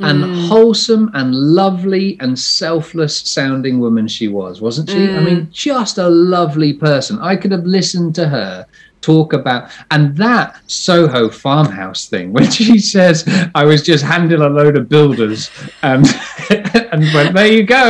[0.00, 0.48] and Mm.
[0.48, 5.04] wholesome and lovely and selfless sounding woman she was, wasn't she?
[5.04, 5.24] I Mm.
[5.24, 7.18] mean, just a lovely person.
[7.20, 8.66] I could have listened to her
[9.00, 13.24] talk about and that Soho farmhouse thing when she says
[13.54, 15.48] I was just handing a load of builders
[15.82, 16.04] and
[16.92, 17.86] and went there you go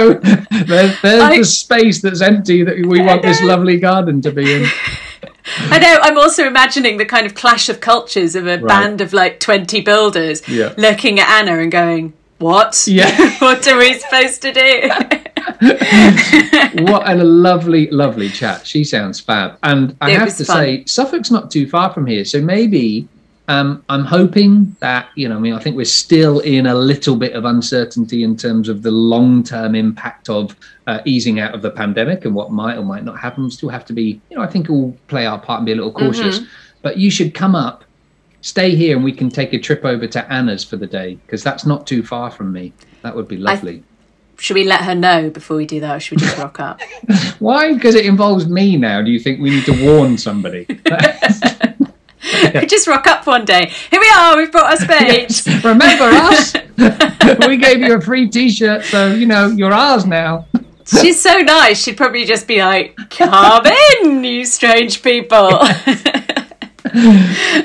[0.66, 4.46] there's, there's I- the space that's empty that we want this lovely garden to be
[4.56, 4.66] in
[5.58, 5.98] I know.
[6.02, 9.80] I'm also imagining the kind of clash of cultures of a band of like 20
[9.82, 10.74] builders Yeah.
[10.76, 12.84] looking at Anna and going, "What?
[12.86, 13.10] Yeah.
[13.38, 14.90] what are we supposed to do?"
[16.82, 18.66] what a lovely, lovely chat.
[18.66, 19.58] She sounds fab.
[19.62, 20.56] And I It have to fun.
[20.56, 22.24] say, Suffolk's not too far from here.
[22.24, 23.08] So maybe
[23.48, 27.14] um, I'm hoping that, you know, I mean, I think we're still in a little
[27.14, 30.56] bit of uncertainty in terms of the long term impact of
[30.86, 33.44] uh, easing out of the pandemic and what might or might not happen.
[33.44, 35.72] We still have to be, you know, I think we'll play our part and be
[35.72, 36.40] a little cautious.
[36.82, 37.84] But you should come up.
[38.40, 41.42] Stay here and we can take a trip over to Anna's for the day because
[41.42, 42.72] that's not too far from me.
[43.02, 43.82] That would be lovely.
[44.38, 46.80] should we let her know before we do that, or should we just rock up?
[47.38, 47.74] Why?
[47.74, 49.02] Because it involves me now.
[49.02, 50.66] Do you think we need to warn somebody?
[52.54, 53.70] we just rock up one day.
[53.90, 54.36] Here we are.
[54.36, 55.46] We've brought our spades.
[55.64, 56.54] Remember us?
[57.46, 60.46] we gave you a free T-shirt, so you know you're ours now.
[60.86, 61.82] She's so nice.
[61.82, 65.50] She'd probably just be like, "Come in, you strange people."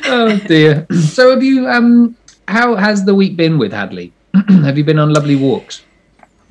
[0.04, 0.88] Oh dear.
[0.92, 1.68] So have you?
[1.68, 2.18] Um,
[2.48, 4.12] how has the week been with Hadley?
[4.50, 5.84] have you been on lovely walks?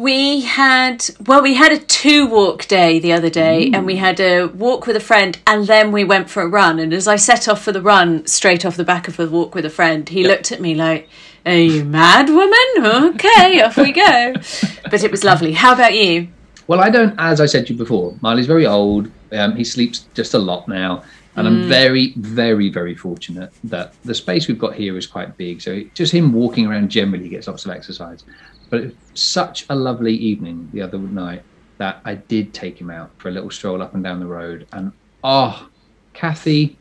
[0.00, 4.18] We had well, we had a two walk day the other day, and we had
[4.18, 6.78] a walk with a friend, and then we went for a run.
[6.78, 9.54] And as I set off for the run, straight off the back of a walk
[9.54, 11.06] with a friend, he looked at me like,
[11.44, 13.12] "Are you mad, woman?
[13.12, 14.32] Okay, off we go."
[14.90, 15.52] But it was lovely.
[15.52, 16.28] How about you?
[16.66, 17.14] Well, I don't.
[17.18, 19.10] As I said to you before, Marley's very old.
[19.32, 21.04] Um, he sleeps just a lot now,
[21.36, 25.60] and I'm very, very, very fortunate that the space we've got here is quite big.
[25.60, 28.24] So just him walking around generally gets lots of exercise.
[28.70, 31.42] But it was such a lovely evening the other night
[31.78, 34.66] that I did take him out for a little stroll up and down the road.
[34.72, 34.92] And
[35.24, 35.68] oh,
[36.12, 36.78] Kathy,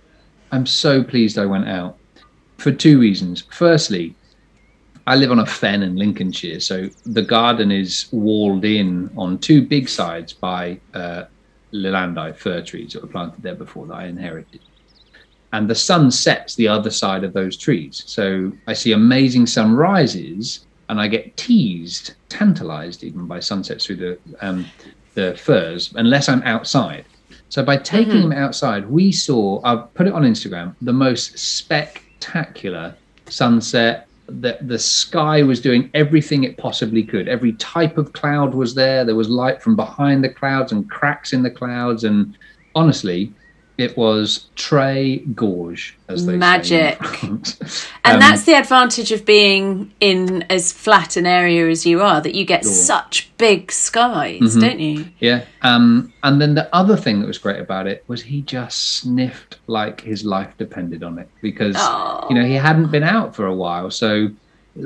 [0.52, 1.98] I'm so pleased I went out
[2.58, 3.44] for two reasons.
[3.52, 4.16] Firstly,
[5.08, 9.66] I live on a fen in Lincolnshire, so the garden is walled in on two
[9.66, 11.24] big sides by uh,
[11.72, 14.62] fir trees that were planted there before that I inherited.
[15.52, 18.04] And the sun sets the other side of those trees.
[18.06, 24.20] So I see amazing sunrises and I get teased, tantalized even by sunsets through the,
[24.42, 24.66] um,
[25.14, 27.06] the firs, unless I'm outside.
[27.50, 32.96] So by taking him outside, we saw, I'll put it on Instagram, the most spectacular
[33.28, 34.08] sunset.
[34.32, 37.28] That the sky was doing everything it possibly could.
[37.28, 39.04] Every type of cloud was there.
[39.04, 42.04] There was light from behind the clouds and cracks in the clouds.
[42.04, 42.38] And
[42.76, 43.34] honestly,
[43.80, 46.98] it was Trey gorge, as they Magic.
[47.04, 47.60] France.
[48.06, 52.20] And Um, that's the advantage of being in as flat an area as you are
[52.22, 52.72] that you get Sure.
[52.74, 54.60] such big skies, Mm-hmm.
[54.60, 55.06] don't you?
[55.20, 55.44] Yeah.
[55.62, 59.60] Um, and then the other thing that was great about it was he just sniffed
[59.68, 62.26] like his life depended on it because, Oh.
[62.30, 63.92] you know, he hadn't been out for a while.
[63.92, 64.30] So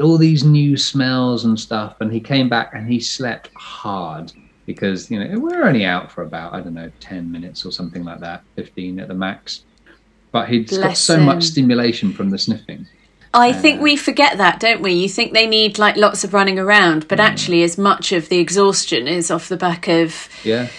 [0.02, 1.96] all these new smells and stuff.
[2.02, 4.32] And he came back and he slept hard
[4.66, 7.72] because you know we we're only out for about I don't know ten minutes or
[7.72, 9.64] something like that, fifteen at the max.
[10.32, 11.26] But he'd got so him.
[11.26, 12.88] much stimulation from the sniffing.
[13.36, 14.94] I uh, think we forget that, don't we?
[14.94, 17.26] You think they need like lots of running around, but hmm.
[17.26, 20.70] actually, as much of the exhaustion is off the back of Yeah.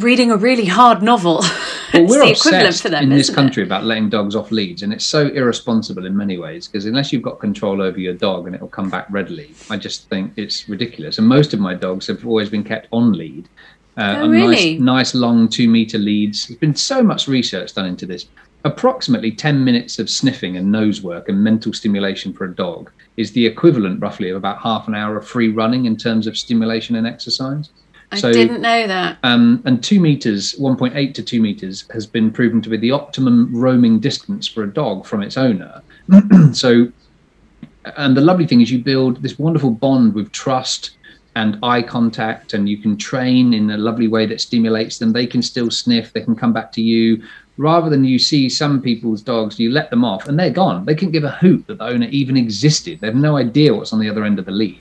[0.00, 1.42] Reading a really hard novel.
[1.94, 3.36] Well, we're the equivalent for them in this isn't it?
[3.36, 7.12] country about letting dogs off leads, and it's so irresponsible in many ways because unless
[7.12, 10.70] you've got control over your dog and it'll come back readily, I just think it's
[10.70, 11.18] ridiculous.
[11.18, 13.46] And most of my dogs have always been kept on lead.
[13.98, 14.78] Uh, Oh, really?
[14.78, 16.46] nice, nice long two meter leads.
[16.46, 18.24] There's been so much research done into this.
[18.64, 23.32] Approximately 10 minutes of sniffing and nose work and mental stimulation for a dog is
[23.32, 26.96] the equivalent, roughly, of about half an hour of free running in terms of stimulation
[26.96, 27.68] and exercise.
[28.12, 29.18] I So- didn't know that.
[29.22, 33.48] Um, and two meters, 1.8 to two meters, has been proven to be the optimum
[33.54, 35.80] roaming distance for a dog from its owner.
[36.52, 36.88] so,
[37.96, 40.90] and the lovely thing is, you build this wonderful bond with trust
[41.34, 45.12] and eye contact, and you can train in a lovely way that stimulates them.
[45.12, 47.22] They can still sniff, they can come back to you.
[47.56, 50.84] Rather than you see some people's dogs, you let them off and they're gone.
[50.86, 53.00] They can't give a hoot that the owner even existed.
[53.00, 54.78] They have no idea what's on the other end of the lead.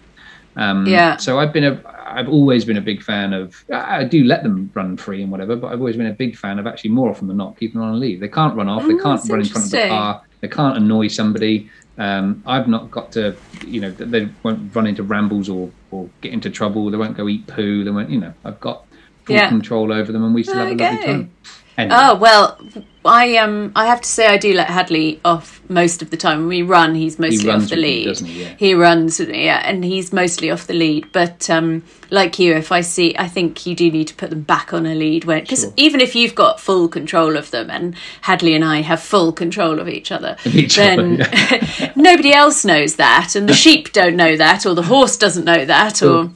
[0.56, 1.18] Um, Yeah.
[1.18, 1.82] So I've been a,
[2.14, 3.64] I've always been a big fan of.
[3.74, 6.60] I do let them run free and whatever, but I've always been a big fan
[6.60, 8.20] of actually more often than not keeping them on a lead.
[8.20, 8.86] They can't run off.
[8.88, 10.22] they Oh, can't run in front of the car.
[10.42, 11.70] They can't annoy somebody.
[11.98, 13.36] Um, I've not got to,
[13.66, 16.90] you know, they won't run into rambles or or get into trouble.
[16.90, 17.84] They won't go eat poo.
[17.84, 18.34] They won't, you know.
[18.46, 18.86] I've got
[19.26, 19.50] full Yeah.
[19.50, 21.32] control over them, and we still have a lovely time.
[21.78, 22.58] Anyway, Oh well,
[23.04, 26.40] I um I have to say I do let Hadley off most of the time.
[26.40, 28.06] When we run, he's mostly runs off the lead.
[28.06, 28.44] doesn't he?
[28.72, 28.76] Yeah.
[28.76, 31.12] runs, yeah, and he's mostly off the lead.
[31.12, 34.42] But um, like you, if I see, I think you do need to put them
[34.42, 35.74] back on a lead when because Sure.
[35.78, 39.80] even if you've got full control of them, and Hadley and I have full control
[39.80, 41.26] of each other, Of each then
[41.96, 45.66] nobody else knows that, and the sheep don't know that, or the horse doesn't know
[45.66, 46.30] that, or.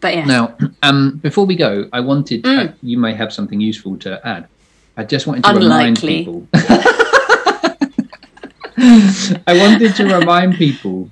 [0.00, 2.68] But yeah, Now, um, before we go, I wanted Mm.
[2.70, 4.48] uh, you may have something useful to add.
[4.96, 6.48] I just wanted to remind people.
[8.78, 11.10] I wanted to remind people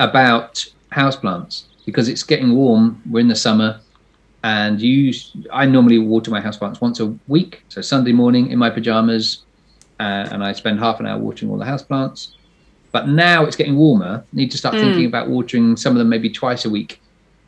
[0.00, 3.02] about houseplants because it's getting warm.
[3.08, 3.80] We're in the summer,
[4.44, 5.12] and you.
[5.52, 9.42] I normally water my houseplants once a week, so Sunday morning in my pajamas,
[10.00, 12.28] uh, and I spend half an hour watering all the houseplants.
[12.92, 14.24] But now it's getting warmer.
[14.32, 17.00] Need to start thinking about watering some of them maybe twice a week,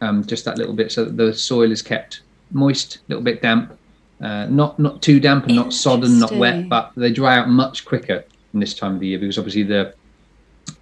[0.03, 2.21] um, just that little bit, so that the soil is kept
[2.51, 3.79] moist, a little bit damp,
[4.21, 7.85] uh, not not too damp and not sodden, not wet, but they dry out much
[7.85, 9.95] quicker in this time of the year because obviously the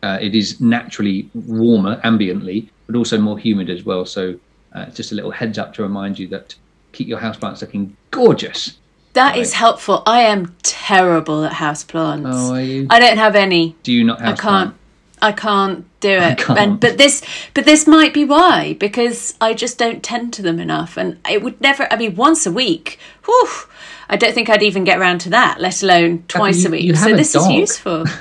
[0.03, 4.05] uh, it is naturally warmer ambiently, but also more humid as well.
[4.05, 4.39] So
[4.75, 6.55] uh, just a little heads up to remind you that
[6.93, 8.79] keep your houseplants looking gorgeous.
[9.15, 9.59] that is Right.
[9.59, 10.03] helpful.
[10.07, 12.23] I am terrible at houseplants.
[12.27, 12.87] Oh, are you?
[12.91, 13.77] I don't have any.
[13.83, 14.75] Do you not I can't.
[15.23, 16.39] I can't do it.
[16.39, 16.59] can't.
[16.59, 17.23] And but this
[17.55, 21.43] but this might be why because I just don't tend to them enough and it
[21.43, 22.99] would never I mean once a week.
[23.24, 23.49] Whew,
[24.09, 26.97] I don't think I'd even get around to that, let alone twice you- a week.
[26.97, 28.05] So a this is useful.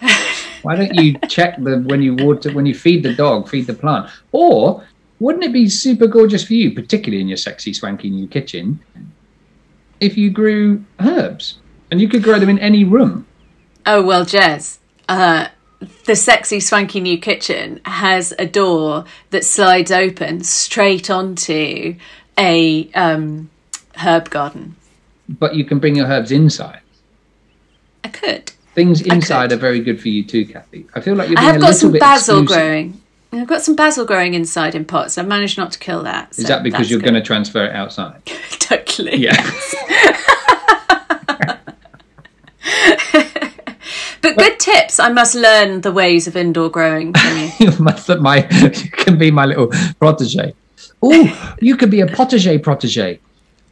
[0.62, 3.74] Why don't you check the when you water when you feed the dog, feed the
[3.74, 4.84] plant, or
[5.20, 8.80] wouldn't it be super gorgeous for you, particularly in your sexy, swanky new kitchen,
[10.00, 11.58] if you grew herbs
[11.90, 13.26] and you could grow them in any room?
[13.86, 14.78] Oh well, Jez.
[15.08, 15.48] Uh
[16.04, 21.96] the sexy swanky new kitchen has a door that slides open straight onto
[22.38, 23.50] a um
[23.96, 24.76] herb garden.
[25.28, 26.80] But you can bring your herbs inside.
[28.02, 28.50] I could.
[28.74, 29.58] Things inside could.
[29.58, 30.86] are very good for you too, Kathy.
[30.94, 32.46] I feel like you're I have a got some basil exclusive.
[32.48, 33.00] growing.
[33.32, 35.18] I've got some basil growing inside in pots.
[35.18, 36.38] I've managed not to kill that.
[36.38, 38.24] Is that because you're going to transfer it outside?
[38.50, 39.16] totally?
[39.16, 39.34] Yeah.
[44.24, 44.98] But good tips.
[44.98, 47.50] I must learn the ways of indoor growing from you.
[47.60, 49.68] you must my you can be my little
[50.00, 50.54] protege.
[51.02, 53.20] Oh, you could be a potager protege.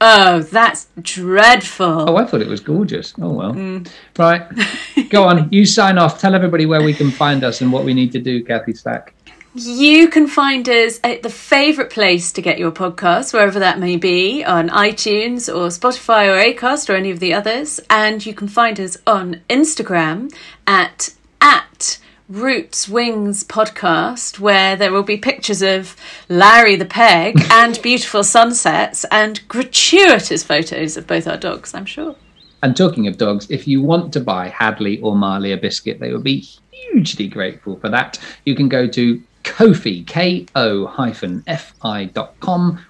[0.00, 2.10] oh, that's dreadful.
[2.10, 3.14] Oh, I thought it was gorgeous.
[3.20, 3.54] Oh well.
[3.54, 3.88] Mm.
[4.18, 4.42] Right.
[5.10, 5.48] Go on.
[5.50, 6.20] You sign off.
[6.20, 9.14] Tell everybody where we can find us and what we need to do, Kathy Stack.
[9.54, 13.96] You can find us at the favourite place to get your podcast, wherever that may
[13.96, 17.78] be, on iTunes or Spotify or Acast or any of the others.
[17.90, 20.34] And you can find us on Instagram
[20.66, 21.12] at
[21.42, 21.98] at
[22.30, 25.96] Roots Wings Podcast, where there will be pictures of
[26.30, 32.16] Larry the Peg and beautiful sunsets and gratuitous photos of both our dogs, I'm sure.
[32.62, 36.10] And talking of dogs, if you want to buy Hadley or Marley a biscuit, they
[36.10, 38.18] would be hugely grateful for that.
[38.46, 42.84] You can go to Ko-fi, K-O hyphen F-I dot com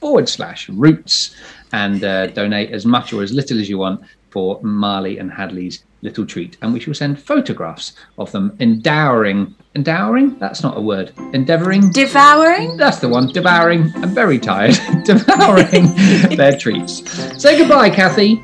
[0.00, 1.34] forward slash roots
[1.72, 5.84] and uh, donate as much or as little as you want for Marley and Hadley's
[6.02, 9.54] little treat, and we shall send photographs of them endowering.
[9.74, 10.38] Endowering?
[10.38, 11.12] That's not a word.
[11.32, 11.90] Endeavouring?
[11.90, 12.76] Devouring?
[12.76, 13.28] That's the one.
[13.28, 13.92] Devouring.
[13.96, 14.74] I'm very tired.
[15.04, 15.94] Devouring
[16.36, 17.08] their treats.
[17.40, 18.36] Say goodbye, Kathy.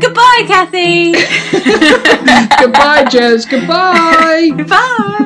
[0.00, 1.12] Goodbye, Kathy.
[2.62, 3.48] goodbye, Jez.
[3.48, 4.50] Goodbye.
[4.56, 5.24] Goodbye.